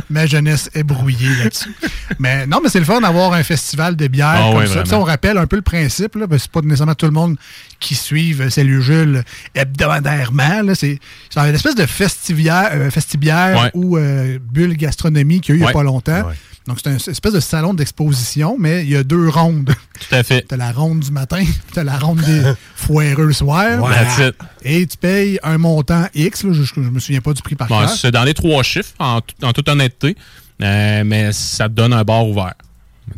[0.09, 1.75] Ma jeunesse est brouillée là-dessus.
[2.19, 4.83] Mais non, mais c'est le fun d'avoir un festival de bière Ah comme ouais, ça.
[4.83, 6.15] Puis on rappelle un peu le principe.
[6.17, 7.37] Là, que c'est pas nécessairement tout le monde
[7.79, 9.23] qui suive Salut Jules
[9.55, 10.75] hebdomadairement.
[10.75, 10.99] C'est
[11.37, 13.71] une espèce de festivière, euh, festibière Ouais.
[13.75, 15.71] ou euh, bulle gastronomie qu'il y a eu il n'y Ouais.
[15.71, 16.23] a pas longtemps.
[16.71, 19.75] Donc, c'est une espèce de salon d'exposition, mais il y a deux rondes.
[20.09, 20.43] Tout à fait.
[20.49, 21.43] T'as la ronde du matin,
[21.75, 22.43] t'as la ronde des
[22.77, 23.83] foireux soir.
[23.83, 24.29] Ouais.
[24.29, 24.35] It.
[24.63, 27.67] Et tu payes un montant X, là, je, je me souviens pas du prix par
[27.67, 30.17] Bon, c'est dans les trois chiffres, en toute honnêteté,
[30.63, 32.55] Euh, mais ça te donne un bar ouvert.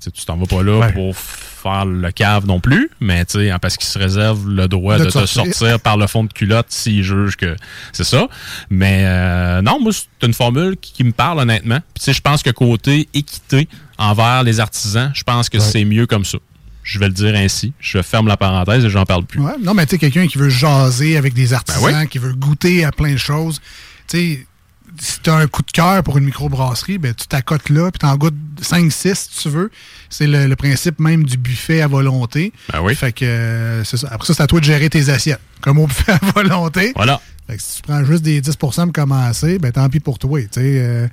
[0.00, 3.24] Tu t'en vas pas là pour faire le cave non plus, mais
[3.60, 5.54] parce qu'il se réserve le droit De de, te sortir.
[5.54, 7.56] sortir par le fond de culotte s'il juge que
[7.92, 8.26] c'est ça.
[8.70, 11.78] Mais euh, non, moi, c'est une formule qui, qui me parle honnêtement.
[12.04, 13.68] Je pense que côté équité
[13.98, 16.38] envers les artisans, je pense que c'est mieux comme ça.
[16.82, 17.72] Je vais le dire ainsi.
[17.78, 19.40] Je ferme la parenthèse et j'en parle plus.
[19.40, 22.08] Ouais, non, mais tu sais, quelqu'un qui veut jaser avec des artisans, Ben oui.
[22.08, 23.60] qui veut goûter à plein de choses.
[24.08, 24.46] Tu sais,
[24.98, 27.98] si tu as un coup de cœur pour une microbrasserie, ben, tu t'accotes là, puis
[27.98, 29.70] tu en goûtes 5-6 si tu veux.
[30.10, 32.52] C'est le, le principe même du buffet à volonté.
[32.72, 32.94] Ben oui.
[32.94, 34.08] Fait que, euh, ça.
[34.10, 35.40] Après ça, c'est à toi de gérer tes assiettes.
[35.60, 36.92] Comme au buffet à volonté.
[36.96, 37.20] Voilà.
[37.48, 40.38] Fait que si tu prends juste des 10% pour commencer, ben tant pis pour toi.
[40.50, 41.08] Sais, euh,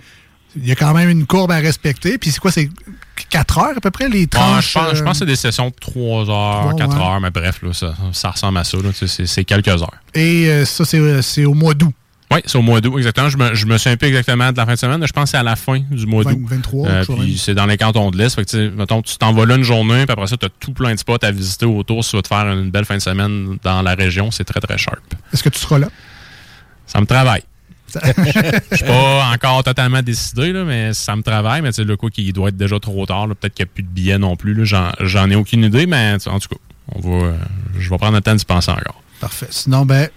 [0.56, 2.18] Il y a quand même une courbe à respecter.
[2.18, 2.70] Puis c'est quoi, c'est
[3.30, 4.74] 4 heures à peu près, les Ouais, tranches?
[4.74, 7.04] je, pense, je euh, pense que c'est des sessions de 3 heures, Bon, 4 ouais.
[7.04, 8.78] heures, mais bref, là, ça, ça ressemble à ça.
[9.08, 9.94] C'est quelques heures.
[10.14, 11.94] Et euh, ça, c'est au mois d'août.
[12.32, 13.28] Oui, c'est au mois d'août, exactement.
[13.30, 15.30] Je me, je me souviens plus exactement de la fin de semaine, je pense que
[15.32, 16.38] c'est à la fin du mois d'août.
[16.48, 18.36] 23, Euh, puis c'est dans les cantons de l'Est.
[18.36, 20.74] Fait que, mettons, tu t'en vas là une journée, puis après ça, tu as tout
[20.74, 23.02] plein de spots à visiter autour si tu vas te faire une belle fin de
[23.02, 24.30] semaine dans la région.
[24.30, 25.00] C'est très, très sharp.
[25.34, 25.88] Est-ce que tu seras là?
[26.86, 27.42] Ça me travaille.
[27.96, 31.64] Je suis pas encore totalement décidé, là, mais ça me travaille.
[31.64, 33.28] Mais tu sais, le coup, il doit être déjà trop tard.
[33.30, 34.64] Peut-être qu'il n'y a plus de billets non plus.
[34.66, 36.56] J'en ai aucune idée, mais en tout cas,
[36.94, 37.34] on va, euh,
[37.80, 39.02] je vais prendre le temps d'y penser encore.
[39.20, 39.48] Parfait.
[39.50, 40.08] Sinon, ben,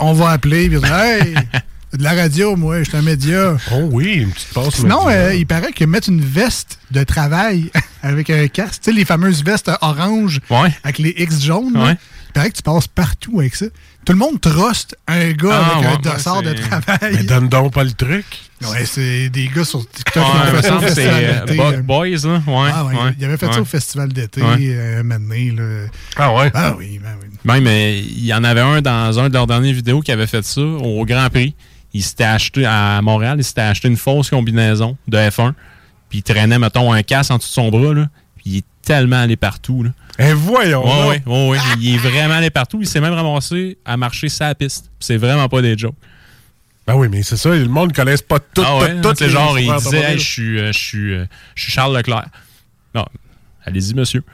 [0.00, 0.68] on va appeler.
[0.68, 1.34] Puis, hey,
[1.96, 3.56] de la radio, moi, je suis un média.
[3.72, 4.74] Oh oui, une petite passe.
[4.76, 7.70] Sinon, euh, il paraît que mettre une veste de travail
[8.02, 10.40] avec un casque, tu sais, les fameuses vestes orange
[10.82, 11.96] avec les X jaunes, là, Ouais.
[12.28, 13.66] il paraît que tu passes partout avec ça.
[14.06, 17.16] Tout le monde truste un gars Ah, avec un ouais, dossard ouais, de travail.
[17.16, 18.24] Mais donne donc pas le truc.
[18.62, 21.44] Ouais, c'est des gars sur TikTok Ouais, ça c'est euh.
[21.54, 22.42] Buck Boys, là.
[22.46, 23.58] Ouais, Ah ouais, ouais, il avait fait ça ouais.
[23.60, 24.56] au festival d'été Ouais.
[24.58, 25.86] euh, donné, là.
[26.16, 26.50] Ah ouais?
[26.54, 27.28] Ah oui, ben oui.
[27.44, 30.26] Même, euh, il y en avait un dans un de leurs dernières vidéos qui avait
[30.26, 31.54] fait ça au Grand Prix.
[31.92, 35.54] Il s'était acheté à Montréal, il s'était acheté une fausse combinaison de F1.
[36.08, 38.08] Puis il traînait, mettons, un casque en dessous de son bras, là.
[38.36, 39.90] Puis il est tellement allé partout, là.
[40.18, 40.84] Eh, voyons!
[40.84, 41.58] Ouais, ouais, ouais.
[41.80, 42.78] Il est vraiment allé partout.
[42.80, 44.90] Il s'est même ramassé à marcher sa piste.
[45.00, 45.94] C'est vraiment pas des jokes.
[46.86, 49.22] Ben oui, mais c'est ça, le monde ne connaisse pas tout, Ah ouais, tout, tout
[49.22, 50.12] les genre, il disait.
[50.12, 51.24] Hey, je suis, euh, je suis, euh,
[51.54, 52.26] je suis Charles Leclerc.
[52.94, 53.04] Non,
[53.64, 54.24] allez-y, monsieur.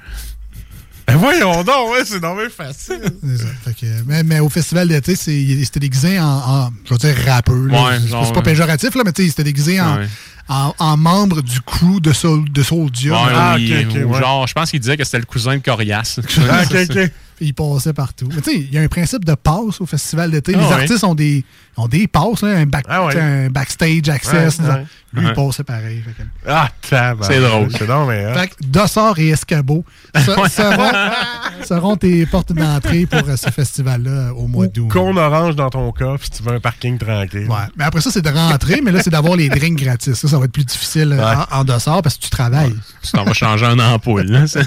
[1.06, 3.00] Ben voyons donc, ouais, c'est normal facile.
[3.38, 3.44] Ça.
[3.64, 7.54] Fait que, mais, mais au festival d'été, c'était déguisé en, en, je veux dire, rappeur.
[7.54, 8.42] Ouais, C'est- pas ouais.
[8.42, 10.00] péjoratif, là, mais tu sais, il s'était déguisé en.
[10.48, 13.10] En, en membre du crew de, Sol, de Soldier.
[13.10, 14.20] Ouais, Ah, oui, ok, ok, ou ouais.
[14.20, 16.18] genre, je pense qu'il disait que c'était le cousin de Corias.
[16.50, 17.10] Ah, ok, ok.
[17.38, 18.28] Il passait partout.
[18.34, 20.54] Mais tu sais, il y a un principe de passe au festival d'été.
[20.54, 20.72] Ah les ouais.
[20.72, 21.44] artistes ont des,
[21.76, 23.20] ont des passes, là, un, back- Ah ouais.
[23.20, 24.58] un backstage access.
[24.58, 24.74] Ouais, là.
[24.76, 24.86] ouais.
[25.12, 26.02] Lui, il passait pareil.
[26.02, 26.70] fait que- Ah.
[27.20, 27.68] C'est drôle.
[27.76, 28.24] C'est donc, mais.
[28.24, 28.32] hein.
[28.34, 29.84] Fait que Dossard et Escabeau
[30.14, 30.20] se-
[30.50, 30.90] seront,
[31.64, 34.88] seront tes portes d'entrée pour euh, ce festival-là euh, au mois d'août.
[34.90, 37.48] Con orange dans ton coffre si tu veux un parking tranquille.
[37.48, 37.56] Ouais.
[37.76, 40.14] Mais après ça, c'est de rentrer, mais là, c'est d'avoir les drinks gratis.
[40.14, 42.74] Ça, ça va être plus difficile euh, en, en Dossard parce que tu travailles.
[43.02, 44.26] Tu t'en vas changer un ampoule.
[44.26, 44.46] là.
[44.46, 44.60] C'est-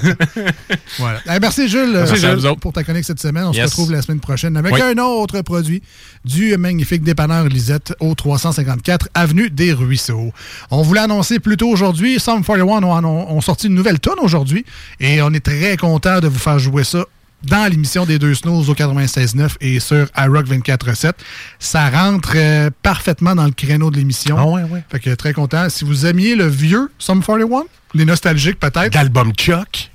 [0.98, 1.20] Voilà.
[1.28, 2.50] Eh, merci, Jules, Merci, euh, Jules.
[2.50, 3.44] vous pour ta chronique cette semaine.
[3.46, 4.82] On se retrouve la semaine prochaine avec Oui.
[4.82, 5.84] un autre produit
[6.26, 10.34] du magnifique dépanneur Lisette au 354 Avenue des Ruisseaux.
[10.72, 14.20] On voulait annoncer plus tôt aujourd'hui, Sum 41 ont, ont- ont sorti une nouvelle tonne
[14.22, 14.66] aujourd'hui
[15.00, 17.06] et on est très content de vous faire jouer ça
[17.44, 21.14] dans l'émission des deux snooze au 96.9 et sur iRock 24.7.
[21.60, 24.36] Ça rentre euh, parfaitement dans le créneau de l'émission.
[24.38, 24.84] Ah ouais, ouais.
[24.90, 25.70] Fait que très content.
[25.70, 27.64] Si vous aimiez le vieux Sum 41,
[27.94, 28.94] les nostalgiques peut-être.
[28.94, 29.89] L'album Chuck.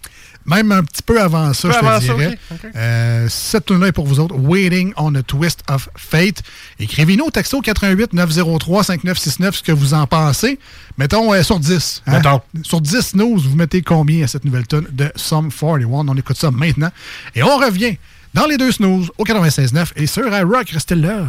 [0.47, 2.39] Même un petit peu avant ça, Peu je te ça, dirais.
[2.51, 2.71] ok, ok.
[2.77, 4.37] Euh, cette tune là est pour vous autres.
[4.37, 6.43] Waiting on a Twist of Fate.
[6.79, 10.59] Écrivez-nous au texto 88 903 5969 ce que vous en pensez.
[10.99, 12.03] Mettons euh, sur 10.
[12.07, 12.13] hein?
[12.13, 12.41] Mettons.
[12.63, 15.87] Sur 10 snooze, vous mettez combien à cette nouvelle tune de Sum 41?
[16.09, 16.91] On écoute ça maintenant.
[17.35, 17.97] Et on revient
[18.35, 20.69] dans les deux snooze au 96.9 et sur iRock.
[20.71, 21.25] Restez là.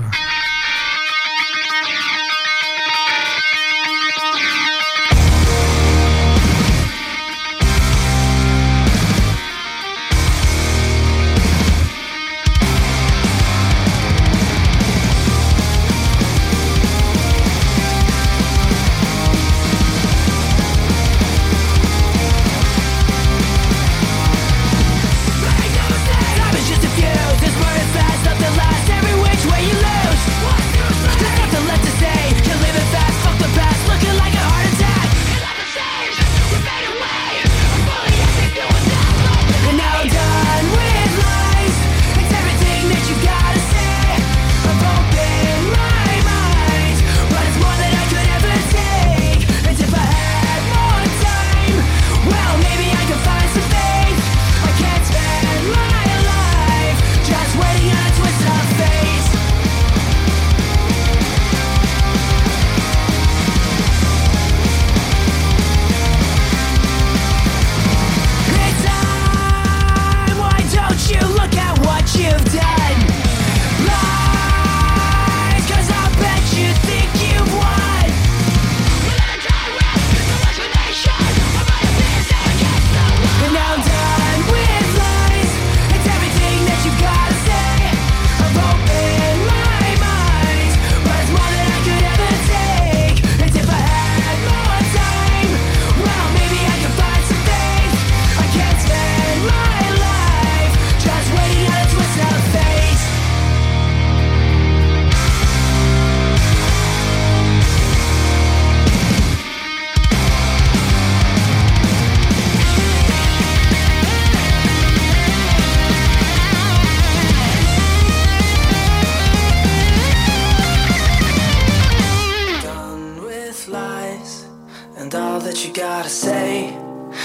[125.73, 126.77] Gotta say.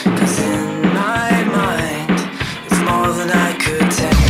[0.05, 2.21] Cause in my mind,
[2.65, 4.30] it's more than I could take.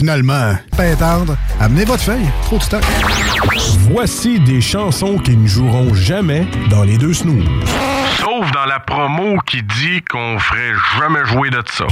[0.00, 1.36] Finalement, pas attendre.
[1.60, 2.26] Amenez votre feuille.
[2.44, 2.82] Trop de stock.
[3.90, 7.44] Voici des chansons qui ne joueront jamais dans les deux snooze.
[8.18, 11.84] Sauf dans la promo qui dit qu'on ferait jamais jouer de ça.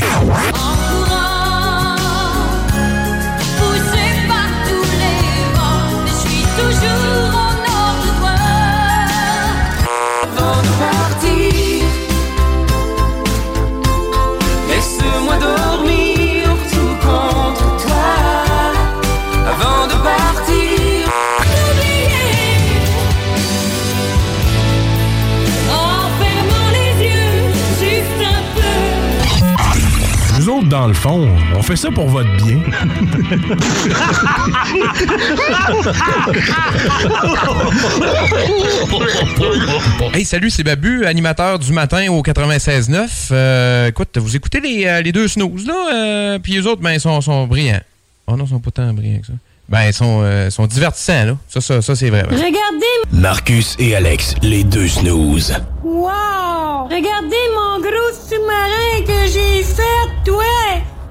[30.79, 32.61] Dans le fond, on fait ça pour votre bien.
[40.15, 43.09] Hey, salut, c'est Babu, animateur du matin au 96.9.
[43.33, 46.93] Euh, écoute, vous écoutez les, euh, les deux snooze, là, euh, puis les autres, ben,
[46.93, 47.81] ils sont, sont brillants.
[48.27, 49.33] Oh non, ils sont pas tant brillants que ça.
[49.69, 51.37] Ben, ils sont, euh, sont divertissants, là.
[51.49, 52.23] Ça, ça, ça c'est vrai.
[52.23, 52.37] ouais.
[52.37, 55.55] Regardez, Marcus et Alex, les deux snooze.
[55.85, 56.85] wow!
[56.85, 59.83] Regardez mon gros sous-marin que j'ai fait!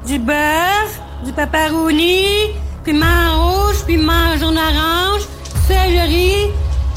[0.07, 2.53] Du bœuf, du paparoni,
[2.85, 3.05] piment
[3.35, 5.23] rouge, piment jaune orange,
[5.67, 6.49] céleri,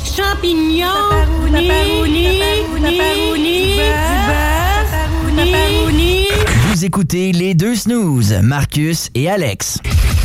[0.04, 1.10] champignons,
[1.50, 2.38] paparoni,
[2.80, 4.90] paparoni, du bœuf,
[5.36, 6.26] paparoni.
[6.68, 9.78] Vous écoutez les deux snooze, Marcus et Alex.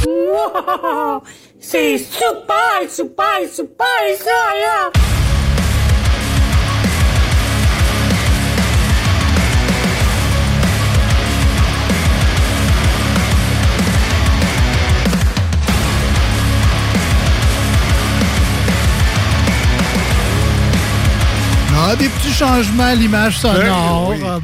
[0.05, 1.23] Wow!
[1.59, 3.85] C'est super, super, super
[4.19, 4.31] ça,
[4.61, 5.24] là!
[21.87, 24.09] Ah, des petits changements à l'image sonore.
[24.09, 24.25] Ben oui.
[24.27, 24.39] ah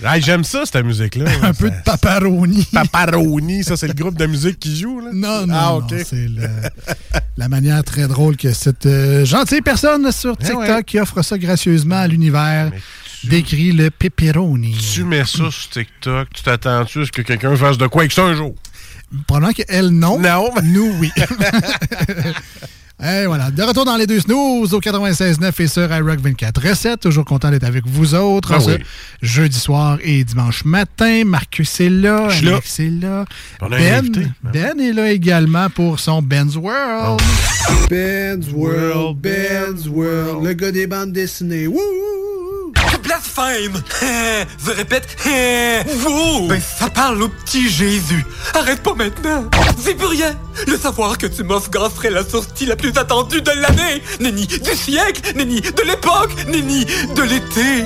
[0.00, 0.20] ben.
[0.20, 1.24] J'aime ça, cette musique-là.
[1.42, 2.64] Un peu de paparoni.
[2.72, 5.10] Paparoni, ça, c'est le groupe de musique qui joue, là?
[5.12, 6.28] Non, non, Ah, non, c'est
[7.36, 10.84] la manière très drôle que cette euh, gentille personne sur Eh TikTok ouais.
[10.84, 12.70] qui offre ça gracieusement à l'univers
[13.24, 14.76] décrit le pepperoni.
[14.94, 18.12] Tu mets ça sur TikTok, tu t'attends-tu à ce que quelqu'un fasse de quoi avec
[18.12, 18.54] ça un jour?
[19.26, 20.20] Pendant qu'elle, non.
[20.20, 20.48] Non.
[20.62, 21.10] Nous, oui.
[23.04, 27.00] Et voilà, de retour dans les deux snooze au 96.9 et sur iRock 24 Recette.
[27.00, 28.76] Toujours content d'être avec vous autres Ah en ce oui.
[29.20, 31.24] jeudi soir et dimanche matin.
[31.26, 32.52] Marcus est là, Je suis là.
[32.52, 33.24] Alex est là.
[33.60, 34.26] On a un Ben, invité.
[34.44, 37.20] ben est là également pour son Ben's World.
[37.20, 37.72] Oh.
[37.90, 41.66] Ben's World, Ben's World, le gars des bandes dessinées.
[43.12, 43.82] Blasphème
[44.64, 45.06] Je répète,
[45.98, 46.48] vous.
[46.48, 48.24] Ben ça parle au petit Jésus.
[48.54, 49.44] Arrête pas maintenant.
[49.78, 50.34] C'est plus rien.
[50.66, 54.02] Le savoir que tu m'offres serait la sortie la plus attendue de l'année.
[54.20, 57.84] Nenni du siècle Nenni de l'époque Nenni de l'été.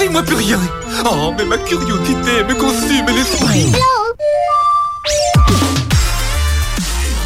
[0.00, 0.60] Dis-moi plus rien.
[1.04, 3.72] Oh, mais ma curiosité me consume l'esprit.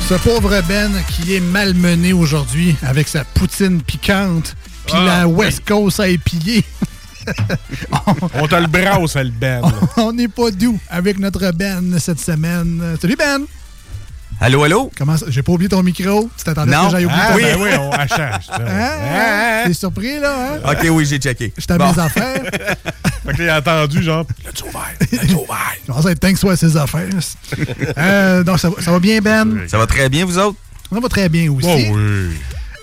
[0.08, 4.54] Ce pauvre Ben qui est malmené aujourd'hui avec sa poutine piquante
[4.86, 5.26] puis Ah, la.
[5.28, 6.62] West Coast à épier.
[8.34, 9.60] On te le brasse, le Ben.
[9.96, 12.96] On n'est pas doux avec notre Ben cette semaine.
[13.00, 13.42] Salut Ben!
[14.40, 14.90] Allô, allô?
[14.98, 15.26] Comment ça?
[15.28, 16.28] J'ai pas oublié ton micro.
[16.36, 16.86] Tu t'attendais à ce Non.
[16.88, 17.64] que j'aille oublier Ah, ton ben micro?
[17.64, 18.58] oui, on achète, ça.
[18.66, 19.62] Hein?
[19.66, 20.54] T'es surpris, là?
[20.54, 20.72] Hein?
[20.72, 21.52] OK, oui, j'ai checké.
[21.56, 21.92] Je t'ai Bon.
[21.92, 22.42] mes affaires.
[23.26, 26.40] Fait que là, il a entendu, genre, le ouvert, Je pense être temps que ce
[26.40, 27.08] soit ses affaires.
[27.96, 29.60] Euh, donc, ça, va- ça va bien, Ben?
[29.68, 30.58] Ça va très bien, vous autres?
[30.92, 31.66] Ça va très bien aussi.
[31.68, 32.36] Oh oui.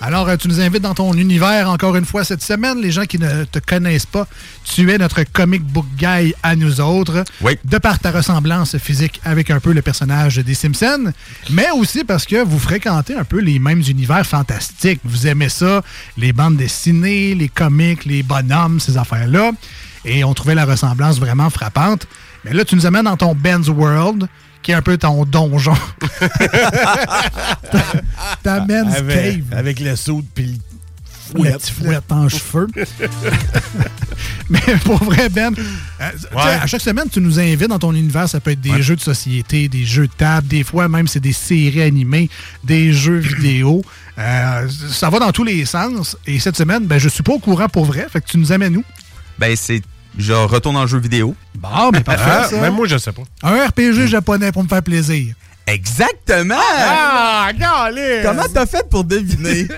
[0.04, 2.80] Alors, euh, tu nous invites dans ton univers encore une fois cette semaine.
[2.80, 4.26] Les gens qui ne te connaissent pas,
[4.64, 7.22] tu es notre comic book guy à nous autres.
[7.40, 7.56] Oui.
[7.64, 11.12] De par ta ressemblance physique avec un peu le personnage des Simpsons,
[11.50, 14.98] mais aussi parce que vous fréquentez un peu les mêmes univers fantastiques.
[15.04, 15.82] Vous aimez ça,
[16.18, 19.52] les bandes dessinées, les comics, les bonhommes, ces affaires-là.
[20.04, 22.08] Et on trouvait la ressemblance vraiment frappante.
[22.44, 24.26] Mais là, tu nous amènes dans ton Ben's World,
[24.62, 25.74] qui est un peu ton donjon.
[28.42, 29.58] ta men's Avec, cave.
[29.58, 30.60] avec le saut puis
[31.34, 32.68] La petite fouette en cheveux.
[34.50, 35.54] Mais pour vrai, Ben,
[36.00, 38.28] euh, à chaque semaine, tu nous invites dans ton univers.
[38.28, 41.20] Ça peut être des jeux de société, des jeux de table, des fois même c'est
[41.20, 42.28] des séries animées,
[42.64, 43.82] des jeux vidéo.
[44.18, 46.16] Euh, ça va dans tous les sens.
[46.26, 48.06] Et cette semaine, ben, je suis pas au courant pour vrai.
[48.12, 48.84] Fait que tu nous amènes où?
[49.38, 49.80] Ben, c'est.
[50.18, 51.34] Je retourne en jeu vidéo.
[51.54, 52.60] Bon, mais parfait, Ah, ça.
[52.60, 53.22] même moi, je sais pas.
[53.42, 55.34] Un RPG japonais pour me faire plaisir.
[55.66, 56.56] Exactement!
[56.58, 57.50] Ah!
[58.24, 59.68] Comment t'as fait pour deviner?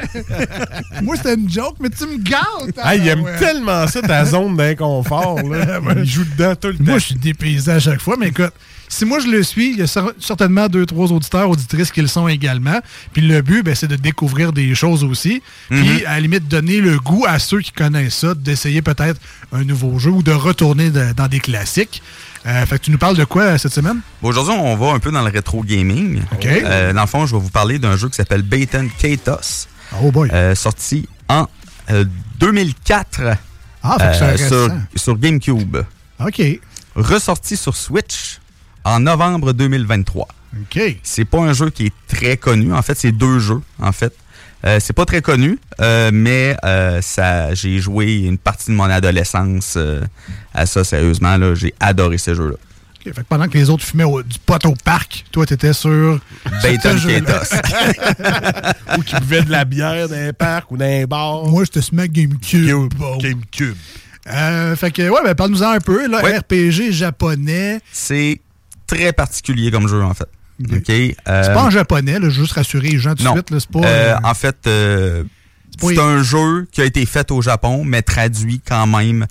[1.02, 2.74] Moi, c'était une joke, mais tu me gâtes.
[2.82, 3.36] Ah, il aime ouais.
[3.38, 5.42] tellement ça, ta zone d'inconfort.
[5.42, 5.80] là.
[5.98, 6.84] Il joue dedans tout le temps.
[6.84, 8.52] Moi, je suis dépaysé à chaque fois, mais écoute,
[8.94, 12.00] si moi je le suis, il y a cer- certainement deux, trois auditeurs, auditrices qui
[12.00, 12.78] le sont également.
[13.12, 15.42] Puis le but, ben, c'est de découvrir des choses aussi.
[15.70, 16.00] Puis Mhm.
[16.06, 19.20] à la limite, donner le goût à ceux qui connaissent ça, d'essayer peut-être
[19.52, 22.02] un nouveau jeu ou de retourner de- dans des classiques.
[22.46, 24.00] Euh, fait que tu nous parles de quoi euh, cette semaine?
[24.20, 26.20] Bon, Aujourd'hui, on va un peu dans le rétro gaming.
[26.44, 29.66] Euh, dans le fond, je vais vous parler d'un jeu qui s'appelle Baton Katos.
[30.02, 30.28] Oh boy.
[30.32, 31.46] Euh, sorti en
[31.90, 32.04] euh,
[32.38, 33.20] 2004
[33.82, 35.78] Ah, fait que sur, sur GameCube.
[36.20, 36.42] OK.
[36.94, 38.38] Ressorti sur Switch
[38.84, 40.28] en novembre 2023.
[40.60, 40.80] OK.
[41.02, 42.72] C'est pas un jeu qui est très connu.
[42.72, 44.14] En fait, c'est deux jeux, en fait.
[44.66, 48.84] Euh, c'est pas très connu, euh, mais euh, ça, j'ai joué une partie de mon
[48.84, 50.00] adolescence euh,
[50.54, 51.36] à ça, sérieusement.
[51.36, 52.54] Là, j'ai adoré ce jeu-là.
[52.54, 53.12] OK.
[53.14, 56.18] Fait que pendant que les autres fumaient au- du pot au parc, toi, t'étais sur.
[56.62, 57.42] Ce jeu-là.
[58.98, 61.44] ou qui buvait de la bière dans un parc ou dans un bar.
[61.44, 62.94] Moi, j'étais ma GameCube.
[62.94, 63.18] Bon.
[63.18, 63.76] GameCube.
[64.26, 66.06] Euh, fait que, ouais, ben, parle-nous-en un peu.
[66.08, 66.38] Là, Ouais.
[66.38, 67.80] RPG japonais.
[67.92, 68.40] C'est
[68.94, 70.28] très particulier comme jeu, en fait.
[70.62, 70.82] OK?
[70.86, 73.50] C'est pas en japonais, là, juste rassurer les gens tout de suite.
[73.50, 73.80] là, C'est pas.
[73.80, 75.24] Euh, euh, en fait, euh,
[75.80, 79.26] c'est un jeu qui a été fait au Japon, mais traduit quand même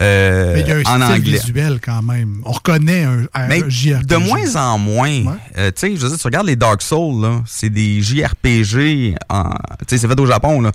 [0.00, 1.38] euh, mais il y a un en style anglais.
[1.38, 2.42] visuel quand même.
[2.44, 4.06] On reconnaît un, un Mais JRPG.
[4.06, 5.36] de moins en moins.
[5.56, 9.14] Euh, tu sais, je veux dire, tu regardes les Dark Souls, là, c'est des JRPG.
[9.28, 10.72] en- Tu sais, c'est fait au Japon, là.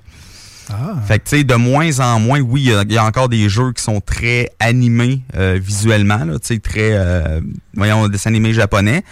[0.71, 0.95] Ah.
[1.07, 3.03] Fait que, tu sais, de moins en moins, oui, il y a- il y, a
[3.05, 7.41] encore des jeux qui sont très animés euh, visuellement, tu sais, très, euh,
[7.73, 9.03] voyons, dessin animé japonais.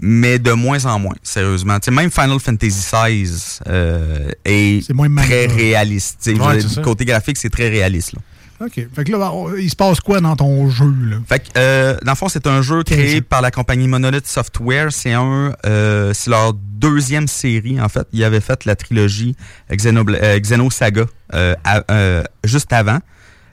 [0.00, 1.78] Mais de moins en moins, sérieusement.
[1.80, 4.86] Tu sais, même Final Fantasy XVI euh, est,
[5.16, 6.30] très réaliste.
[6.38, 8.12] Ouais, côté graphique, c'est très réaliste.
[8.12, 8.20] Là.
[8.60, 8.88] OK.
[8.92, 11.16] Fait que là, on- il se passe quoi dans ton jeu, là?
[11.28, 14.92] Fait que, euh, dans le fond, c'est un jeu créé par la compagnie Monolith Software.
[14.92, 18.06] C'est un, euh, c'est leur deuxième série, en fait.
[18.12, 19.36] Ils avaient fait la trilogie
[19.70, 22.98] Xenobla- euh, Xenosaga euh, à- juste avant.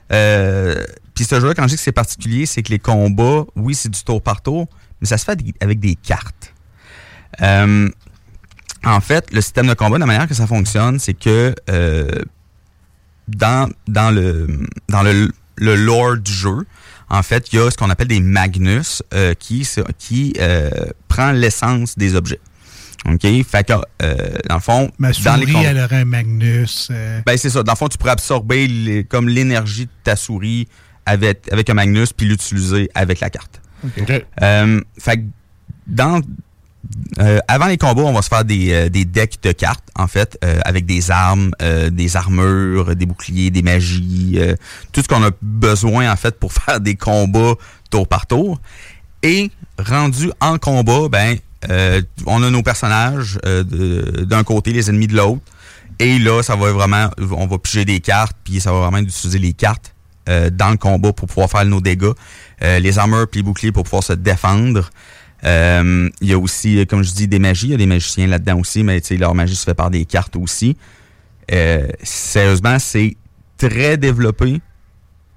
[0.08, 3.88] Puis ce jeu-là, quand je dis que c'est particulier, c'est que les combats, oui, c'est
[3.88, 4.66] du tour par tour,
[5.00, 6.52] mais ça se fait avec des cartes.
[8.84, 11.54] En fait, le système de combat, de la manière que ça fonctionne, c'est que
[13.28, 14.46] dans, dans le
[14.88, 16.66] dans le, le lore du jeu,
[17.08, 19.66] en fait, il y a ce qu'on appelle des Magnus euh, qui,
[19.98, 20.70] qui euh,
[21.08, 22.40] prend l'essence des objets.
[23.08, 23.22] OK?
[23.48, 23.72] Fait que,
[24.02, 24.16] euh,
[24.48, 26.88] dans le fond, Ma dans les souris, elle aurait un Magnus.
[26.90, 27.62] euh, ben, c'est ça.
[27.62, 30.66] Dans le fond, tu pourrais absorber les- comme l'énergie de ta souris
[31.04, 33.60] avec, avec un Magnus puis l'utiliser avec la carte.
[34.42, 35.22] Euh, fait que
[35.86, 36.20] dans,
[37.18, 40.38] euh, avant les combats, on va se faire des, euh, decks de cartes, en fait,
[40.44, 41.52] euh, avec des armes,
[41.90, 44.38] des armures, des boucliers, des magies,
[44.92, 47.54] tout ce qu'on a besoin, en fait, pour faire des combats
[47.90, 48.60] tour par tour.
[49.22, 51.36] Et rendu en combat, ben,
[52.26, 55.42] on a nos personnages d'un côté, les ennemis de l'autre.
[55.98, 59.06] Et là, ça va vraiment, on va piger des cartes, puis ça va vraiment être
[59.06, 59.94] d'utiliser les cartes
[60.26, 62.12] dans le combat pour pouvoir faire nos dégâts.
[62.60, 64.90] Les armures puis les boucliers pour pouvoir se défendre.
[65.44, 67.66] Euh, Il y a aussi, euh, comme je dis, des magies.
[67.66, 70.36] Il y a des magiciens là-dedans aussi, mais leur magie se fait par des cartes
[70.36, 70.76] aussi.
[71.52, 73.16] Euh, sérieusement, c'est
[73.58, 74.60] très développé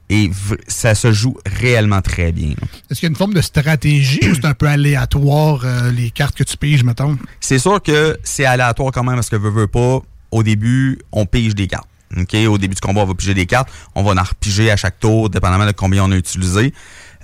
[0.09, 0.31] et
[0.67, 2.55] ça se joue réellement très bien.
[2.89, 6.09] Est-ce qu'il y a une forme de stratégie ou c'est un peu aléatoire, euh, les
[6.09, 7.17] cartes que tu piges, mettons?
[7.39, 9.99] C'est sûr que c'est aléatoire quand même parce que veut, veut pas,
[10.31, 11.87] au début, on pige des cartes.
[12.17, 13.69] Au début du combat, on va piger des cartes.
[13.93, 16.73] On va en repiger à chaque tour, dépendamment de combien on a utilisé.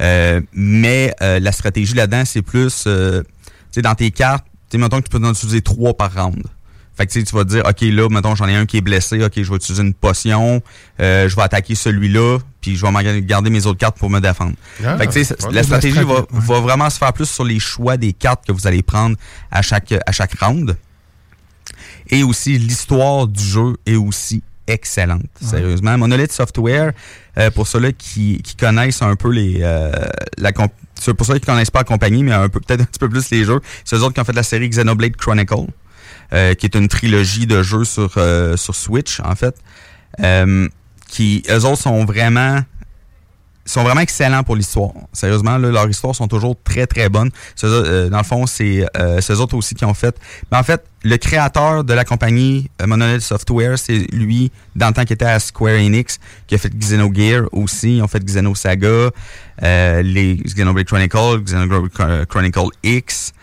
[0.01, 4.45] Euh, mais euh, la stratégie là-dedans, c'est plus, euh, tu sais, dans tes cartes,
[4.75, 6.43] sais, mettons que tu peux en utiliser trois par round.
[6.97, 9.21] Fait que tu vas te dire, OK, là, mettons, j'en ai un qui est blessé,
[9.21, 10.61] OK, je vais utiliser une potion,
[11.01, 14.53] euh, je vais attaquer celui-là, puis je vais garder mes autres cartes pour me défendre.
[14.83, 16.25] Ah, fait que tu sais, ouais, la la stratégie va, ouais.
[16.31, 19.17] va vraiment se faire plus sur les choix des cartes que vous allez prendre
[19.51, 20.77] à chaque, à chaque round.
[22.09, 25.97] Et aussi, l'histoire du jeu est aussi excellente, sérieusement.
[25.97, 26.93] Monolith Software,
[27.37, 29.59] euh, pour ceux-là qui, qui connaissent un peu les...
[29.61, 29.91] euh,
[30.37, 33.09] la pour ceux qui connaissent pas la compagnie, mais un peu peut-être un petit peu
[33.09, 35.67] plus les jeux, c'est eux autres qui ont fait la série Xenoblade Chronicle,
[36.33, 39.55] euh, qui est une trilogie de jeux sur, euh, sur Switch, en fait.
[40.21, 40.67] Euh,
[41.07, 42.59] qui, eux autres sont vraiment
[43.65, 44.91] sont vraiment excellents pour l'histoire.
[45.11, 47.31] Sérieusement, là, leurs histoires sont toujours très, très bonnes.
[47.55, 50.15] C'est, euh, dans le fond, c'est euh, autres aussi qui ont fait...
[50.51, 54.93] Mais en fait, le créateur de la compagnie euh, Monolith Software, c'est lui, dans le
[54.93, 57.97] temps qu'il était à Square Enix, qui a fait Xenogear aussi.
[57.97, 59.09] Ils ont fait Xenosaga,
[59.63, 63.33] euh, les Xenoblade Chronicle, Xenoblade Chron- Chronicle X.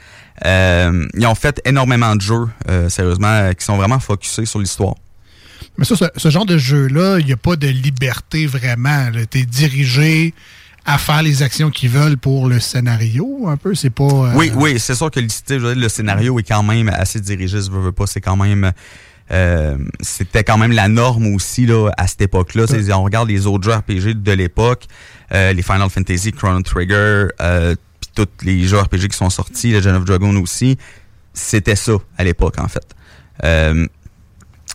[0.44, 4.58] Euh, ils ont fait énormément de jeux, euh, sérieusement, euh, qui sont vraiment focusés sur
[4.60, 4.94] l'histoire.
[5.78, 9.08] Mais ça, ce, ce genre de jeu-là, il n'y a pas de liberté vraiment.
[9.30, 10.34] Tu es dirigé
[10.84, 13.74] à faire les actions qu'ils veulent pour le scénario, un peu.
[13.74, 14.04] C'est pas.
[14.04, 16.42] euh, Oui, oui, c'est sûr que le, tu sais, je veux dire, le scénario est
[16.42, 18.72] quand même assez dirigé, je veux, pas, c'est quand même...
[19.30, 22.64] euh, c'était quand même la norme aussi là, à cette époque-là.
[22.94, 24.86] On regarde les autres jeux RPG de l'époque,
[25.32, 29.70] euh, les Final Fantasy, Chrono Trigger, euh, puis tous les jeux RPG qui sont sortis,
[29.72, 30.76] Legend of Dragon aussi.
[31.32, 32.84] C'était ça à l'époque, en fait.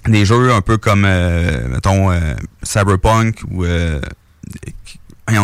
[0.07, 2.33] Euh, des jeux un peu comme, euh, mettons, euh,
[2.63, 3.63] Cyberpunk ou...
[3.65, 3.99] Euh,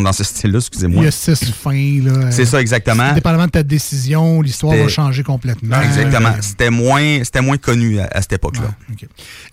[0.01, 1.03] dans ce style-là, Il excusez-moi.
[1.03, 1.99] y a six fins.
[2.03, 2.31] là.
[2.31, 3.11] C'est ça, exactement.
[3.13, 5.81] Dépendamment de ta décision, l'histoire va changer complètement.
[5.81, 6.29] Exactement.
[6.29, 8.73] Euh, C'était moins, c'était moins connu à, à cette époque-là.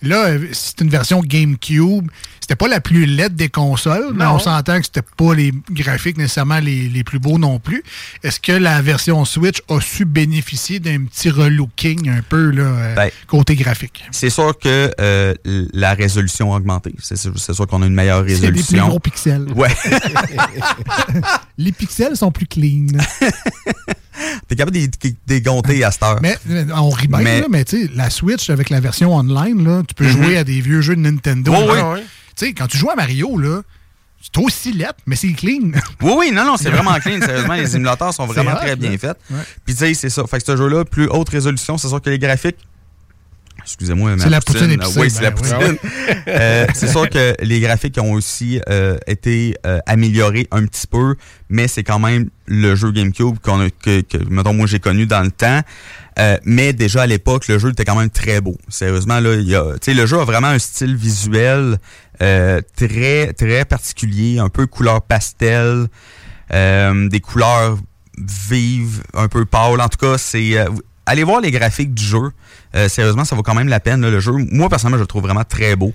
[0.01, 2.09] Là, euh, c'est une version GameCube.
[2.51, 4.31] C'était pas la plus laide des consoles, mais Non.
[4.33, 7.81] on s'entend que c'était pas les graphiques nécessairement les, les plus beaux non plus.
[8.23, 12.95] Est-ce que la version Switch a su bénéficier d'un petit relooking un peu là, euh,
[12.95, 14.03] Ben, côté graphique?
[14.11, 16.93] C'est sûr que euh, la résolution a augmenté.
[17.01, 17.31] C'est sûr,
[17.67, 18.79] qu'on a une meilleure C'est des résolution.
[18.79, 19.47] plus gros pixels.
[19.55, 19.69] Ouais.
[21.57, 22.87] les pixels sont plus clean.
[24.49, 24.89] T'es capable de
[25.25, 26.19] dégonter à cette heure.
[26.21, 26.37] Mais
[26.75, 29.83] on rit bien, Mais- là, mais tu sais, la Switch avec la version online, là,
[29.87, 30.11] tu peux Mhm.
[30.11, 31.53] jouer à des vieux jeux de Nintendo.
[31.55, 32.01] Oh, oui.
[32.35, 33.61] Tu sais, quand tu joues à Mario, là,
[34.21, 35.71] c'est aussi lettre, mais c'est clean.
[36.01, 37.19] Oui, oui, non, non, c'est vraiment clean.
[37.21, 39.17] Sérieusement, les émulateurs sont vraiment très bien faits.
[39.29, 39.41] Ouais.
[39.65, 40.25] Puis, tu sais, c'est ça.
[40.27, 42.57] Fait que ce jeu-là, plus haute résolution, c'est sûr que les graphiques.
[43.63, 45.77] Excusez-moi, ma C'est la poutine épicée, Oui, c'est la ben poutine.
[45.83, 45.89] oui.
[46.27, 51.15] Euh, c'est sûr que les graphiques ont aussi euh, été euh, améliorés un petit peu,
[51.49, 55.05] mais c'est quand même le jeu GameCube qu'on a, que, que, mettons, moi, j'ai connu
[55.05, 55.61] dans le temps.
[56.43, 58.55] Mais déjà à l'époque, le jeu était quand même très beau.
[58.69, 61.77] Sérieusement, là, il y a, tu sais, le jeu a vraiment un style visuel
[62.19, 65.87] très, très particulier, un peu couleur pastel,
[66.51, 67.77] des couleurs
[68.19, 69.81] vives, un peu pâles.
[69.81, 70.57] En tout cas, c'est
[71.05, 72.31] allez voir les graphiques du jeu.
[72.75, 74.01] Euh, sérieusement, ça vaut quand même la peine.
[74.01, 75.93] là, le jeu, moi personnellement, je le trouve vraiment très beau.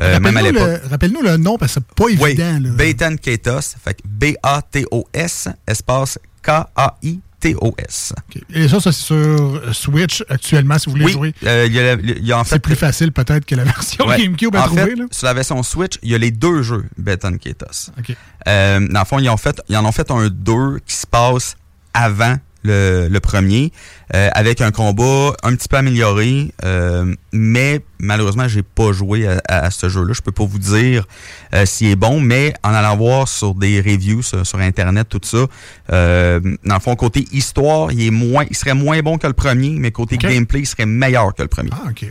[0.00, 0.80] Euh, même à Rappelle-nous l'époque.
[0.84, 2.58] le, rappelle-nous le nom, parce que c'est pas Oui, évident.
[2.60, 2.70] là.
[2.70, 8.12] Baton Katos, fait B-A-T-O-S, espace K-A-I-T-O-S.
[8.52, 11.34] Et ça, ça c'est sur Switch actuellement, si vous voulez Oui, jouer.
[11.44, 13.64] euh, il y a, la- il y a en C'est plus facile peut-être que la
[13.64, 14.18] version Ouais.
[14.18, 14.82] GameCube à en trouver.
[14.86, 15.04] fait, là.
[15.10, 17.90] sur la version Switch, il y a les deux jeux Baton Katos.
[17.98, 18.16] OK.
[18.48, 21.06] Euh, dans le fond, ils, ont fait, ils en ont fait un 2 qui se
[21.06, 21.56] passe
[21.94, 22.36] avant
[22.66, 23.72] le, le premier,
[24.14, 29.40] euh, avec un combat un petit peu amélioré, euh, mais malheureusement, j'ai pas joué à,
[29.48, 30.12] à ce jeu-là.
[30.12, 31.06] Je peux pas vous dire
[31.54, 35.20] euh, s'il est bon, mais en allant voir sur des reviews sur, sur Internet, tout
[35.22, 35.46] ça,
[35.88, 39.70] dans le fond, côté histoire, il est moins, il serait moins bon que le premier,
[39.70, 41.70] mais côté gameplay, il serait meilleur que le premier.
[41.72, 42.10] Ah, OK.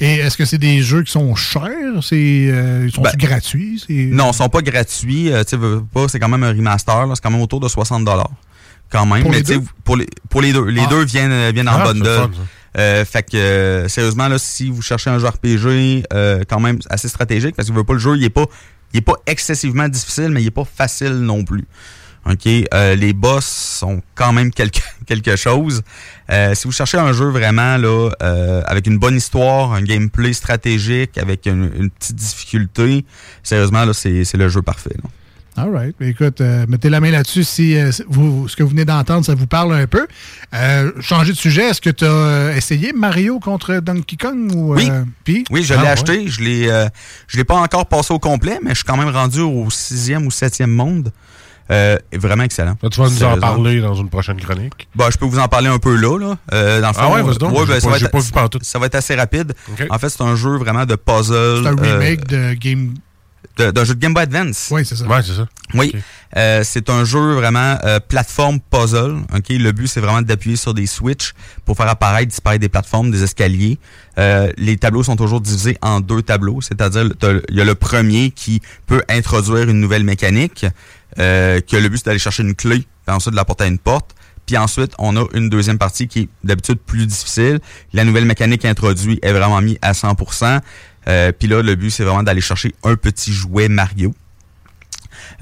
[0.00, 2.02] Et est-ce que c'est des jeux qui sont chers?
[2.02, 3.82] C'est, euh, ils sont Ben, gratuits?
[3.88, 5.32] Non, ils sont pas gratuits.
[5.32, 7.06] Euh, tu sais, c'est quand même un remaster.
[7.14, 8.04] C'est quand même autour de 60
[8.90, 9.22] Quand même.
[9.22, 9.64] Pour mais les tu sais, deux?
[9.84, 10.64] pour les, pour les deux.
[10.66, 10.86] Les Ah.
[10.90, 12.04] deux viennent, euh, viennent en Ah, bundle.
[12.06, 12.30] ça.
[12.78, 16.78] Euh, fait que, euh, sérieusement, là, si vous cherchez un jeu RPG, euh, quand même
[16.90, 18.44] assez stratégique, parce que vous pas le jeu, il est pas,
[18.92, 21.64] il est pas excessivement difficile, mais il est pas facile non plus.
[22.28, 22.46] OK?
[22.74, 25.82] Euh, les boss sont quand même quelque, quelque chose.
[26.30, 30.32] Euh, si vous cherchez un jeu vraiment là, euh, avec une bonne histoire, un gameplay
[30.32, 33.04] stratégique, avec une, une petite difficulté,
[33.42, 34.94] sérieusement, là, c'est c'est le jeu parfait.
[35.02, 35.08] là.
[35.56, 35.94] All right.
[36.00, 39.34] Écoute, euh, mettez la main là-dessus si euh, vous, ce que vous venez d'entendre, ça
[39.34, 40.06] vous parle un peu.
[40.54, 44.52] Euh, changer de sujet, est-ce que tu as essayé Mario contre Donkey Kong?
[44.54, 44.88] Ou, Oui.
[44.90, 45.44] euh, puis?
[45.50, 45.88] Oui, je Ah, l'ai ouais.
[45.88, 46.28] acheté.
[46.28, 46.86] Je l'ai, euh,
[47.26, 50.26] je l'ai pas encore passé au complet, mais je suis quand même rendu au sixième
[50.26, 51.10] ou septième monde.
[51.68, 52.76] Euh, vraiment excellent.
[52.80, 54.86] Là, tu vas nous en parler dans une prochaine chronique.
[54.94, 56.16] Bah, je peux vous en parler un peu là.
[56.16, 56.36] là.
[56.52, 57.52] Euh, dans le Ah fond, ouais, vas-y donc.
[57.54, 58.62] ouais, J'ai ben, ça, va être, pas vu pantoute.
[58.64, 59.52] ça va être assez rapide.
[59.90, 61.62] En fait, c'est un jeu vraiment de puzzle.
[61.64, 62.94] C'est un euh, remake de Game.
[63.56, 64.68] D'un jeu de Game Boy Advance.
[64.70, 65.06] Oui, c'est ça.
[65.06, 65.46] Ouais, c'est ça.
[65.74, 65.94] Oui,
[66.36, 69.16] Euh, c'est un jeu vraiment euh, plateforme puzzle.
[69.34, 71.34] Ok, le but c'est vraiment d'appuyer sur des switches
[71.64, 73.78] pour faire apparaître, disparaître des plateformes, des escaliers.
[74.18, 77.08] Euh, les tableaux sont toujours divisés en deux tableaux, c'est-à-dire
[77.48, 80.66] il y a le premier qui peut introduire une nouvelle mécanique,
[81.18, 83.68] euh, que le but c'est d'aller chercher une clé, puis ensuite de la porter à
[83.68, 84.10] une porte.
[84.46, 87.58] Puis ensuite, on a une deuxième partie qui est d'habitude plus difficile.
[87.92, 90.60] La nouvelle mécanique introduite est vraiment mise à 100%.
[91.08, 94.14] Euh, puis là, le but, c'est vraiment d'aller chercher un petit jouet Mario.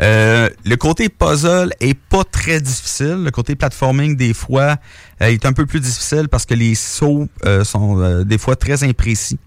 [0.00, 3.22] Euh, le côté puzzle est pas très difficile.
[3.24, 4.76] Le côté platforming, des fois,
[5.22, 8.56] euh, est un peu plus difficile parce que les sauts euh, sont euh, des fois
[8.56, 9.38] très imprécis,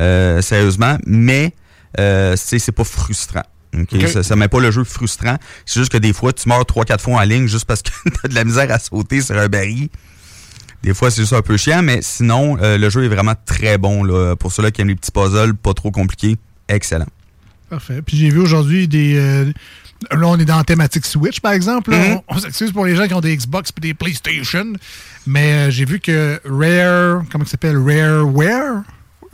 [0.00, 1.54] euh, sérieusement, mais
[1.98, 3.42] euh, c'est c'est pas frustrant.
[3.74, 3.88] ok?
[3.94, 4.08] Ok.
[4.08, 5.36] Ça, ça met pas le jeu frustrant.
[5.64, 7.90] C'est juste que des fois, tu meurs 3-4 fois en ligne juste parce que
[8.22, 9.88] t'as de la misère à sauter sur un baril.
[10.82, 13.76] Des fois, c'est juste un peu chiant, mais sinon, euh, le jeu est vraiment très
[13.78, 14.04] bon.
[14.04, 16.36] Là, pour ceux-là qui aiment les petits puzzles, pas trop compliqués.
[16.68, 17.06] Excellent.
[17.68, 18.02] Parfait.
[18.02, 19.16] Puis j'ai vu aujourd'hui des.
[19.16, 19.44] euh,
[20.12, 21.90] là, on est dans la thématique Switch, par exemple.
[21.90, 21.98] là.
[21.98, 22.20] Mhm.
[22.28, 24.72] On, on s'excuse pour les gens qui ont des Xbox et des PlayStation.
[25.26, 27.24] Mais euh, j'ai vu que Rare.
[27.32, 27.76] Comment ça s'appelle?
[27.78, 28.82] Rareware?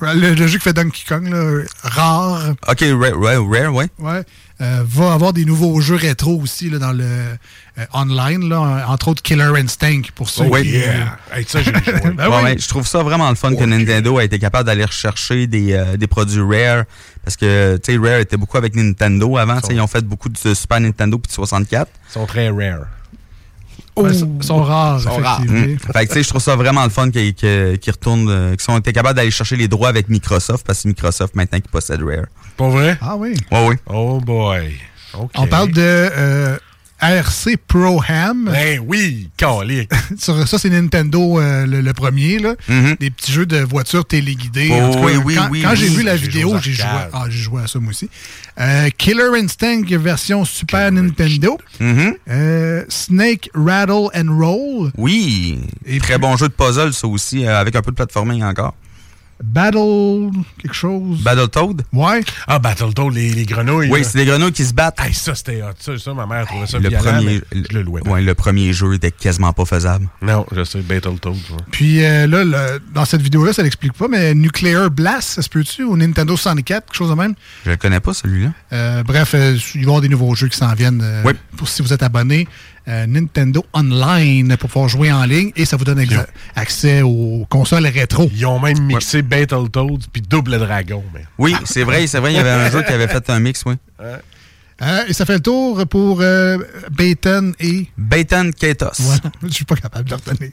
[0.02, 2.54] Le, le jeu qui fait Donkey Kong, là, rare.
[2.68, 3.86] OK, Rare, Rare, Rare, ouais.
[3.98, 4.22] Ouais.
[4.60, 9.08] euh, va avoir des nouveaux jeux rétro aussi là, dans le euh, online, là, entre
[9.08, 10.70] autres Killer Instinct pour ceux Oh, qui.
[10.70, 11.18] yeah.
[11.34, 11.82] Hey, ça, j'ai joué.
[12.16, 12.42] Ben Ouais, oui.
[12.44, 15.72] ouais, je trouve ça vraiment le fun que Nintendo a été capable d'aller rechercher des,
[15.72, 16.84] euh, des produits Rare.
[17.24, 19.60] Parce que, tu sais, Rare était beaucoup avec Nintendo avant.
[19.60, 21.88] tu sais, Ils ont fait beaucoup de Super Nintendo puis de 64.
[22.10, 22.86] Ils sont très rare.
[23.94, 25.40] Oh, ils sont rares, Ils sont rares.
[25.44, 25.74] effectivement.
[25.74, 25.78] Mm.
[25.92, 27.34] Fait que, tu sais, je trouve ça vraiment le fun qu'ils
[27.86, 30.88] retournent, euh, qu'ils ont été capables d'aller chercher les droits avec Microsoft parce que c'est
[30.88, 32.24] Microsoft maintenant qui possède Rare.
[32.56, 32.96] Pas vrai?
[33.02, 33.34] Ah oui.
[33.50, 33.74] Ouais, oui.
[33.86, 34.72] Oh boy.
[35.34, 36.56] On parle de euh,
[37.02, 38.48] RC Pro Ham.
[38.52, 39.90] Ben oui, calique.
[40.18, 42.38] Sur ça, c'est Nintendo euh, le, le premier.
[42.38, 42.54] Là.
[42.68, 42.96] Mhm.
[43.00, 44.68] Des petits jeux de voitures téléguidées.
[44.70, 45.96] Oh, En tout cas, oui, oui, quand oui, quand j'ai oui.
[45.96, 48.08] vu la vidéo, j'ai joué, ah, j'ai joué à ça moi aussi.
[48.60, 51.58] Euh, Killer Instinct version Super Nintendo.
[51.80, 52.14] Mhm.
[52.30, 54.92] Euh, Snake Rattle and Roll.
[54.96, 55.60] Oui.
[56.00, 58.74] Très bon jeu de puzzle, ça aussi, avec un peu de platforming encore.
[59.42, 61.22] Battle quelque chose.
[61.22, 61.82] Battletoad?
[61.92, 62.22] Ouais.
[62.46, 63.90] Ah, Battletoad, les, les grenouilles.
[63.90, 64.98] Oui, c'est des grenouilles qui se battent.
[65.00, 65.66] Hey, ça, c'était hot.
[65.78, 68.06] Ça, ça, ma mère trouvait ça le violent, premier, je le louais.
[68.08, 70.08] ouais, le premier jeu était quasiment pas faisable.
[70.22, 71.34] Non, je sais, Battletoad.
[71.34, 71.56] ouais.
[71.70, 75.48] Puis euh, là, le- dans cette vidéo-là, ça l'explique pas, mais Nuclear Blast, ça se
[75.48, 75.82] peut-tu?
[75.84, 77.34] Ou Nintendo 64, quelque chose de même?
[77.64, 78.50] Je le connais pas, celui-là.
[78.72, 81.00] Euh, bref, euh, il va y avoir des nouveaux jeux qui s'en viennent.
[81.02, 81.32] euh, Oui.
[81.56, 82.46] Pour si vous êtes abonné,
[82.88, 86.04] euh, Nintendo Online pour pouvoir jouer en ligne et ça vous donne
[86.56, 88.30] accès aux consoles rétro.
[88.34, 91.02] Ils ont même mixé Battletoads puis Double Dragon.
[91.14, 91.24] Mais...
[91.38, 93.62] Oui, c'est vrai, c'est vrai, il y avait un jeu qui avait fait un mix,
[93.66, 93.74] oui.
[94.80, 96.58] Euh, et ça fait le tour pour euh,
[96.90, 97.88] Bayton et.
[97.96, 99.00] Bayton Katos.
[99.00, 100.50] Voilà, je suis pas capable de le retenir.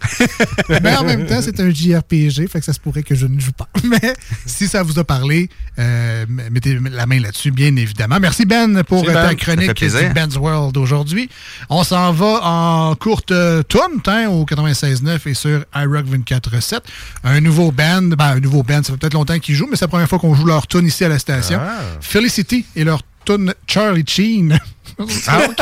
[0.83, 3.39] Mais en même temps, c'est un JRPG, fait que ça se pourrait que je ne
[3.39, 3.67] joue pas.
[3.83, 4.13] Mais
[4.45, 8.19] si ça vous a parlé, euh, mettez la main là-dessus, bien évidemment.
[8.19, 9.35] Merci Ben pour Merci, euh, ta Ben.
[9.35, 11.29] Chronique Ben's World aujourd'hui.
[11.69, 16.79] On s'en va en courte euh, tourne hein, au 96.9 et sur iRock 24.7.
[17.23, 19.85] Un nouveau band, ben, un nouveau band, ça fait peut-être longtemps qu'ils jouent, mais c'est
[19.85, 21.59] la première fois qu'on joue leur tune ici à la station.
[21.61, 21.79] Ah.
[22.01, 24.59] Felicity et leur tune Charlie Sheen.
[25.29, 25.61] Ah, OK.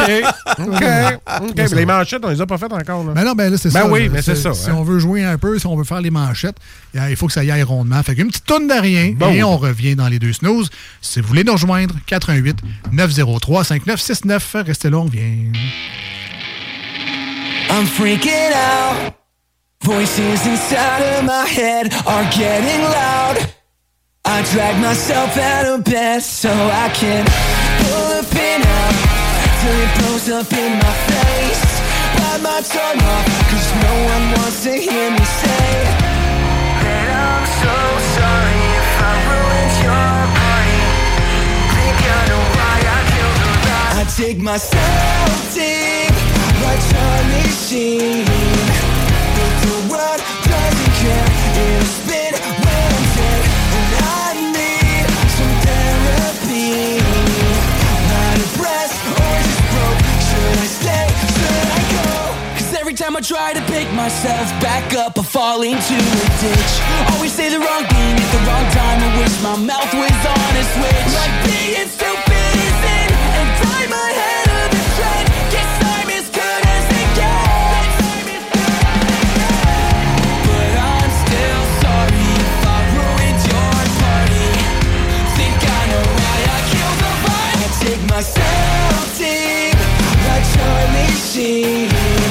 [0.67, 1.53] OK.
[1.55, 3.03] Mais les manchettes, on les a pas faites encore.
[3.03, 3.13] Là.
[3.13, 3.88] Ben non, ben là, c'est Ben ça.
[3.88, 4.51] oui, mais c'est ça.
[4.55, 4.75] Si hein.
[4.75, 6.55] on veut jouer un peu, si on veut faire les manchettes,
[6.95, 8.01] il faut que ça y aille rondement.
[8.01, 9.29] Fait qu'une petite tonne de rien Bon.
[9.31, 10.71] et on revient dans les deux snooze.
[11.03, 12.57] Si vous voulez nous rejoindre, 88
[12.93, 14.55] 903 5969.
[14.65, 15.21] Restez là, on vient.
[17.69, 19.13] I'm freaking out.
[19.84, 23.38] Voices inside of my head are getting loud.
[24.30, 27.24] I drag myself out of bed so I can
[27.80, 28.95] pull a pin out
[29.60, 31.64] till it blows up in my face.
[32.20, 35.72] Bite my tongue off, cause no one wants to hear me say
[36.84, 37.76] that I'm so
[38.20, 40.86] sorry if I ruined your party.
[41.72, 43.90] Think I know why I killed a lot.
[43.95, 46.12] I take myself deep
[46.68, 48.28] like Charlie Sheen.
[49.40, 50.22] But the world
[63.28, 66.74] try to pick myself back up, I fall into a ditch.
[67.12, 69.04] Always say the wrong thing at the wrong time.
[69.04, 71.12] I wish my mouth was on a switch.
[71.12, 73.12] Like being stupid isn't.
[73.36, 75.26] And tie my head up and tread.
[75.52, 77.95] Guess I'm as good as it gets.
[80.48, 83.76] But I'm still sorry if I ruined your
[84.08, 84.49] party.
[85.36, 87.60] Think I know why I killed the vibe.
[87.60, 89.76] I take myself deep
[90.32, 92.27] like Charlie Sheen.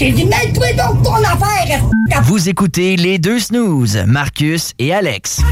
[0.00, 1.78] J'ai dit, mets-toi donc ton affaire.
[2.22, 5.42] Vous écoutez les deux snooze, Marcus et Alex.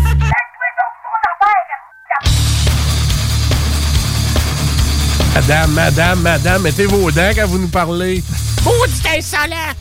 [5.35, 8.23] Madame, madame, madame, mettez vos dents quand vous nous parlez.
[8.65, 9.75] Maudit insolent!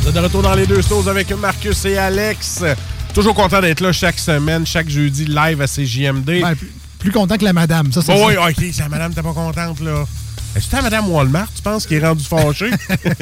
[0.00, 2.64] Vous êtes de retour dans les deux choses avec Marcus et Alex.
[3.12, 6.40] Toujours content d'être là chaque semaine, chaque jeudi live à CJMD.
[6.40, 9.12] Ben, plus, plus content que la madame, ça, c'est Oh oui, ok, c'est la madame,
[9.12, 10.06] t'es pas contente, là.
[10.56, 12.70] Est-ce que madame Walmart, tu penses, qui est rendue fâchée?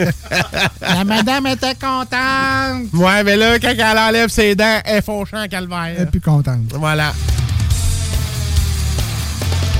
[0.80, 2.92] La madame était contente.
[2.92, 5.94] ouais, mais là, quand elle enlève ses dents, elle est fâchée en calvaire.
[5.96, 6.72] Elle est plus contente.
[6.74, 7.12] Voilà.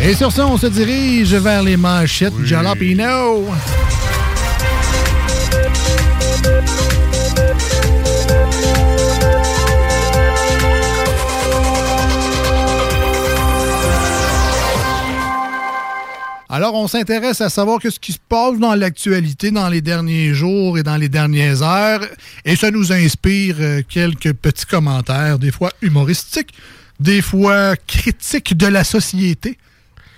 [0.03, 3.47] Et sur ça, on se dirige vers les manchettes Jalapino.
[16.57, 20.79] Alors, on s'intéresse à savoir ce qui se passe dans l'actualité dans les derniers jours
[20.79, 22.07] et dans les dernières heures.
[22.45, 26.55] Et ça nous inspire euh, quelques petits commentaires, des fois humoristiques,
[27.01, 29.59] des fois critiques de la société,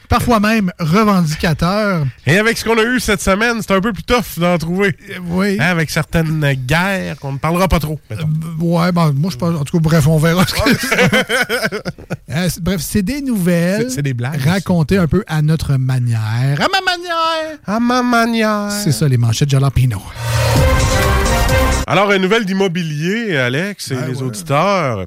[0.08, 2.04] parfois même revendicateurs.
[2.26, 4.96] Et avec ce qu'on a eu cette semaine, c'est un peu plus tough d'en trouver.
[5.28, 5.56] Oui.
[5.60, 7.98] Hein, avec certaines guerres qu'on ne parlera pas trop.
[8.10, 8.28] mettons.
[8.60, 9.54] Ouais, ben, moi, je pense.
[9.58, 10.44] En tout cas, bref, on verra.
[10.46, 11.76] ce que-
[12.30, 13.86] Euh, bref, c'est des nouvelles.
[13.88, 16.58] C'est- c'est des blagues Racontées un peu à notre manière.
[16.60, 17.58] À ma manière.
[17.66, 18.70] À ma manière.
[18.70, 20.02] C'est ça, les manchettes Jalapino.
[21.86, 25.06] Alors, une nouvelle d'immobilier, Alex et Ben les auditeurs.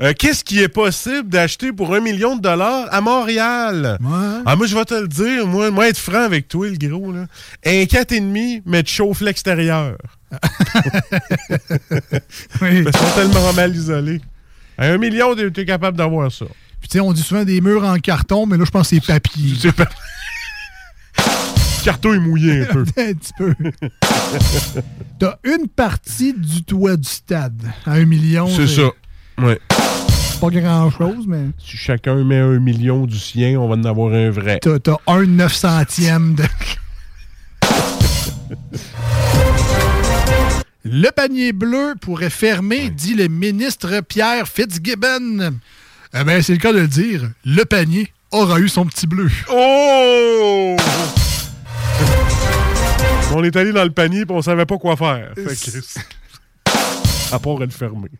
[0.00, 3.98] Euh, Qu'est-ce qui est possible d'acheter pour un million de dollars à Montréal?
[4.44, 7.12] Ah, moi, je vais te le dire, moi, moi, être franc avec toi, le gros,
[7.12, 7.26] là.
[7.64, 9.96] Un 4,5, mais de chauffe l'extérieur.
[12.60, 12.84] Oui.
[12.86, 14.20] Ils sont tellement mal isolés.
[14.76, 16.46] À un million, t'es t'es capable d'avoir ça.
[16.80, 18.96] Puis, tu sais, on dit souvent des murs en carton, mais là, je pense que
[18.96, 19.54] c'est papier.
[19.60, 19.86] C'est pas...
[21.84, 22.80] carton est mouillé un peu.
[22.96, 23.54] un petit peu.
[25.18, 28.48] T'as une partie du toit du stade à un million.
[28.48, 28.90] C'est ça.
[29.38, 29.58] Ouais.
[30.44, 34.28] Pas grand-chose, mais Si chacun met un million du sien, on va en avoir un
[34.30, 34.58] vrai.
[34.60, 36.44] t'as t'as un neuf centième de...
[40.86, 45.54] Le panier bleu pourrait fermer, dit le ministre Pierre Fitzgibbon.
[46.12, 47.22] Eh bien, c'est le cas de le dire.
[47.46, 49.30] Le panier aura eu son petit bleu.
[49.50, 50.76] Oh!
[53.34, 55.32] on est allé dans le panier et on savait pas quoi faire.
[55.34, 55.78] Fait que-
[57.34, 58.10] à part être fermé.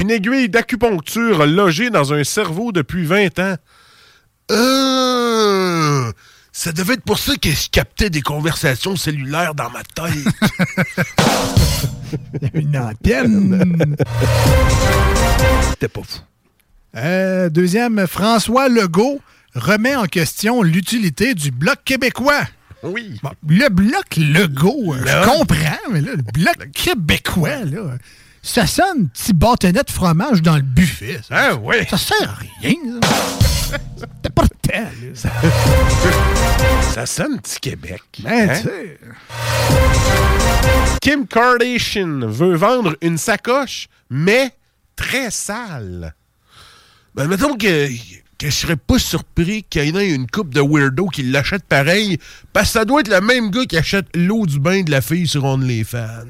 [0.00, 3.56] Une aiguille d'acupuncture logée dans un cerveau depuis 20 ans.
[4.50, 6.12] Euh,
[6.52, 10.14] ça devait être pour ça que je captais des conversations cellulaires dans ma tête.
[12.54, 13.96] Une antenne.
[15.70, 16.18] C'était pas fou.
[16.96, 19.20] Euh, deuxième, François Legault
[19.54, 22.42] remet en question l'utilité du Bloc québécois.
[22.82, 23.20] Oui.
[23.46, 27.98] le Bloc Legault, euh, je comprends, mais là, le Bloc québécois, là,
[28.42, 31.20] ça sonne petit bâtonnet de fromage dans le buffet.
[31.28, 31.76] Ça, Ah oui.
[31.90, 32.74] ça sert à rien.
[33.02, 33.76] ça.
[34.22, 34.72] T'as pas temps.
[34.72, 35.14] là.
[36.92, 38.02] Ça sonne petit Québec.
[38.22, 38.62] Ben, hein?
[41.00, 44.50] Kim Kardashian veut vendre une sacoche, mais
[44.96, 46.14] très sale.
[47.14, 47.88] Ben, mettons que,
[48.38, 51.64] que je serais pas surpris qu'il y en ait une coupe de weirdo qui l'achète
[51.64, 52.18] pareil,
[52.52, 55.00] parce que ça doit être le même gars qui achète l'eau du bain de la
[55.00, 56.24] fille sur OnlyFans.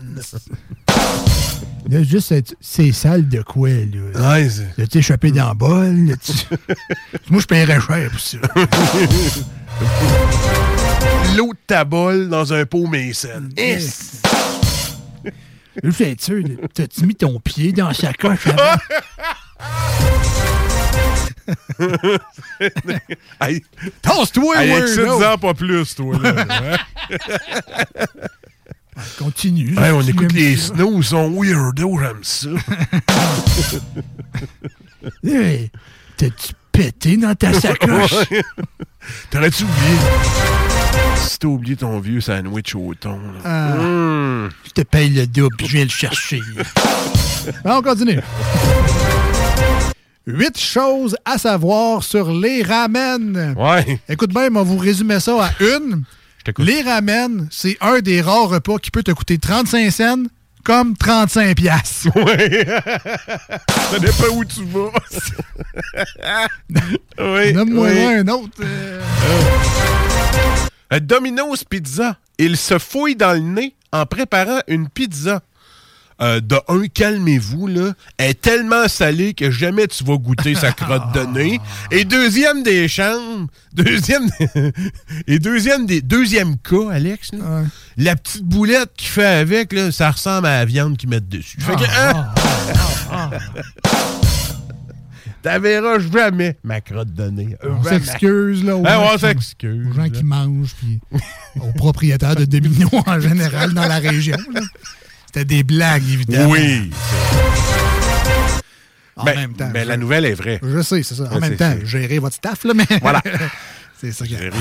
[1.90, 4.32] Là, juste, c'est- sale de quoi, là?
[4.34, 6.06] Ouais, c'est- Là, tu échappé dans le bol.
[6.06, 6.32] là, tu-
[7.30, 8.38] Moi, je paierais cher pour ça.
[11.36, 13.48] L'eau de ta bol dans un pot Mason.
[13.56, 14.20] Yes.
[15.82, 18.76] Là, je être sûr, là, t'as-tu mis ton pied dans sa coche avant?
[29.18, 29.76] Continue.
[29.78, 30.74] Ouais, on écoute les ça.
[30.74, 32.48] snows, ils sont weirdo, j'aime ça.
[35.24, 35.70] Hey,
[36.16, 38.14] T'as-tu pété dans ta sacoche?
[39.30, 39.96] T'aurais-tu oublié?
[41.16, 43.40] Si t'as oublié ton vieux sandwich au thon, là.
[43.44, 43.74] Ah.
[43.76, 44.50] Mmh.
[44.66, 46.40] Je te paye le double, puis je viens le chercher.
[47.64, 48.20] On continue.
[50.26, 53.54] Huit choses à savoir sur les ramen.
[53.56, 53.98] Ouais.
[54.08, 56.04] Écoute bien, on va vous résumer ça à une.
[56.58, 60.22] Les ramen, c'est un des rares repas qui peut te coûter 35 cents
[60.64, 62.08] comme 35 piastres.
[62.16, 62.66] Ouais.
[63.90, 64.90] Ça dépend où tu vas.
[67.18, 67.52] oui.
[67.52, 68.04] Donne-moi oui.
[68.04, 68.50] un autre.
[68.60, 69.00] euh,
[70.92, 72.16] Euh, Domino's Pizza.
[72.38, 75.40] Il se fouille dans le nez en préparant une pizza.
[76.22, 77.92] Euh, de un, calmez-vous, là.
[78.18, 81.60] Elle est tellement salée que jamais tu vas goûter sa crotte de nez.
[81.90, 84.28] Et deuxième des chambres, deuxième,
[85.26, 87.62] et deuxième des, deuxième cas, Alex, là,
[87.96, 91.58] la petite boulette qu'il fait avec, là, ça ressemble à la viande qu'ils mettent dessus.
[91.60, 92.30] Fait que, hein?
[95.42, 97.56] T'en verras jamais ma crotte de nez.
[97.64, 98.76] On s'excuse, là.
[98.76, 99.86] aux Ah, gens on qui- s'excuse.
[99.88, 101.00] Aux gens qui mangent, puis
[101.60, 104.36] aux propriétaires de Domino en général dans la région.
[104.52, 104.60] là.
[105.32, 106.50] C'était des blagues, évidemment.
[106.50, 106.90] Oui.
[109.14, 109.70] En Ben, même temps.
[109.72, 110.58] ben, je- la nouvelle est vraie.
[110.60, 111.22] Je sais, c'est ça.
[111.30, 112.84] En Ouais, même temps, gérez votre staff, là, mais.
[113.00, 113.22] Voilà.
[114.00, 114.52] c'est ça qui arrive.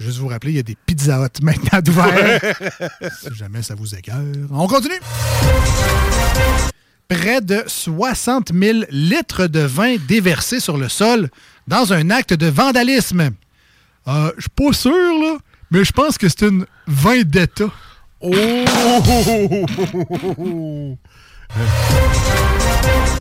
[0.00, 2.40] Juste vous rappeler, il y a des Pizza Hut maintenant d'ouvert.
[3.20, 4.16] si jamais ça vous écœure.
[4.50, 4.94] On continue.
[7.08, 11.28] Près de 60 000 litres de vin déversés sur le sol
[11.68, 13.30] dans un acte de vandalisme.
[14.08, 15.36] Euh, Je suis pas sûr, là,
[15.70, 17.66] mais je pense que c'est une vin d'État.
[18.28, 18.32] Oh!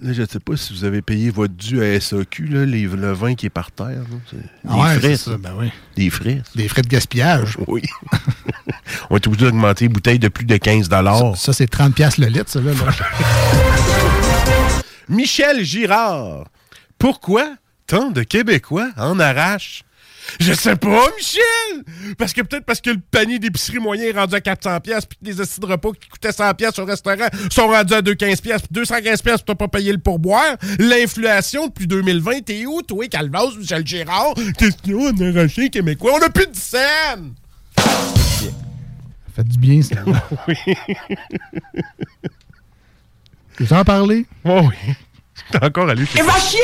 [0.02, 2.84] Là, je ne sais pas si vous avez payé votre dû à SAQ, là, les-
[2.86, 3.88] le vin qui est par terre.
[3.88, 4.04] là.
[4.34, 5.72] Des Ah ouais, frais, ça, ben oui.
[5.96, 6.42] Des frais.
[6.56, 7.58] Des frais de gaspillage.
[7.68, 7.84] Oui.
[9.10, 12.20] On est obligé d'augmenter les bouteilles de plus de 15 Ça, ça, c'est 30$ piastres
[12.22, 12.72] le litre, ça, là.
[12.74, 12.92] là.
[15.10, 16.46] Michel Girard.
[16.98, 17.56] Pourquoi
[17.88, 19.84] tant de Québécois en arrachent?
[20.40, 22.16] Je sais pas, Michel!
[22.18, 25.18] Parce que peut-être parce que le panier d'épicerie moyen est rendu à 400 pièces puis
[25.18, 28.42] que les assis de repas qui coûtaient 100 pièces au restaurant sont rendus à 215
[28.42, 30.58] pièces puis 215 pièces pour pas payer le pourboire.
[30.80, 34.34] L'inflation depuis 2020, t'es où, toi, Calvas, Michel Girard?
[34.58, 36.14] Question on a arraché québécois.
[36.20, 37.34] On a plus de scène!
[39.36, 39.96] Faites du bien, ça.
[40.48, 40.56] oui.
[43.58, 44.26] Tu veux en parler?
[44.46, 44.94] Oh oui.
[45.52, 46.60] T'es encore allé chez Et va chier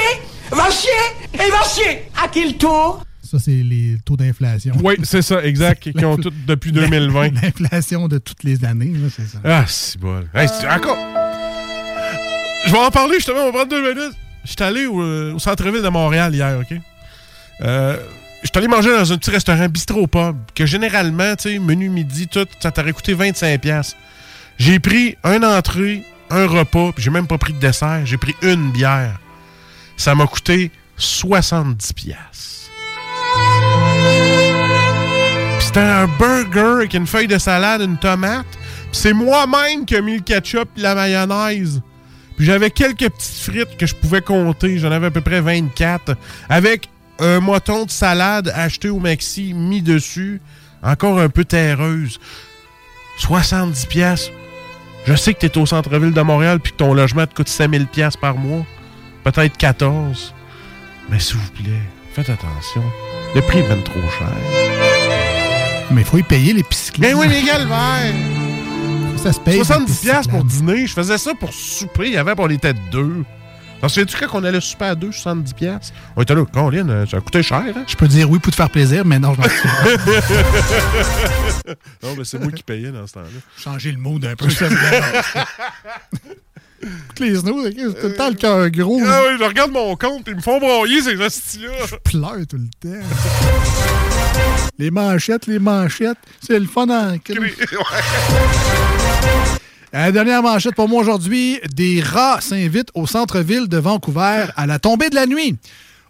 [0.51, 0.91] Va chier
[1.33, 3.03] Et va chier À quel tour?
[3.31, 4.75] Ça, c'est les taux d'inflation.
[4.83, 5.89] Oui, c'est ça, exact.
[5.97, 7.29] Qui ont tout depuis 2020.
[7.61, 9.37] L'inflation de toutes les années, là, c'est ça.
[9.45, 10.21] Ah, c'est bon.
[10.35, 10.97] Hey, c'est- encore.
[12.65, 14.13] Je vais en parler justement, on va prendre deux minutes.
[14.43, 16.77] J'étais allé au, euh, au centre-ville de Montréal hier, OK?
[17.61, 17.97] Euh,
[18.43, 22.27] J'étais allé manger dans un petit restaurant bistrot pub que généralement, tu sais, menu midi,
[22.27, 23.95] tout, ça t'aurait coûté 25$.
[24.57, 28.01] J'ai pris un entrée, un repas, puis j'ai même pas pris de dessert.
[28.05, 29.19] J'ai pris une bière.
[29.95, 32.15] Ça m'a coûté 70$.
[35.71, 38.45] C'était un burger avec une feuille de salade, une tomate.
[38.91, 41.81] C'est moi-même qui ai mis le ketchup et la mayonnaise.
[42.35, 44.77] Puis j'avais quelques petites frites que je pouvais compter.
[44.79, 46.17] J'en avais à peu près 24.
[46.49, 46.89] Avec
[47.19, 50.41] un moton de salade acheté au Maxi, mis dessus.
[50.83, 52.19] Encore un peu terreuse.
[53.19, 54.29] 70 pièces.
[55.05, 57.47] Je sais que tu es au centre-ville de Montréal puis que ton logement te coûte
[57.47, 58.65] 5000 pièces par mois.
[59.23, 60.33] Peut-être 14.
[61.09, 61.81] Mais s'il vous plaît,
[62.13, 62.83] faites attention.
[63.33, 64.27] Le prix est bien trop cher.
[65.91, 66.95] Mais il faut y payer les piscines.
[66.99, 67.33] Ben oui, le
[67.67, 68.13] verre.
[69.17, 69.57] Ça se paye.
[69.57, 70.85] 70 pièces pour dîner.
[70.85, 72.07] Je faisais ça pour souper.
[72.07, 73.23] Il y avait, on était deux.
[73.79, 75.93] T'en souviens-tu quand on allait souper à deux, 70 pièces?
[76.15, 77.83] On était là, Colin, euh, ça a coûté cher, hein?
[77.87, 79.97] Je peux dire oui pour te faire plaisir, mais non, je m'en souviens.
[82.03, 83.27] non, mais c'est moi qui payais dans ce temps-là.
[83.57, 84.45] Changer le mood un peu.
[87.19, 88.99] les ok, c'est tout le temps le cœur gros.
[89.05, 91.71] Ah oui, je regarde mon compte, ils me font broyer ces hosties-là.
[91.87, 93.05] Je pleure tout le temps.
[94.77, 97.17] Les manchettes, les manchettes, c'est le fun en.
[99.93, 104.79] La dernière manchette pour moi aujourd'hui, des rats s'invitent au centre-ville de Vancouver à la
[104.79, 105.57] tombée de la nuit.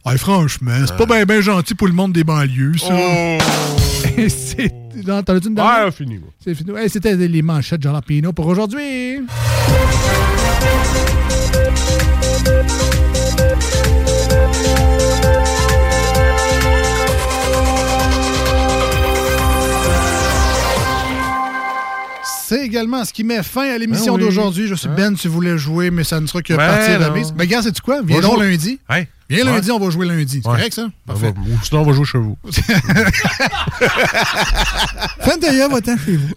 [0.05, 2.87] Ouais, franchement, c'est pas bien ben gentil pour le monde des banlieues, ça.
[4.29, 4.71] c'est...
[5.05, 5.85] Non, T'en as-tu une dernière?
[5.85, 6.19] Ouais, fini.
[6.43, 6.71] C'est fini.
[6.77, 9.21] Hey, C'était les manchettes Jalapino pour aujourd'hui.
[22.23, 24.25] C'est également ce qui met fin à l'émission Ben oui.
[24.27, 24.67] d'aujourd'hui.
[24.67, 24.93] Je suis Hein?
[24.97, 27.05] Ben, tu voulais jouer, mais ça ne sera que Ben partie non.
[27.13, 27.33] remise.
[27.37, 28.01] Mais regarde, sais-tu quoi?
[28.03, 28.77] Viens donc lundi.
[28.89, 29.07] Hey.
[29.35, 29.51] Viens Ouais.
[29.53, 30.41] lundi, on va jouer lundi.
[30.43, 30.55] C'est Ouais.
[30.57, 30.89] correct, ça?
[31.07, 31.33] Va- ou
[31.63, 32.37] sinon, on va jouer chez vous.
[35.21, 36.29] Fantaya, va-t'en chez vous.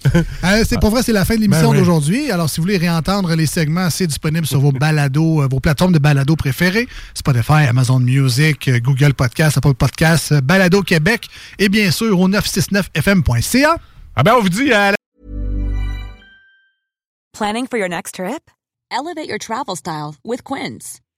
[0.44, 1.78] Euh, c'est pas vrai, c'est la fin de l'émission Ben oui.
[1.78, 2.30] d'aujourd'hui.
[2.30, 5.92] Alors, si vous voulez réentendre les segments, c'est disponible sur vos balados, euh, vos plateformes
[5.92, 6.88] de balados préférées.
[7.14, 12.28] Spotify, Amazon Music, euh, Google Podcast, Apple Podcast, euh, Balado Québec et bien sûr au
[12.28, 13.76] 969fm.ca.
[14.16, 14.96] Ah ben, on vous dit à la
[17.36, 18.42] Planning for your next trip?
[18.92, 21.00] Elevate your travel style with Quince.